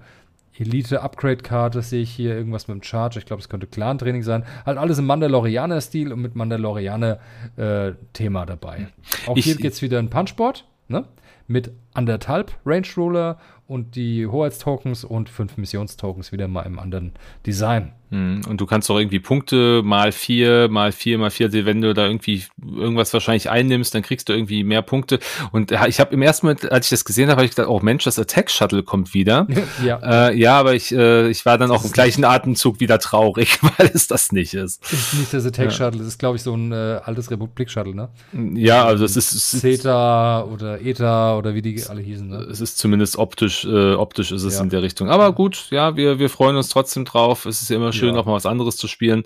[0.60, 3.20] Elite-Upgrade-Karte, sehe ich hier, irgendwas mit dem Charge.
[3.20, 4.44] Ich glaube, es könnte Clan-Training sein.
[4.66, 8.88] Halt alles im Mandalorianer-Stil und mit Mandalorianer-Thema dabei.
[9.26, 11.06] Auch Ich- hier gibt es wieder ein Punchboard, ne?
[11.50, 13.38] Mit anderthalb Range Ruler
[13.68, 17.14] und die Hoheitstokens und fünf Missionstokens wieder mal im anderen
[17.46, 17.94] Design.
[18.10, 18.42] Mhm.
[18.48, 22.06] Und du kannst auch irgendwie Punkte mal vier, mal vier, mal vier, wenn du da
[22.06, 25.20] irgendwie irgendwas wahrscheinlich einnimmst, dann kriegst du irgendwie mehr Punkte.
[25.52, 27.70] Und ja, ich habe im ersten Moment, als ich das gesehen habe, habe ich gedacht,
[27.70, 29.48] oh Mensch, das Attack Shuttle kommt wieder.
[29.86, 30.30] ja.
[30.30, 33.92] Äh, ja, aber ich, äh, ich war dann auch im gleichen Atemzug wieder traurig, weil
[33.94, 34.82] es das nicht ist.
[34.92, 35.72] Ist nicht das Attack.
[35.72, 38.10] Shuttle, das ist, glaube ich, so ein äh, altes Republik-Shuttle, ne?
[38.56, 42.38] Ja, also es ist, Zeta oder Eta oder wie die alle hießen, ne?
[42.50, 44.64] es ist zumindest optisch, äh, optisch ist es Ja.
[44.64, 45.10] in der Richtung.
[45.10, 47.46] Aber gut, ja, wir, wir freuen uns trotzdem drauf.
[47.46, 48.22] Es ist ja immer schön, Ja.
[48.22, 49.24] auch mal was anderes zu spielen.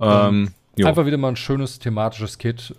[0.00, 0.86] Ähm, jo.
[0.86, 2.74] Einfach wieder mal ein schönes thematisches Kit.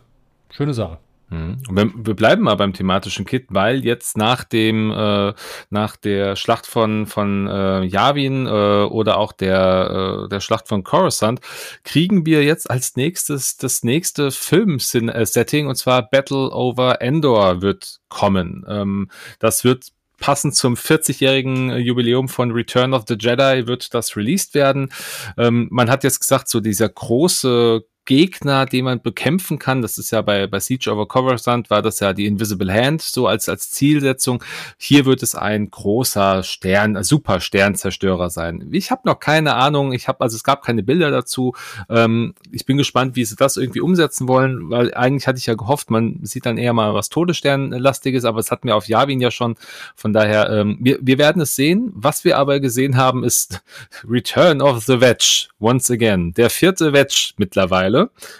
[0.50, 1.00] Schöne Sache.
[1.30, 1.58] Mhm.
[1.68, 5.34] Und wir, wir bleiben mal beim thematischen Kit, weil jetzt nach dem äh,
[5.70, 10.84] nach der Schlacht von von äh, Yavin äh, oder auch der äh, der Schlacht von
[10.86, 11.42] Coruscant
[11.84, 18.66] kriegen wir jetzt als nächstes das nächste Film-Setting und zwar Battle over Endor wird kommen.
[18.70, 19.10] Ähm,
[19.40, 19.88] das wird
[20.20, 24.92] passend zum 40-jährigen Jubiläum von Return of the Jedi wird das released werden.
[25.38, 30.12] Ähm, man hat jetzt gesagt, so dieser große Gegner, den man bekämpfen kann, das ist
[30.12, 33.70] ja bei, bei Siege over Coruscant, war das ja die Invisible Hand, so als, als
[33.70, 34.44] Zielsetzung.
[34.78, 38.70] Hier wird es ein großer Stern, super Sternzerstörer sein.
[38.72, 41.54] Ich habe noch keine Ahnung, ich habe, also es gab keine Bilder dazu.
[41.90, 45.56] Ähm, ich bin gespannt, wie sie das irgendwie umsetzen wollen, weil eigentlich hatte ich ja
[45.56, 49.32] gehofft, man sieht dann eher mal was Todessternlastiges, aber es hatten wir auf Yavin ja
[49.32, 49.56] schon.
[49.96, 51.92] Von daher, ähm, wir, wir werden es sehen.
[51.94, 53.62] Was wir aber gesehen haben, ist
[54.08, 56.32] Return of the Wedge, once again.
[56.38, 57.97] Der vierte Wedge mittlerweile.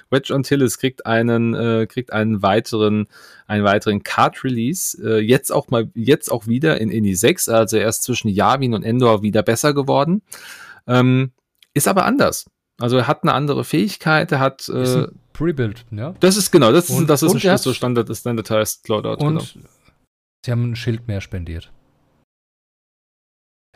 [0.10, 3.08] Wedge Antilles kriegt einen, äh, kriegt einen weiteren,
[3.48, 4.98] einen weiteren Card-Release.
[5.04, 8.84] Äh, jetzt auch mal, jetzt auch wieder in Indie 6, also erst zwischen Yavin und
[8.84, 10.22] Endor wieder besser geworden.
[10.88, 11.32] Ähm,
[11.74, 12.46] ist aber anders.
[12.80, 16.14] Also er hat eine andere Fähigkeit, er hat, Ist äh, Prebuild, ja.
[16.20, 19.24] das ist genau, das ist, Und- das ist und er ein so Standard, Standardized Loadout.
[19.26, 19.66] Und Genau.
[20.46, 21.72] sie haben ein Schild mehr spendiert.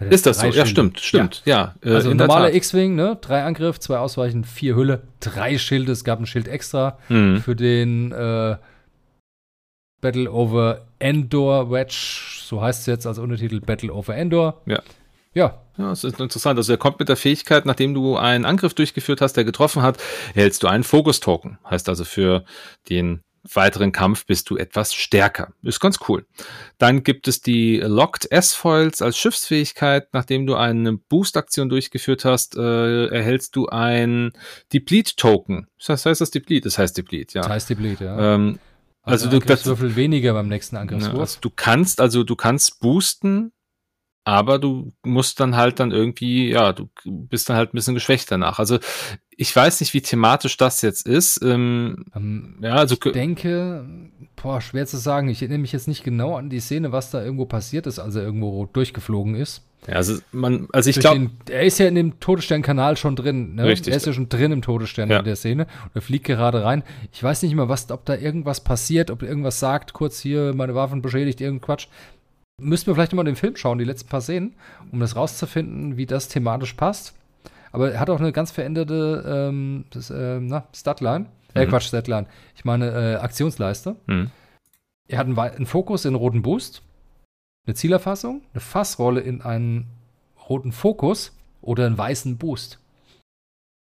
[0.10, 0.42] Ist das so?
[0.42, 0.70] drei Ja, Schilde.
[0.70, 1.42] stimmt, stimmt.
[1.46, 1.90] Ja, Ja.
[1.92, 2.54] äh, Also normaler.
[2.54, 3.18] X-Wing, ne?
[3.22, 5.92] Drei Angriff, zwei Ausweichen, vier Hülle, drei Schilde.
[5.92, 7.42] Es gab ein Schild extra Mhm.
[7.42, 8.58] für den äh,
[10.02, 11.96] Battle over Endor Wedge.
[12.44, 14.62] So heißt es jetzt als Untertitel Battle over Endor.
[14.66, 14.82] Ja.
[15.34, 16.58] Ja, Ja, das ist interessant.
[16.60, 19.98] Also er kommt mit der Fähigkeit, nachdem du einen Angriff durchgeführt hast, der getroffen hat,
[20.36, 21.58] erhältst du einen Fokus-Token.
[21.70, 22.44] Heißt also für
[22.90, 23.22] den
[23.54, 25.54] weiteren Kampf bist du etwas stärker.
[25.64, 26.26] Ist ganz cool.
[26.78, 30.14] Dann gibt es die Locked S-Foils als Schiffsfähigkeit.
[30.14, 34.32] Nachdem du eine Boost-Aktion durchgeführt hast, äh, erhältst du ein
[34.74, 35.68] Deplete-Token.
[35.86, 36.66] Das heißt das Deplete?
[36.68, 37.42] Das heißt Deplete, ja.
[37.42, 38.36] das heißt die Bleed, ja.
[38.36, 38.60] ähm,
[39.04, 41.20] also also du Würfel weniger beim nächsten Ja, Angriffswurf.
[41.20, 43.52] also du kannst, also du kannst boosten,
[44.24, 48.32] aber du musst dann halt dann irgendwie, ja, du bist dann halt ein bisschen geschwächt
[48.32, 48.60] danach.
[48.60, 48.78] Also
[49.36, 51.42] ich weiß nicht, wie thematisch das jetzt ist.
[51.44, 53.86] Ähm, Ähm, ja, also ich denke,
[54.36, 55.30] boah, schwer zu sagen.
[55.30, 58.16] Ich erinnere mich jetzt nicht genau an die Szene, was da irgendwo passiert ist, als
[58.16, 59.64] er irgendwo durchgeflogen ist.
[59.88, 63.56] ja, also man, also ich glaube, er ist ja in dem Todessternkanal schon drin.
[63.56, 63.64] Ne?
[63.64, 63.92] Richtig.
[63.92, 65.20] Er ist ja schon drin im Todesstern Ja.
[65.20, 65.64] in der Szene.
[65.86, 66.84] Und er fliegt gerade rein.
[67.12, 70.54] Ich weiß nicht mal, was, ob da irgendwas passiert, ob er irgendwas sagt, kurz hier,
[70.54, 71.88] meine Waffen beschädigt, irgendein Quatsch.
[72.62, 74.56] Müssten wir vielleicht mal den Film schauen, die letzten paar Szenen,
[74.92, 77.14] um das rauszufinden, wie das thematisch passt.
[77.72, 81.26] Aber er hat auch eine ganz veränderte ähm, das, äh, na, Statline.
[81.54, 81.70] Äh, Mhm.
[81.70, 82.28] Quatsch, Statline.
[82.56, 83.96] Ich meine äh, Aktionsleiste.
[84.08, 84.32] Mhm.
[85.08, 86.82] Er hat einen, einen Fokus in einen roten Boost,
[87.66, 89.88] eine Zielerfassung, eine Fassrolle in einen
[90.48, 92.80] roten Fokus oder einen weißen Boost.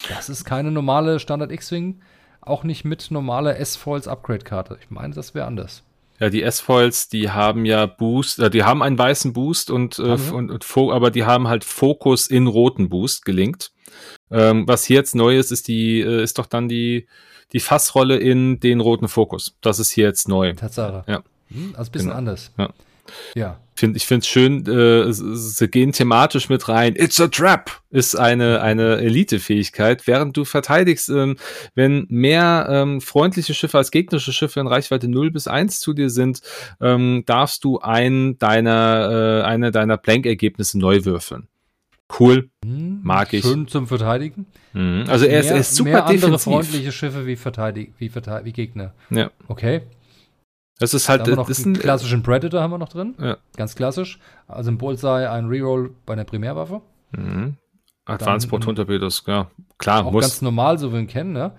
[0.09, 2.01] Das ist keine normale Standard X-Wing,
[2.41, 4.77] auch nicht mit normaler S-Foils Upgrade-Karte.
[4.81, 5.83] Ich meine, das wäre anders.
[6.21, 10.17] Ja, die S-Foils, die haben ja Boost, äh, die haben einen weißen Boost und, äh,
[10.17, 10.31] sie?
[10.31, 13.71] und, und aber die haben halt Fokus in roten Boost gelingt.
[14.29, 17.07] Ähm, was hier jetzt neu ist, ist die, äh, ist doch dann die,
[17.53, 19.55] die Fassrolle in den roten Fokus.
[19.61, 20.53] Das ist hier jetzt neu.
[20.53, 21.03] Tatsache.
[21.07, 21.23] Ja.
[21.49, 22.17] Hm, also ein bisschen Genau.
[22.19, 22.51] anders.
[22.55, 22.69] Ja.
[23.35, 23.59] Ja.
[23.75, 26.95] Find, ich finde es schön, äh, sie- gehen thematisch mit rein.
[26.95, 31.37] It's a trap ist eine, eine Elite-Fähigkeit, während du verteidigst, ähm,
[31.73, 36.09] wenn mehr ähm, freundliche Schiffe als gegnerische Schiffe in Reichweite 0 bis 1 zu dir
[36.09, 36.41] sind,
[36.79, 41.47] ähm, darfst du ein deiner, äh, eine deiner Blank-Ergebnisse neu würfeln.
[42.19, 42.49] Cool.
[42.65, 43.43] Hm, Mag ich.
[43.45, 44.45] Schön zum Verteidigen.
[44.73, 45.05] Mhm.
[45.07, 46.43] Also er ist, mehr, er ist super mehr andere defensiv.
[46.43, 48.93] freundliche Schiffe wie, verteidig, wie, verteidig, wie Gegner.
[49.09, 49.31] Ja.
[49.47, 49.81] Okay.
[50.81, 53.13] Das ist Da halt, wir noch ist einen ein, klassischen Predator haben wir noch drin.
[53.19, 53.37] Ja.
[53.55, 54.19] Ganz klassisch.
[54.47, 56.81] Also ein Bullseye, ein Reroll bei einer Primärwaffe.
[57.11, 57.57] Mhm.
[58.05, 59.51] Advanced Proton Torpedos, ja.
[59.77, 60.23] Klar, auch muss.
[60.23, 61.51] ganz normal, so wie wir ihn kennen, ne?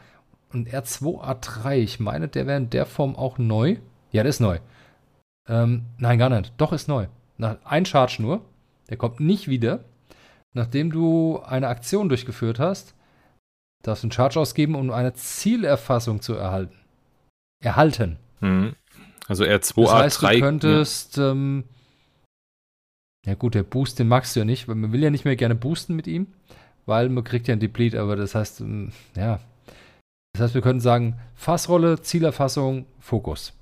[0.52, 3.76] Und R2A3, ich meine, der wäre in der Form auch neu.
[4.10, 4.58] Ja, der ist neu.
[5.48, 6.52] Ähm, nein, gar nicht.
[6.56, 7.06] Doch, ist neu.
[7.38, 8.42] Nach, ein Charge nur.
[8.90, 9.84] Der kommt nicht wieder.
[10.52, 12.94] Nachdem du eine Aktion durchgeführt hast,
[13.82, 16.76] darfst du einen Charge ausgeben, um eine Zielerfassung zu erhalten.
[17.62, 18.18] Erhalten.
[18.40, 18.74] Mhm.
[19.28, 19.82] Also R2A3.
[19.82, 20.40] Das heißt, du ja.
[20.40, 21.64] könntest, ähm,
[23.24, 25.36] ja gut, der Boost, den magst du ja nicht, weil man will ja nicht mehr
[25.36, 26.26] gerne boosten mit ihm,
[26.86, 29.40] weil man kriegt ja einen Deplete, aber das heißt, ähm, ja.
[30.34, 33.52] Das heißt, wir können sagen, Fassrolle, Zielerfassung, Fokus.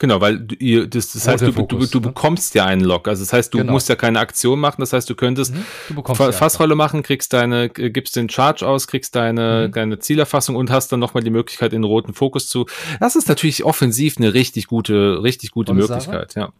[0.00, 2.12] Genau, weil du, ihr, das, das heißt, du, Fokus, du, du ne?
[2.12, 3.06] bekommst ja einen Lock.
[3.06, 3.72] Also das heißt, du Genau.
[3.72, 4.80] musst ja keine Aktion machen.
[4.80, 5.64] Das heißt, du könntest Mhm.
[5.94, 9.72] Du Fa Fassrolle machen, kriegst deine, äh, gibst den Charge aus, kriegst deine, Mhm.
[9.72, 12.66] deine Zielerfassung und hast dann nochmal die Möglichkeit, in den roten Fokus zu.
[12.98, 16.46] Das ist natürlich offensiv eine richtig gute, richtig gute Tolle Möglichkeit, ja.
[16.46, 16.54] einfach.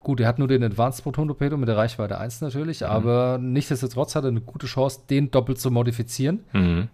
[0.00, 2.86] Gut, er hat nur den Advanced Proton Torpedo mit der Reichweite 1 natürlich, Mhm.
[2.86, 6.44] aber nichtsdestotrotz hat er eine gute Chance, den doppelt zu modifizieren.
[6.54, 6.88] Mhm.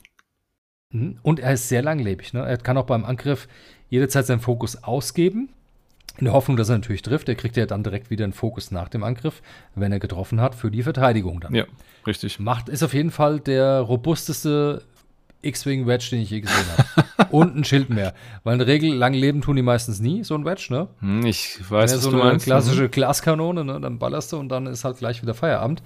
[0.94, 1.18] Mhm.
[1.22, 2.32] Und er ist sehr langlebig.
[2.32, 2.40] Ne?
[2.46, 3.48] Er kann auch beim Angriff
[3.90, 5.50] jederzeit seinen Fokus ausgeben.
[6.18, 7.28] In der Hoffnung, dass er natürlich trifft.
[7.28, 9.42] Er kriegt ja dann direkt wieder einen Fokus nach dem Angriff,
[9.74, 11.52] wenn er getroffen hat, für die Verteidigung dann.
[11.54, 11.64] Ja,
[12.06, 12.38] richtig.
[12.38, 14.82] Macht ist auf jeden Fall der robusteste
[15.42, 17.30] X-Wing Wedge, den ich je gesehen habe.
[17.34, 18.14] Und ein Schild mehr.
[18.44, 20.86] Weil in der Regel lang leben tun die meistens nie, so ein Wedge, ne?
[21.00, 22.46] Hm, Ich weiß, Wenn was so du eine meinst.
[22.46, 23.80] klassische Glaskanone, ne?
[23.80, 25.82] Dann ballerst du und dann ist halt gleich wieder Feierabend.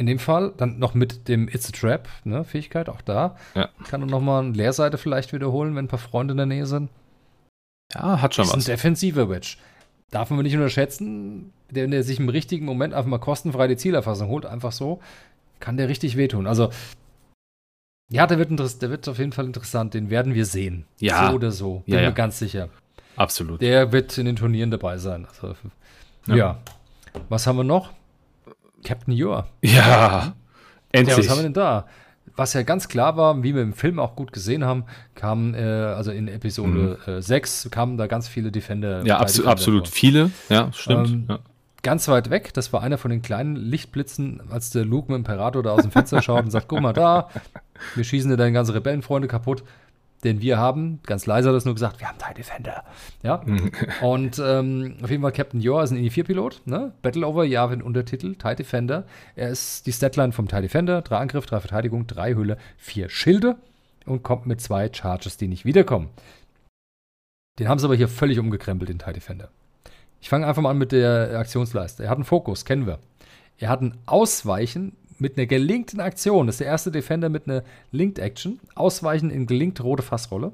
[0.00, 3.36] In dem Fall dann noch mit dem It's a Trap, ne, Fähigkeit, auch da.
[3.54, 3.68] Ja.
[3.86, 6.88] Kann er nochmal eine Leerseite vielleicht wiederholen, wenn ein paar Freunde in der Nähe sind.
[7.92, 8.64] Ja, hat schon ist ein was.
[8.64, 9.58] defensiver Wedge.
[10.10, 13.76] Darf man nicht unterschätzen, der, wenn der sich im richtigen Moment einfach mal kostenfrei die
[13.76, 15.00] Zielerfassung holt, einfach so,
[15.58, 16.46] kann der richtig wehtun.
[16.46, 16.70] Also,
[18.10, 19.92] ja, der wird, der wird auf jeden Fall interessant.
[19.92, 20.86] Den werden wir sehen.
[20.98, 21.28] Ja.
[21.28, 21.82] So oder so.
[21.84, 22.10] Bin Ja, mir ja.
[22.10, 22.70] ganz sicher.
[23.16, 23.60] Absolut.
[23.60, 25.26] Der wird in den Turnieren dabei sein.
[25.26, 25.54] Also,
[26.26, 26.34] ja.
[26.36, 26.58] Ja.
[27.28, 27.90] Was haben wir noch?
[28.84, 29.46] Captain Yor.
[29.62, 30.32] Ja, Ja,
[30.92, 31.18] endlich.
[31.18, 31.86] was haben wir denn da?
[32.36, 35.60] Was ja ganz klar war, wie wir im Film auch gut gesehen haben, kam, äh,
[35.62, 39.00] also in Episode äh, 6 kamen da ganz viele Defender.
[39.00, 39.06] Mhm.
[39.06, 39.94] ja, abso Defender absolut vor.
[39.94, 40.30] viele.
[40.48, 41.08] Ja, stimmt.
[41.08, 41.38] Ähm, ja.
[41.82, 45.20] Ganz weit weg, das war einer von den kleinen Lichtblitzen, als der Luke mit dem
[45.20, 47.30] Imperator da aus dem Fenster schaut und sagt, guck mal da,
[47.94, 49.64] wir schießen dir deine ganzen Rebellenfreunde kaputt,
[50.24, 51.00] den wir haben.
[51.04, 52.84] Ganz leise hat er das nur gesagt, wir haben TIE Defender.
[53.22, 53.42] Ja,
[54.02, 56.92] und ähm, auf jeden Fall Captain Yor ist ein INI-4-Pilot, ne?
[57.02, 59.04] Battle over Yavin Untertitel, TIE Defender.
[59.36, 63.56] Er ist die Statline vom TIE Defender, drei Angriff, drei Verteidigung, drei Hülle, vier Schilde
[64.06, 66.10] und kommt mit zwei Charges, die nicht wiederkommen.
[67.58, 69.50] Den haben sie aber hier völlig umgekrempelt, den TIE Defender.
[70.20, 72.04] Ich fange einfach mal an mit der Aktionsleiste.
[72.04, 72.98] Er hat einen Fokus, kennen wir.
[73.58, 76.46] Er hat ein Ausweichen mit einer gelinkten Aktion.
[76.46, 77.62] Das ist der erste Defender mit einer
[77.92, 78.60] Linked Action.
[78.74, 80.52] Ausweichen in gelinkt rote Fassrolle.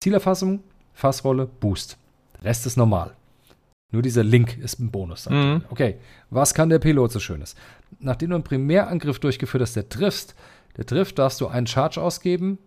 [0.00, 0.60] Zielerfassung,
[0.94, 1.98] Fassrolle, Boost.
[2.38, 3.14] Der Rest ist normal.
[3.92, 5.28] Nur dieser Link ist ein Bonus.
[5.28, 5.64] Mhm.
[5.68, 5.96] Okay,
[6.30, 7.56] was kann der Pilot so Schönes?
[7.98, 10.34] Nachdem du einen Primärangriff durchgeführt hast, der triffst,
[10.76, 12.58] der trifft, darfst du einen Charge ausgeben,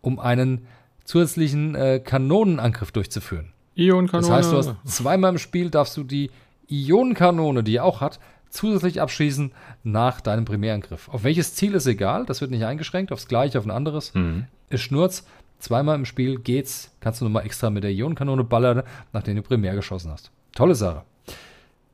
[0.00, 0.66] um einen
[1.04, 3.52] zusätzlichen äh, Kanonenangriff durchzuführen.
[3.74, 4.26] Ionenkanone.
[4.26, 6.30] Das heißt, du hast zweimal im Spiel darfst du die
[6.68, 8.18] Ionenkanone, die er auch hat,
[8.50, 9.52] zusätzlich abschießen
[9.84, 11.08] nach deinem Primärangriff.
[11.08, 14.12] Auf welches Ziel ist egal, das wird nicht eingeschränkt, aufs gleiche, auf ein anderes.
[14.14, 14.46] Mhm.
[14.68, 15.24] Ist Schnurz,
[15.58, 18.82] zweimal im Spiel geht's, kannst du nochmal extra mit der Ionenkanone ballern,
[19.12, 20.30] nachdem du primär geschossen hast.
[20.54, 21.04] Tolle Sache.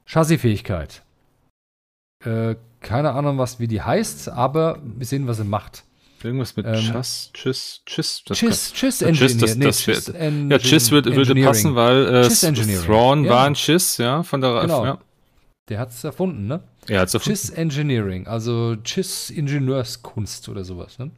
[0.07, 1.03] Chassisfähigkeit.
[2.25, 5.85] Äh, keine Ahnung, was wie die heißt, aber wir sehen, was sie macht.
[6.23, 8.23] Irgendwas mit Ähm, Tschüss, Tschüss, Tschüss.
[8.27, 9.69] das Chiss, Chiss kann- Tschüss, Engineer.
[9.69, 11.45] das, nee, Engin- ja, Chiss würde, würde Engineering.
[11.47, 12.85] passen, weil äh, Engineering.
[12.85, 13.31] Thrawn Ja.
[13.31, 14.85] war ein Chiss, ja, von der Genau.
[14.85, 14.99] ja.
[15.69, 16.63] Der hat es erfunden, ne?
[16.87, 20.99] Er hat so Chiss Engineering, also Chiss Ingenieurskunst oder sowas.
[20.99, 21.11] Ne?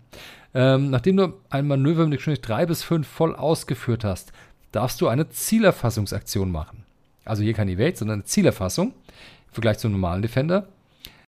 [0.54, 4.32] Ähm, nachdem du ein Manöver mit Geschwindigkeit 3 bis 5 voll ausgeführt hast,
[4.72, 6.84] darfst du eine Zielerfassungsaktion machen.
[7.26, 10.68] Also hier kein Evade, sondern eine Zielerfassung im Vergleich zum normalen Defender.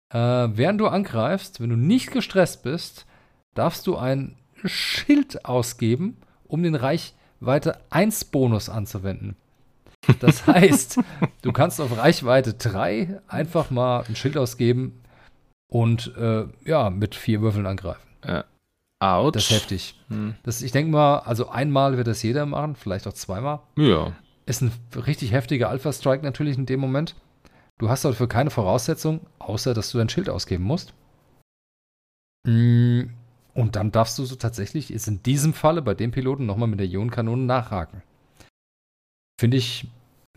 [0.10, 3.06] Äh, während du angreifst, wenn du nicht gestresst bist,
[3.54, 4.36] darfst du ein
[4.66, 6.18] Schild ausgeben,
[6.48, 9.36] um den Reichweite 1 Bonus anzuwenden.
[10.20, 11.00] Das heißt,
[11.42, 15.02] du kannst auf Reichweite 3 einfach mal ein Schild ausgeben
[15.68, 18.02] und äh, ja, mit vier Würfeln angreifen.
[19.00, 19.36] Autsch.
[19.36, 20.00] Das ist heftig.
[20.08, 20.36] Hm.
[20.44, 23.60] Das, ich denke mal, also einmal wird das jeder machen, vielleicht auch zweimal.
[23.76, 24.14] Ja.
[24.46, 27.16] Ist ein richtig heftiger Alpha-Strike natürlich in dem Moment.
[27.80, 30.94] Du hast dafür keine Voraussetzung, außer dass du dein Schild ausgeben musst.
[32.48, 33.04] Mm,
[33.54, 36.80] Und dann darfst du so tatsächlich, ist in diesem Falle bei dem Piloten nochmal mit
[36.80, 38.04] der Ionenkanone nachhaken.
[39.44, 39.88] Finde ich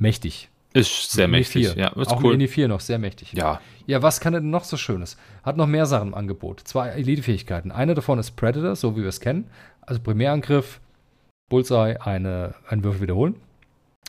[0.01, 0.49] mächtig.
[0.73, 1.69] Ist sehr Mini mächtig.
[1.69, 1.78] 4.
[1.78, 2.33] Ja, ist Auch cool.
[2.33, 3.35] Mini 4 noch sehr mächtig.
[3.35, 3.61] Ja.
[3.87, 5.16] Ja, was kann er denn noch so Schönes?
[5.45, 6.59] Hat noch mehr Sachen im Angebot.
[6.65, 7.70] Zwei Elite-Fähigkeiten.
[7.70, 9.49] Eine davon ist Predator, so wie wir es kennen.
[9.83, 10.81] Also Primärangriff,
[11.49, 13.37] Bullseye, eine, einen Würfel wiederholen.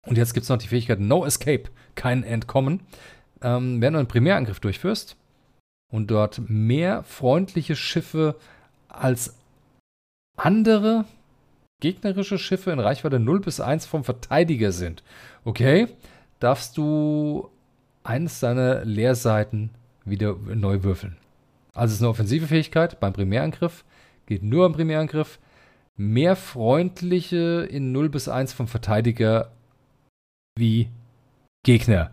[0.07, 2.79] Und jetzt gibt es noch die Fähigkeit No Escape, kein Entkommen.
[3.43, 5.15] Ähm, wenn du einen Primärangriff durchführst
[5.93, 8.35] und dort mehr freundliche Schiffe
[8.89, 9.35] als
[10.37, 11.05] andere
[11.79, 15.03] gegnerische Schiffe in Reichweite 0 bis 1 vom Verteidiger sind,
[15.45, 15.87] okay,
[16.39, 17.49] darfst du
[18.03, 19.71] eines seiner Leerseiten
[20.05, 21.17] wieder neu würfeln.
[21.73, 23.85] Also es ist eine offensive Fähigkeit beim Primärangriff,
[24.25, 25.39] geht nur am Primärangriff.
[25.99, 29.51] Mehr freundliche in 0 bis 1 vom Verteidiger
[30.55, 30.89] wie
[31.63, 32.11] Gegner.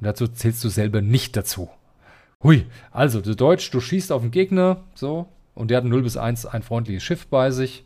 [0.00, 1.70] Und dazu zählst du selber nicht dazu.
[2.42, 6.16] Hui, also du Deutsch, du schießt auf den Gegner, so, und der hat 0 bis
[6.16, 7.84] 1 ein freundliches Schiff bei sich.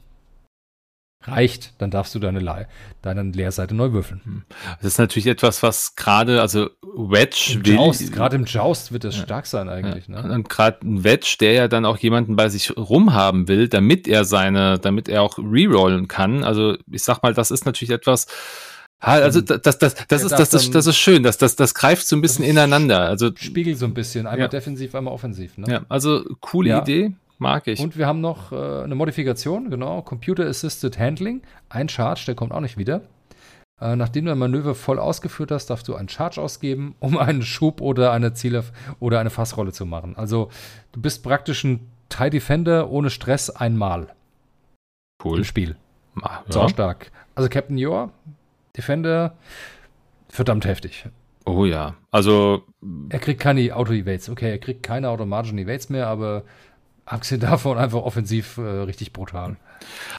[1.22, 2.68] Reicht, dann darfst du deine, Le
[3.02, 4.44] deine Leerseite neu würfeln.
[4.80, 8.12] Das ist natürlich etwas, was gerade, also Wedge Im will.
[8.12, 9.24] Gerade im Joust wird das Ja.
[9.24, 10.06] stark sein eigentlich.
[10.06, 10.22] Ja.
[10.22, 10.32] Ne?
[10.32, 14.24] Und gerade ein Wedge, der ja dann auch jemanden bei sich rumhaben will, damit er
[14.24, 16.44] seine, damit er auch rerollen kann.
[16.44, 18.26] Also ich sag mal, das ist natürlich etwas.
[19.00, 21.74] Ah, Also das, das, das, das ist das, dann- das ist schön, das, das, das
[21.74, 23.00] greift so ein bisschen ist ineinander.
[23.00, 24.48] Also Spiegel so ein bisschen, einmal Ja.
[24.48, 25.58] defensiv, einmal offensiv.
[25.58, 25.66] Ne?
[25.70, 26.82] ja, also coole Ja.
[26.82, 27.80] Idee, mag ich.
[27.80, 32.52] Und wir haben noch äh, eine Modifikation, genau, Computer Assisted Handling, ein Charge, der kommt
[32.52, 33.02] auch nicht wieder.
[33.80, 37.42] Äh, nachdem du ein Manöver voll ausgeführt hast, darfst du einen Charge ausgeben, um einen
[37.42, 38.64] Schub oder eine Ziele
[39.00, 40.16] oder eine Fassrolle zu machen.
[40.16, 40.50] Also
[40.92, 44.08] du bist praktisch ein TIE Defender ohne Stress einmal
[45.24, 45.38] cool.
[45.38, 45.76] im Spiel.
[46.22, 46.68] Ah, ja.
[46.68, 47.12] stark.
[47.34, 48.10] Also Captain Yor,
[48.76, 49.36] Defender,
[50.28, 51.06] verdammt heftig.
[51.44, 51.94] Oh ja.
[52.10, 52.64] Also
[53.08, 54.28] Er kriegt keine Auto-Evades.
[54.28, 56.42] Okay, er kriegt keine automatischen Evades mehr, aber
[57.08, 59.56] abgesehen davon einfach offensiv äh, richtig brutal.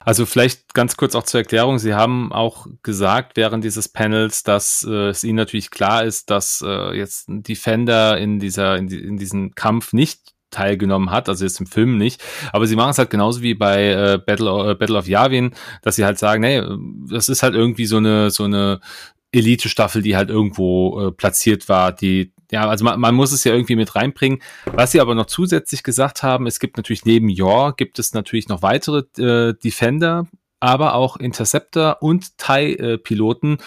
[0.04, 1.78] Also vielleicht ganz kurz auch zur Erklärung.
[1.78, 6.64] Sie haben auch gesagt während dieses Panels, dass äh, es Ihnen natürlich klar ist, dass
[6.66, 11.44] äh, jetzt ein Defender in dieser in, die, in diesem Kampf nicht teilgenommen hat, also
[11.44, 12.22] jetzt im Film nicht.
[12.52, 15.52] Aber sie machen es halt genauso wie bei äh, Battle, äh, Battle of Yavin,
[15.82, 16.60] dass sie halt sagen, nee,
[17.08, 18.80] das ist halt irgendwie so eine so eine
[19.32, 23.52] Elite-Staffel, die halt irgendwo äh, platziert war, die ja, also man, man muss es ja
[23.52, 24.40] irgendwie mit reinbringen.
[24.66, 28.48] Was sie aber noch zusätzlich gesagt haben, es gibt natürlich neben Yor gibt es natürlich
[28.48, 30.26] noch weitere äh, Defender,
[30.60, 33.58] aber auch Interceptor und TIE-Piloten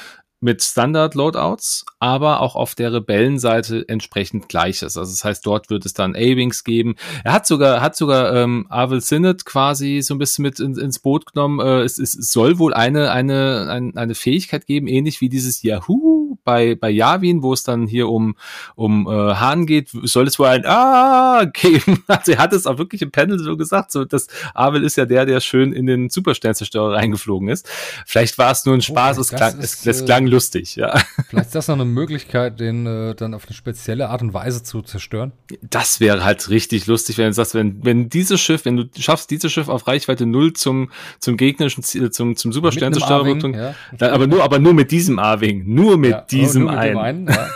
[0.44, 4.98] mit Standard-Loadouts, aber auch auf der Rebellenseite entsprechend Gleiches.
[4.98, 6.95] Also das heißt, dort wird es dann A-Wings geben.
[7.24, 10.99] Er hat sogar, hat sogar ähm, Arvel Sinnett quasi so ein bisschen mit in, ins
[10.99, 11.60] Boot genommen.
[11.60, 15.64] Äh, es, es, es soll wohl eine, eine, ein, eine Fähigkeit geben, ähnlich wie dieses
[15.64, 18.36] Yahoo bei, bei Yavin, wo es dann hier um,
[18.76, 22.03] um äh, Hahn geht, soll es wohl ein Ah geben.
[22.14, 23.91] Also er hat es auch wirklich im Panel so gesagt.
[23.91, 27.68] So, das Arvel ist ja der, der schön in den Supersternzerstörer reingeflogen ist.
[28.06, 30.76] Vielleicht war es nur ein Spaß, es das klang, ist, es, es äh, klang lustig,
[30.76, 30.97] ja.
[31.30, 34.64] Vielleicht ist das noch eine Möglichkeit, den äh, dann auf eine spezielle Art und Weise
[34.64, 35.31] zu zerstören.
[35.61, 39.31] Das wäre halt richtig lustig, wenn du sagst, wenn, wenn dieses Schiff, wenn du schaffst,
[39.31, 43.76] dieses Schiff auf Reichweite null zum, zum gegnerischen Ziel, zum, zum einem bringen, A-Wing, ja.
[43.97, 46.97] dann- aber nur, aber nur mit diesem A-Wing, nur mit Ja, diesem nur mit dem
[46.97, 47.30] einen.
[47.30, 47.38] einen.
[47.38, 47.47] Ja.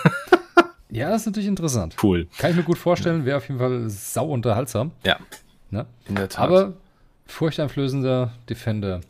[0.91, 1.95] ja, das ist natürlich interessant.
[2.01, 2.27] Cool.
[2.37, 4.91] Kann ich mir gut vorstellen, wäre auf jeden Fall sau unterhaltsam.
[5.05, 5.17] Ja.
[5.69, 5.85] Ne?
[6.07, 6.43] In der Tat.
[6.45, 6.73] Aber
[7.25, 9.01] furchteinflößender Defender.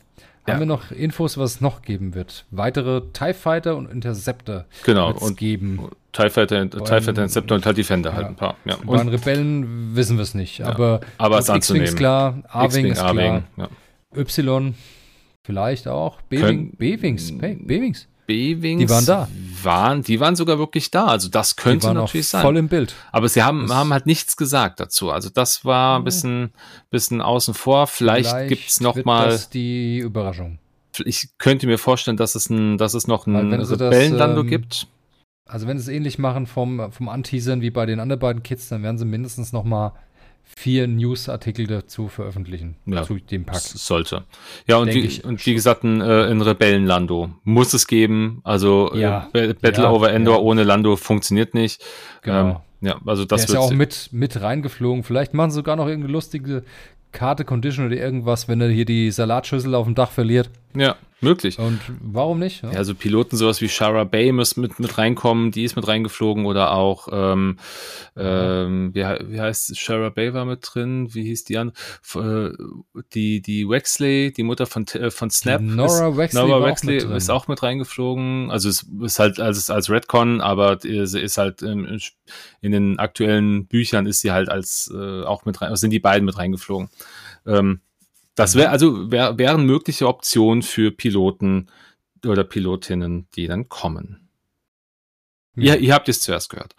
[0.47, 0.53] Ja.
[0.53, 2.45] Haben wir noch Infos, was es noch geben wird?
[2.51, 5.11] Weitere TIE Fighter und Interceptor genau.
[5.13, 5.89] Und geben.
[6.13, 8.29] TIE Fighter, TIE Fighter Interceptor und TIE Defender halt ja.
[8.29, 8.55] ein paar.
[8.63, 8.75] Ja.
[8.75, 10.61] Und bei den Und Rebellen wissen wir es nicht.
[10.61, 11.95] Aber, aber es und X-Wing ist anzunehmen.
[11.97, 13.43] klar, A-Wing ist klar.
[13.57, 13.69] Ja.
[14.15, 14.73] Y
[15.43, 18.07] vielleicht auch, B-Wings, B- B-Wings.
[18.27, 19.27] B-Wings Die waren da.
[19.63, 21.07] Waren, die waren sogar wirklich da.
[21.07, 22.43] Also das könnte natürlich sein.
[22.43, 22.93] voll im Bild.
[23.11, 25.09] Aber sie haben, Das- haben halt nichts gesagt dazu.
[25.09, 26.51] Also das war ein bisschen,
[26.91, 27.87] bisschen außen vor.
[27.87, 29.29] Vielleicht, gibt's noch mal.
[29.29, 30.59] das die Überraschung.
[31.05, 34.87] Ich könnte mir vorstellen, dass es ein, dass es noch ein Rebellenlando ähm, gibt.
[35.45, 38.67] Also wenn sie es ähnlich machen vom, vom Anteasern wie bei den anderen beiden Kids,
[38.69, 39.93] dann werden sie mindestens noch mal
[40.55, 42.77] vier News-Artikel dazu veröffentlichen.
[42.85, 43.03] Ja.
[43.03, 43.57] Zu dem Pack.
[43.59, 44.23] Sollte.
[44.67, 48.39] Ja, und wie, ich und wie gesagt, ein, äh, ein Rebellenlando muss es geben.
[48.43, 49.29] Also Ja.
[49.33, 51.83] äh, Ba- Battle Ja, over Endor ohne Lando funktioniert nicht.
[52.23, 52.49] Genau.
[52.49, 55.03] Ähm, ja, also Der das ist ja auch mit, mit reingeflogen.
[55.03, 56.63] Vielleicht machen sie sogar noch irgendeine lustige
[57.11, 60.49] Karte, Condition oder irgendwas, wenn er hier die Salatschüssel auf dem Dach verliert.
[60.75, 61.57] Ja möglich.
[61.57, 62.63] Und warum nicht?
[62.63, 62.69] Ja.
[62.71, 66.73] Also Piloten, sowas wie Shara Bay müssen mit, mit reinkommen, die ist mit reingeflogen oder
[66.73, 67.57] auch, ähm,
[68.15, 69.77] ähm, wie, wie heißt?
[69.77, 71.73] Shara Bay war mit drin, wie hieß die an?
[72.15, 72.49] Äh,
[73.13, 75.61] die, die Wexley, die Mutter von, äh, von Snap.
[75.61, 77.11] Nora ist, Wexley Nora auch Wexley drin.
[77.11, 78.51] ist auch mit reingeflogen.
[78.51, 81.99] Also es ist halt als, als Redcon, aber sie ist halt ähm,
[82.61, 86.25] in den aktuellen Büchern ist sie halt als äh, auch mit rein, sind die beiden
[86.25, 86.89] mit reingeflogen.
[87.45, 87.81] Ähm,
[88.37, 91.67] das wäre also wär, wären mögliche Optionen für Piloten
[92.25, 94.29] oder Pilotinnen, die dann kommen.
[95.55, 95.73] Ja.
[95.75, 96.75] Ihr, ihr habt es zuerst gehört.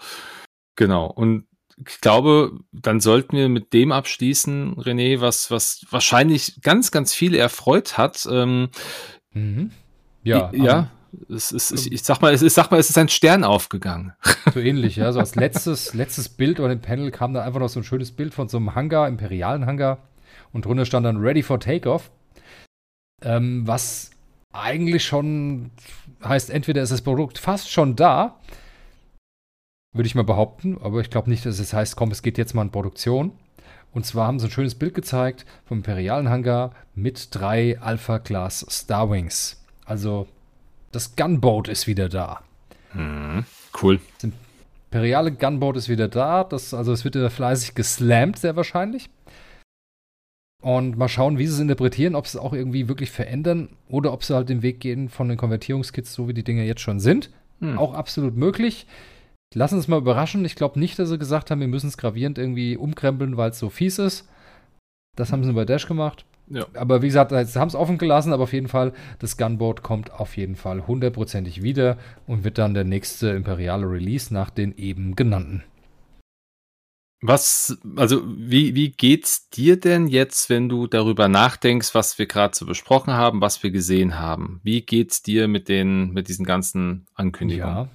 [0.77, 1.07] Genau.
[1.07, 1.47] Und
[1.87, 7.39] ich glaube, dann sollten wir mit dem abschließen, René, was, was wahrscheinlich ganz, ganz viele
[7.39, 8.27] erfreut hat.
[8.31, 8.71] Ähm,
[9.35, 9.71] Mhm.
[10.25, 10.91] Ja, i- ja.
[11.29, 14.13] Es ist, ich, ich sag mal, es ist, sag mal, es ist ein Stern aufgegangen.
[14.53, 15.11] So ähnlich, ja.
[15.13, 18.13] So als letztes, letztes Bild oder dem Panel kam dann einfach noch so ein schönes
[18.13, 20.08] Bild von so einem Hangar, imperialen Hangar.
[20.53, 22.11] Und drunter stand dann Ready for Takeoff.
[23.23, 24.11] Ähm, was
[24.53, 25.71] eigentlich schon
[26.25, 28.37] heißt, entweder ist das Produkt fast schon da,
[29.93, 32.55] würde ich mal behaupten, aber ich glaube nicht, dass es heißt, komm, es geht jetzt
[32.55, 33.33] mal in Produktion.
[33.93, 39.65] Und zwar haben sie ein schönes Bild gezeigt vom imperialen Hangar mit drei Alpha-Class Starwings.
[39.85, 40.29] Also
[40.93, 42.43] das Gunboat ist wieder da.
[43.81, 44.01] Cool.
[44.91, 46.45] imperiale Gunboat ist wieder da.
[46.45, 49.09] Das, also es wird wieder fleißig geslammt, sehr wahrscheinlich.
[50.61, 54.13] Und mal schauen, wie sie es interpretieren, ob sie es auch irgendwie wirklich verändern oder
[54.13, 56.99] ob sie halt den Weg gehen von den Konvertierungskits, so wie die Dinger jetzt schon
[56.99, 57.31] sind.
[57.61, 57.79] Hm.
[57.79, 58.87] Auch absolut möglich.
[59.55, 60.45] Lassen uns mal überraschen.
[60.45, 63.59] Ich glaube nicht, dass sie gesagt haben, wir müssen es gravierend irgendwie umkrempeln, weil es
[63.59, 64.29] so fies ist.
[65.17, 66.25] Das haben sie bei Dash gemacht.
[66.51, 66.67] Ja.
[66.75, 70.13] Aber wie gesagt, sie haben es offen gelassen, aber auf jeden Fall, das Gunboat kommt
[70.13, 75.15] auf jeden Fall hundertprozentig wieder und wird dann der nächste imperiale Release nach den eben
[75.15, 75.63] genannten.
[77.21, 82.57] Was, also wie, wie geht's dir denn jetzt, wenn du darüber nachdenkst, was wir gerade
[82.57, 84.61] so besprochen haben, was wir gesehen haben?
[84.63, 87.75] Wie geht's dir mit den, mit diesen ganzen Ankündigungen?
[87.77, 87.89] Ja.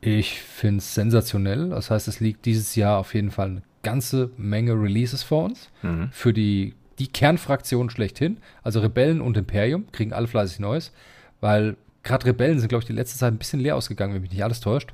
[0.00, 1.70] Ich finde es sensationell.
[1.70, 5.70] Das heißt, es liegt dieses Jahr auf jeden Fall eine ganze Menge Releases vor uns.
[5.82, 6.10] Mhm.
[6.12, 8.36] Für die, die Kernfraktion schlechthin.
[8.62, 10.92] Also Rebellen und Imperium kriegen alle fleißig Neues.
[11.40, 14.30] Weil gerade Rebellen sind, glaube ich, die letzte Zeit ein bisschen leer ausgegangen, wenn mich
[14.30, 14.92] nicht alles täuscht.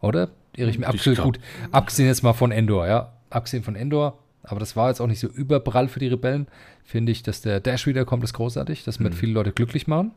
[0.00, 0.30] Oder?
[0.58, 1.38] Irre ich mir absolut gut.
[1.72, 3.12] Abgesehen jetzt mal von Endor, ja.
[3.30, 4.18] Abgesehen von Endor.
[4.42, 6.46] Aber das war jetzt auch nicht so überprall für die Rebellen.
[6.84, 8.84] Finde ich, dass der Dash wiederkommt, ist großartig.
[8.84, 9.16] Das wird Mhm.
[9.18, 10.12] viele Leute glücklich machen.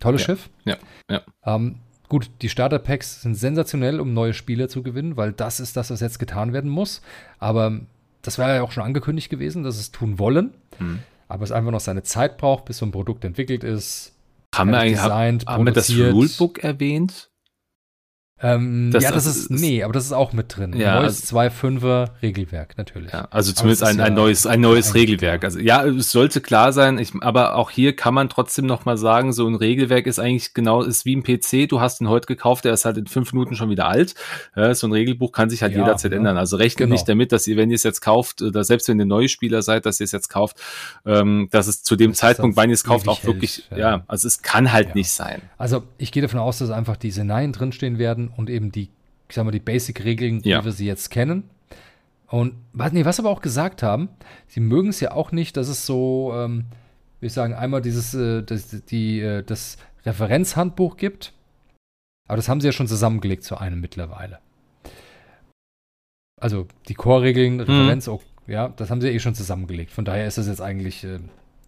[0.00, 0.26] Tolles Ja.
[0.26, 0.50] Schiff.
[0.64, 0.76] Ja,
[1.10, 1.22] ja.
[1.44, 1.76] Ähm,
[2.08, 6.00] gut, die Starter-Packs sind sensationell, um neue Spieler zu gewinnen, weil das ist das, was
[6.00, 7.02] jetzt getan werden muss.
[7.38, 7.80] Aber
[8.22, 10.54] das war ja auch schon angekündigt gewesen, dass es tun wollen.
[10.80, 11.00] Mhm.
[11.28, 14.14] Aber es einfach noch seine Zeit braucht, bis so ein Produkt entwickelt ist.
[14.54, 15.90] Haben wir, eigentlich, haben, designt, haben wir das.
[15.90, 17.27] Rulebook erwähnt?
[18.40, 20.72] Ähm, Das- ja, das das ist, nee, aber das ist auch mit drin.
[20.76, 23.12] Ja, Neues 2.5er Regelwerk, natürlich.
[23.12, 25.42] Ja, also zumindest ein, ein ja neues, ein neues Regelwerk.
[25.44, 28.96] Also ja, es sollte klar sein, ich, aber auch hier kann man trotzdem noch mal
[28.96, 32.26] sagen, so ein Regelwerk ist eigentlich genau, ist wie ein PC, du hast ihn heute
[32.26, 34.14] gekauft, der ist halt in fünf Minuten schon wieder alt.
[34.54, 36.18] Ja, so ein Regelbuch kann sich halt Ja, jederzeit ja.
[36.18, 36.36] ändern.
[36.36, 36.92] Also rechnet Genau.
[36.92, 39.62] nicht damit, dass ihr, wenn ihr es jetzt kauft, oder selbst wenn ihr neue Spieler
[39.62, 40.58] seid, dass ihr es jetzt kauft,
[41.04, 43.80] ähm, dass es zu dem Dass es Zeitpunkt, wann ihr es kauft, auch wirklich, hält,
[43.80, 44.04] ja.
[44.06, 45.42] also es kann halt nicht sein.
[45.58, 48.90] Also ich gehe davon aus, dass einfach die Szenarien drinstehen werden und eben die,
[49.28, 50.60] ich sag mal, die Basic-Regeln, Ja.
[50.60, 51.44] wie wir sie jetzt kennen.
[52.28, 54.08] Und was, nee, was sie aber auch gesagt haben,
[54.46, 56.66] sie mögen es ja auch nicht, dass es so, ähm,
[57.20, 61.32] wie ich sagen, einmal dieses, äh, das, die, äh, das Referenzhandbuch gibt.
[62.28, 64.38] Aber das haben sie ja schon zusammengelegt zu einem mittlerweile.
[66.40, 69.90] Also die Core-Regeln, Referenz, oh, ja, das haben sie ja eh schon zusammengelegt.
[69.90, 71.18] Von daher ist das jetzt eigentlich äh,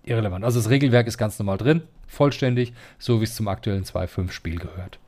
[0.05, 0.45] irrelevant.
[0.45, 4.99] Also das Regelwerk ist ganz normal drin, vollständig, so wie es zum aktuellen 2.5-Spiel gehört.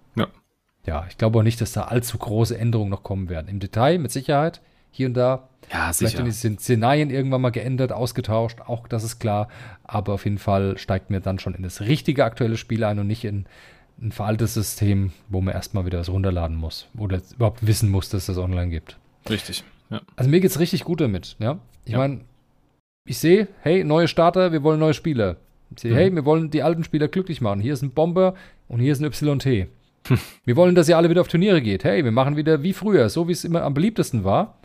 [0.86, 1.06] Ja.
[1.08, 3.48] Ich glaube auch nicht, dass da allzu große Änderungen noch kommen werden.
[3.48, 4.60] Im Detail, mit Sicherheit,
[4.90, 5.48] hier und da.
[5.72, 6.18] Ja, Vielleicht sicher.
[6.18, 9.48] werden die Szen- Szenarien irgendwann mal geändert, ausgetauscht, auch das ist klar.
[9.84, 13.06] Aber auf jeden Fall steigt mir dann schon in das richtige aktuelle Spiel ein und
[13.06, 13.46] nicht in
[14.00, 18.22] ein veraltetes System, wo man erstmal wieder was runterladen muss oder überhaupt wissen muss, dass
[18.22, 18.98] es das online gibt.
[19.30, 19.62] Richtig.
[19.90, 20.00] Ja.
[20.16, 21.58] Also mir geht's richtig gut damit, ja.
[21.84, 21.98] Ich Ja.
[21.98, 22.22] meine,
[23.06, 25.36] ich sehe, hey, neue Starter, wir wollen neue Spieler.
[25.76, 25.94] Sie, mhm.
[25.94, 27.60] Hey, wir wollen die alten Spieler glücklich machen.
[27.60, 28.34] Hier ist ein Bomber
[28.68, 29.68] und hier ist ein YT.
[30.44, 31.84] wir wollen, dass ihr alle wieder auf Turniere geht.
[31.84, 34.58] Hey, wir machen wieder wie früher, so wie es immer am beliebtesten war.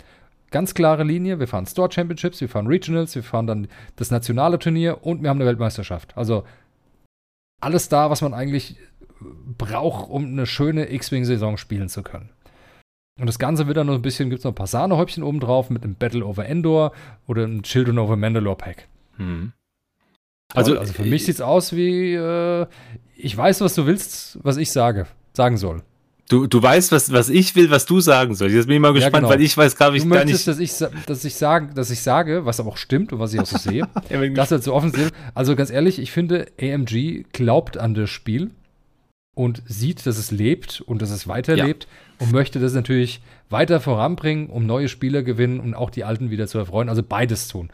[0.50, 1.40] Ganz klare Linie.
[1.40, 5.30] Wir fahren Store Championships, wir fahren Regionals, wir fahren dann das nationale Turnier und wir
[5.30, 6.16] haben eine Weltmeisterschaft.
[6.16, 6.44] Also
[7.62, 8.78] alles da, was man eigentlich
[9.58, 12.30] braucht, um eine schöne X-Wing-Saison spielen zu können.
[13.20, 15.40] Und das Ganze wird dann noch ein bisschen, gibt es noch ein paar Sahnehäubchen oben
[15.40, 16.92] drauf mit einem Battle over Endor
[17.26, 18.88] oder einem Children over Mandalore Pack.
[19.18, 19.54] Hm.
[20.54, 22.68] Also, also für mich sieht es aus wie, äh,
[23.16, 25.08] ich weiß, was du willst, was ich sage,
[25.38, 25.84] sagen soll.
[26.30, 28.54] Du, du weißt, was, was ich will, was du sagen sollst.
[28.54, 29.30] Jetzt bin ich mal gespannt, ja, genau.
[29.30, 30.46] weil ich weiß glaube ich gar nicht.
[30.46, 30.74] Dass ich,
[31.06, 33.58] dass, ich sagen, dass ich sage, was aber auch stimmt und was ich auch so
[33.70, 33.88] sehe.
[34.36, 35.14] das ist so offensichtlich.
[35.34, 38.52] Also ganz ehrlich, ich finde, AMG glaubt an das Spiel
[39.36, 41.88] und sieht, dass es lebt und dass es weiterlebt
[42.20, 42.26] ja.
[42.26, 46.48] und möchte das natürlich weiter voranbringen, um neue Spieler gewinnen und auch die alten wieder
[46.48, 46.90] zu erfreuen.
[46.90, 47.70] Also beides tun.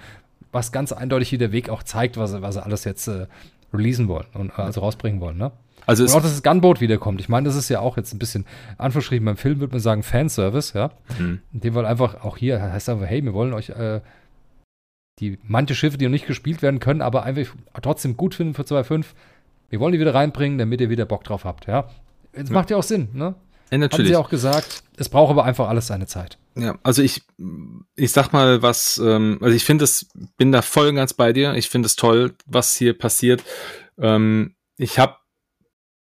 [0.52, 3.26] Was ganz eindeutig wie der Weg auch zeigt, was, was sie alles jetzt äh,
[3.74, 5.38] releasen wollen und äh, also rausbringen wollen.
[5.38, 5.52] Ne?
[5.86, 7.20] Also und auch, dass das Gunboat wiederkommt.
[7.20, 8.46] Ich meine, das ist ja auch jetzt ein bisschen
[8.78, 9.26] anverschrieben.
[9.26, 10.92] Beim Film würde man sagen Fanservice, ja.
[11.20, 11.42] Mhm.
[11.54, 14.02] In dem Fall einfach auch hier heißt einfach, hey, wir wollen euch äh,
[15.20, 18.64] die manche Schiffe, die noch nicht gespielt werden können, aber einfach trotzdem gut finden für
[18.64, 19.06] 2.5.
[19.70, 21.90] Wir wollen die wieder reinbringen, damit ihr wieder Bock drauf habt, ja.
[22.34, 22.54] Das ja.
[22.54, 23.36] macht ja auch Sinn, ne?
[23.72, 24.12] Ja, natürlich.
[24.12, 24.84] Haben sie auch gesagt.
[24.98, 26.38] Es braucht aber einfach alles seine Zeit.
[26.56, 27.24] Ja, also ich,
[27.96, 30.08] ich sag mal was, ähm, also ich finde es,
[30.38, 31.56] bin da voll und ganz bei dir.
[31.56, 33.44] Ich finde es toll, was hier passiert.
[33.98, 35.16] Ähm, ich habe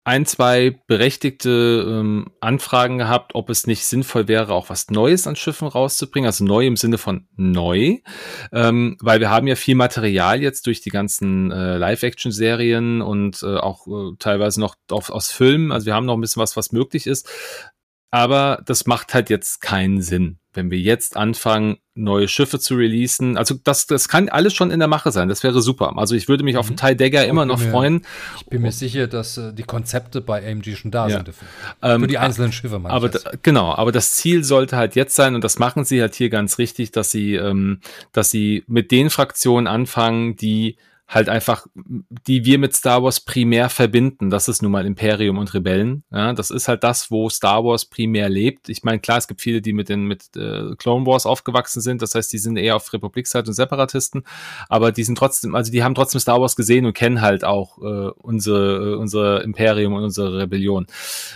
[0.07, 5.35] ein, zwei berechtigte ähm, Anfragen gehabt, ob es nicht sinnvoll wäre, auch was Neues an
[5.35, 7.97] Schiffen rauszubringen, also neu im Sinne von neu,
[8.53, 13.57] ähm, weil wir haben ja viel Material jetzt durch die ganzen äh, Live-Action-Serien und äh,
[13.57, 16.71] auch äh, teilweise noch auf, aus Filmen, also wir haben noch ein bisschen was, was
[16.71, 17.29] möglich ist,
[18.09, 23.37] aber das macht halt jetzt keinen Sinn wenn wir jetzt anfangen, neue Schiffe zu releasen,
[23.37, 25.93] also das, das kann alles schon in der Mache sein, das wäre super.
[25.97, 26.79] Also ich würde mich auf einen mhm.
[26.79, 28.01] Teil Dagger immer noch mir, freuen.
[28.37, 31.17] Ich bin mir sicher, dass äh, die Konzepte bei AMG schon da ja.
[31.17, 31.27] sind.
[31.27, 31.47] Dafür.
[31.83, 35.35] Ähm, Für die einzelnen Schiffe, aber da, Genau, aber das Ziel sollte halt jetzt sein,
[35.35, 37.79] und das machen sie halt hier ganz richtig, dass sie, ähm,
[38.11, 40.77] dass sie mit den Fraktionen anfangen, die
[41.07, 41.67] halt einfach,
[42.27, 44.29] die wir mit Star Wars primär verbinden.
[44.29, 46.03] Das ist nun mal Imperium und Rebellen.
[46.11, 48.67] Ja, das ist halt das, wo Star Wars primär lebt.
[48.67, 52.01] Ich meine, klar, es gibt viele, die mit den mit äh, Clone Wars aufgewachsen sind.
[52.01, 54.23] Das heißt, die sind eher auf Republikseite und Separatisten,
[54.67, 57.77] aber die sind trotzdem, also die haben trotzdem Star Wars gesehen und kennen halt auch
[57.77, 60.87] äh, unsere unser Imperium und unsere Rebellion.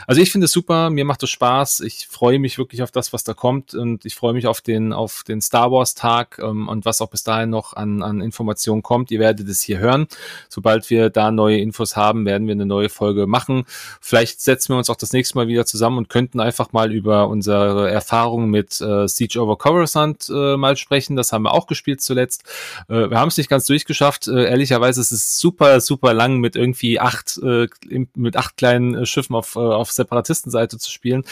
[0.06, 0.90] Also ich finde es super.
[0.90, 1.80] Mir macht es Spaß.
[1.80, 4.92] Ich freue mich wirklich auf das, was da kommt und ich freue mich auf den
[4.92, 8.84] auf den Star Wars Tag ähm, und was auch bis dahin noch an an Informationen
[8.84, 9.12] kommt.
[9.12, 10.08] Ihr werdet es hier hören.
[10.50, 13.66] Sobald wir da neue Infos haben, werden wir eine neue Folge machen.
[14.00, 17.28] Vielleicht setzen wir uns auch das nächste Mal wieder zusammen und könnten einfach mal über
[17.28, 21.16] unsere Erfahrungen mit äh, Siege over Coruscant äh, mal sprechen.
[21.16, 22.44] Das haben wir auch gespielt zuletzt.
[22.88, 24.28] Äh, wir haben es nicht ganz durchgeschafft.
[24.28, 27.68] Äh, ehrlicherweise ist es super, super lang mit irgendwie acht, äh,
[28.16, 31.24] mit acht kleinen äh, Schiffen auf, äh, auf Separatistenseite zu spielen.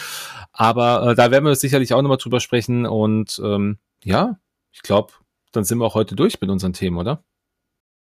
[0.52, 2.86] Aber äh, da werden wir sicherlich auch nochmal drüber sprechen.
[2.86, 4.38] Und ähm, ja,
[4.72, 5.12] ich glaube,
[5.52, 7.24] dann sind wir auch heute durch mit unseren Themen, oder?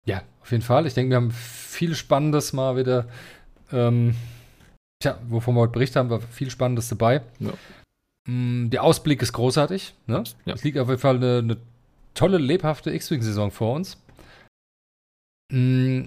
[0.08, 0.88] Ja, auf jeden Fall.
[0.88, 3.08] Ich denke, wir haben viel Spannendes mal wieder.
[3.72, 4.16] Ähm,
[5.02, 7.22] tja, wovon wir heute berichtet haben, war viel Spannendes dabei.
[7.40, 7.54] Ja.
[8.28, 9.94] Mm, der Ausblick ist großartig.
[10.08, 10.24] Ne?
[10.46, 10.54] Ja.
[10.54, 11.58] Es liegt auf jeden Fall eine, eine
[12.14, 14.02] tolle, lebhafte X-Wing-Saison vor uns.
[15.52, 16.04] Mm,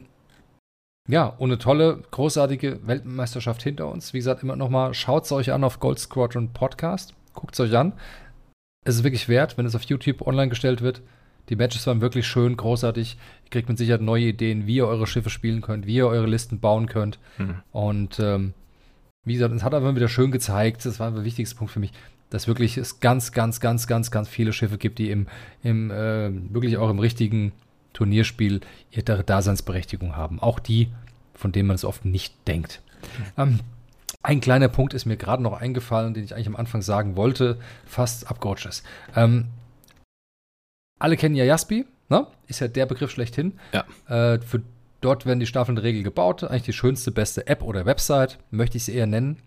[1.09, 4.15] ja, und eine tolle, großartige Weltmeisterschaft hinter uns.
[4.15, 7.15] Wie gesagt, immer nochmal, schaut es euch an auf Gold Squadron Podcast.
[7.35, 7.93] Guckt es euch an.
[8.87, 11.03] Es ist wirklich wert, wenn es auf YouTube online gestellt wird.
[11.51, 13.19] Die Matches waren wirklich schön, großartig.
[13.51, 16.61] Kriegt mit Sicherheit neue Ideen, wie ihr eure Schiffe spielen könnt, wie ihr eure Listen
[16.61, 17.19] bauen könnt.
[17.39, 17.57] Mhm.
[17.73, 18.55] Und ähm,
[19.25, 21.93] wie gesagt, es hat aber wieder schön gezeigt, das war der wichtigste Punkt für mich,
[22.31, 25.27] dass wirklich es ganz, ganz, ganz, ganz, ganz viele Schiffe gibt, die im,
[25.63, 27.53] im äh, wirklich auch im richtigen
[27.93, 28.61] Turnierspiel
[28.93, 30.41] ihre Daseinsberechtigung haben.
[30.41, 30.89] Auch die,
[31.35, 32.81] von denen man es oft nicht denkt.
[33.03, 33.25] Mhm.
[33.37, 33.61] Ähm,
[34.23, 37.59] ein kleiner Punkt ist mir gerade noch eingefallen, den ich eigentlich am Anfang sagen wollte,
[37.87, 38.85] fast abgerutscht ist.
[39.17, 39.47] Ähm,
[40.99, 42.27] alle kennen ja Jaspi, ne?
[42.47, 43.55] Ist ja der Begriff schlechthin.
[43.73, 43.85] Ja.
[44.35, 44.63] Äh, für
[45.01, 46.45] dort werden die Staffeln in der Regel gebaut.
[46.45, 49.39] Eigentlich die schönste, beste App oder Website, möchte ich sie eher nennen.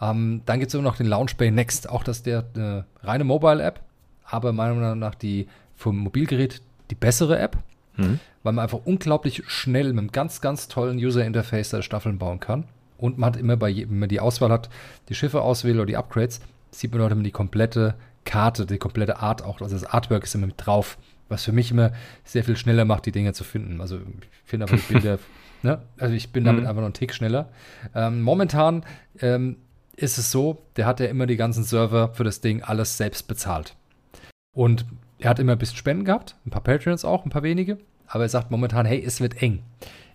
[0.00, 3.80] Ähm, dann gibt es immer noch den Launchbay Next, auch das der äh, reine Mobile-App,
[4.24, 7.56] aber meiner Meinung nach die vom Mobilgerät die bessere App,
[7.96, 8.18] mhm.
[8.42, 12.64] weil man einfach unglaublich schnell mit einem ganz, ganz tollen User-Interface Staffeln bauen kann.
[12.98, 14.68] Und man hat immer bei, wenn man die Auswahl hat,
[15.08, 16.40] die Schiffe auswählt oder die Upgrades,
[16.70, 17.94] sieht man dort immer die komplette
[18.24, 20.98] Karte, die komplette Art auch, also das Artwork ist immer mit drauf,
[21.34, 21.92] was für mich immer
[22.24, 23.80] sehr viel schneller macht, die Dinge zu finden.
[23.80, 25.18] Also ich finde aber die Bilder,
[25.62, 25.82] ne?
[25.98, 26.68] also ich bin damit mhm.
[26.68, 27.50] einfach noch einen Tick schneller.
[27.94, 28.84] Ähm, momentan
[29.20, 29.56] ähm,
[29.96, 33.28] ist es so, der hat ja immer die ganzen Server für das Ding alles selbst
[33.28, 33.76] bezahlt.
[34.54, 34.86] Und
[35.18, 38.24] er hat immer ein bisschen Spenden gehabt, ein paar Patreons auch, ein paar wenige, aber
[38.24, 39.62] er sagt momentan, hey, es wird eng.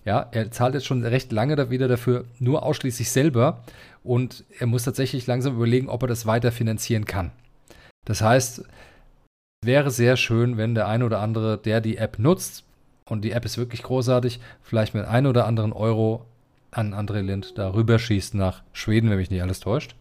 [0.05, 3.63] Ja, er zahlt jetzt schon recht lange da wieder dafür, nur ausschließlich selber.
[4.01, 7.31] Und er muss tatsächlich langsam überlegen, ob er das weiter finanzieren kann.
[8.05, 8.63] Das heißt,
[9.61, 12.63] wäre sehr schön, wenn der ein oder andere, der die App nutzt,
[13.05, 16.25] und die App ist wirklich großartig, vielleicht mit ein oder anderen Euro
[16.69, 19.95] an André Lind da rüberschießt nach Schweden, wenn mich nicht alles täuscht.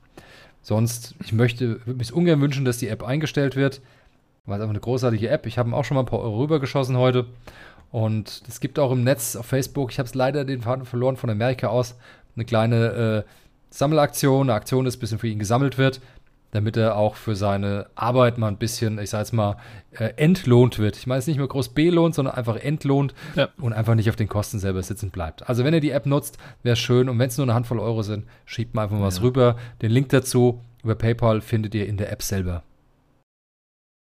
[0.61, 3.81] Sonst, ich möchte, würde mich ungern wünschen, dass die App eingestellt wird,
[4.45, 5.47] weil es einfach eine großartige App.
[5.47, 7.25] Ich habe auch schon mal ein paar Euro rübergeschossen heute.
[7.91, 11.17] Und es gibt auch im Netz auf Facebook, ich habe es leider den Faden verloren
[11.17, 11.97] von Amerika aus,
[12.37, 13.31] eine kleine äh,
[13.71, 16.03] Sammelaktion, eine Aktion, dass ein bisschen für ihn gesammelt wird
[16.51, 19.57] damit er auch für seine Arbeit mal ein bisschen, ich sag jetzt mal,
[19.91, 20.97] äh, entlohnt wird.
[20.97, 23.49] Ich meine es nicht mehr groß belohnt, sondern einfach entlohnt ja.
[23.59, 25.49] und einfach nicht auf den Kosten selber sitzen bleibt.
[25.49, 27.79] Also wenn ihr die App nutzt, wäre es schön und wenn es nur eine Handvoll
[27.79, 29.09] Euro sind, schiebt mal einfach mal ja.
[29.09, 29.57] was rüber.
[29.83, 32.63] Den Link dazu über PayPal findet ihr in der App selber.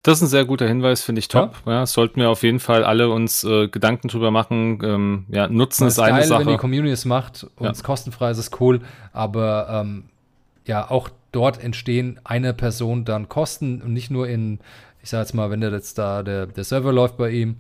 [0.04, 1.56] Das ist ein sehr guter Hinweis, finde ich top.
[1.66, 1.72] Ja.
[1.72, 1.86] ja.
[1.88, 4.80] sollten wir auf jeden Fall alle uns äh, Gedanken drüber machen.
[4.84, 6.46] Ähm, ja, nutzen ist eine geil, Sache.
[6.46, 8.82] Wenn die Community es macht und es kostenfrei ist, ist cool.
[9.14, 10.04] Aber ähm,
[10.68, 14.60] ja, auch dort entstehen einer Person dann Kosten und nicht nur in,
[15.04, 17.58] ich sage jetzt mal, wenn der jetzt da der, der Server läuft bei ihm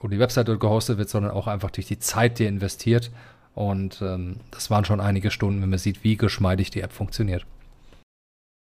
[0.00, 3.10] und die Website dort gehostet wird, sondern auch einfach durch die Zeit, die er investiert.
[3.54, 7.44] Und ähm, das waren schon einige Stunden, wenn man sieht, wie geschmeidig die App funktioniert.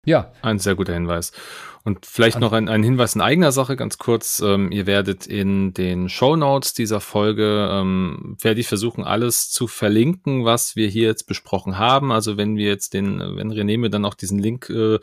[0.07, 0.33] Ja.
[0.41, 1.33] Ein sehr guter Hinweis.
[1.89, 4.43] Und vielleicht noch ein, ein, Hinweis in eigener Sache, ganz kurz.
[4.45, 9.67] Ähm, ihr werdet in den Show Notes dieser Folge, ähm, werde ich versuchen, alles zu
[9.67, 12.13] verlinken, was wir hier jetzt besprochen haben.
[12.13, 14.99] Also wenn wir jetzt den, wenn René mir dann auch diesen Link äh,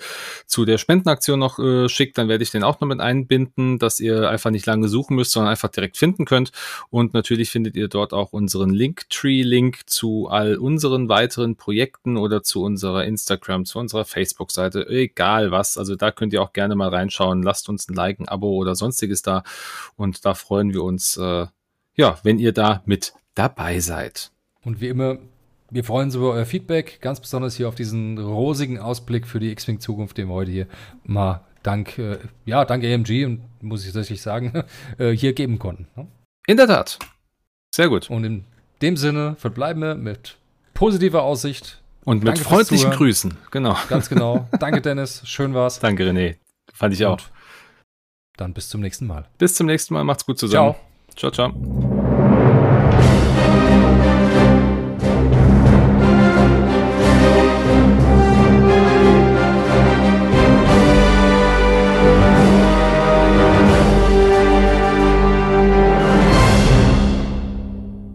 [0.46, 4.00] zu der Spendenaktion noch äh, schickt, dann werde ich den auch noch mit einbinden, dass
[4.00, 6.52] ihr einfach nicht lange suchen müsst, sondern einfach direkt finden könnt.
[6.92, 12.62] Und natürlich findet ihr dort auch unseren Linktree-Link zu all unseren weiteren Projekten oder zu
[12.62, 15.80] unserer Instagram, zu unserer Facebook-Seite, egal was.
[15.80, 17.44] Also da könnt ihr auch gerne gerne mal reinschauen.
[17.44, 19.44] Lasst uns ein Like, ein Abo oder sonstiges da.
[19.96, 21.48] Und da freuen wir uns, äh,
[21.96, 24.32] ja, wenn ihr da mit dabei seid.
[24.64, 25.18] Und wie immer,
[25.70, 29.52] wir freuen uns über euer Feedback, ganz besonders hier auf diesen rosigen Ausblick für die
[29.52, 30.68] X-Wing Zukunft, den wir heute hier
[31.04, 34.64] mal dank, äh, ja, dank AMG und muss ich tatsächlich sagen,
[34.98, 35.88] äh, hier geben konnten.
[35.96, 36.08] Ne?
[36.48, 37.00] In der Tat.
[37.74, 38.10] Sehr gut.
[38.10, 38.46] Und in
[38.82, 40.38] dem Sinne verbleiben wir mit
[40.74, 41.82] positiver Aussicht.
[42.06, 43.76] Und mit Danke freundlichen Grüßen, genau.
[43.90, 44.48] Ganz genau.
[44.60, 45.24] Danke, Dennis.
[45.26, 45.80] Schön war's.
[45.80, 46.36] Danke, René.
[46.76, 47.20] Fand ich auch.
[48.38, 49.28] Dann bis zum nächsten Mal.
[49.38, 50.04] Bis zum nächsten Mal.
[50.04, 50.76] Macht's gut zusammen.
[51.16, 51.52] Ciao, ciao.
[51.52, 51.95] ciao.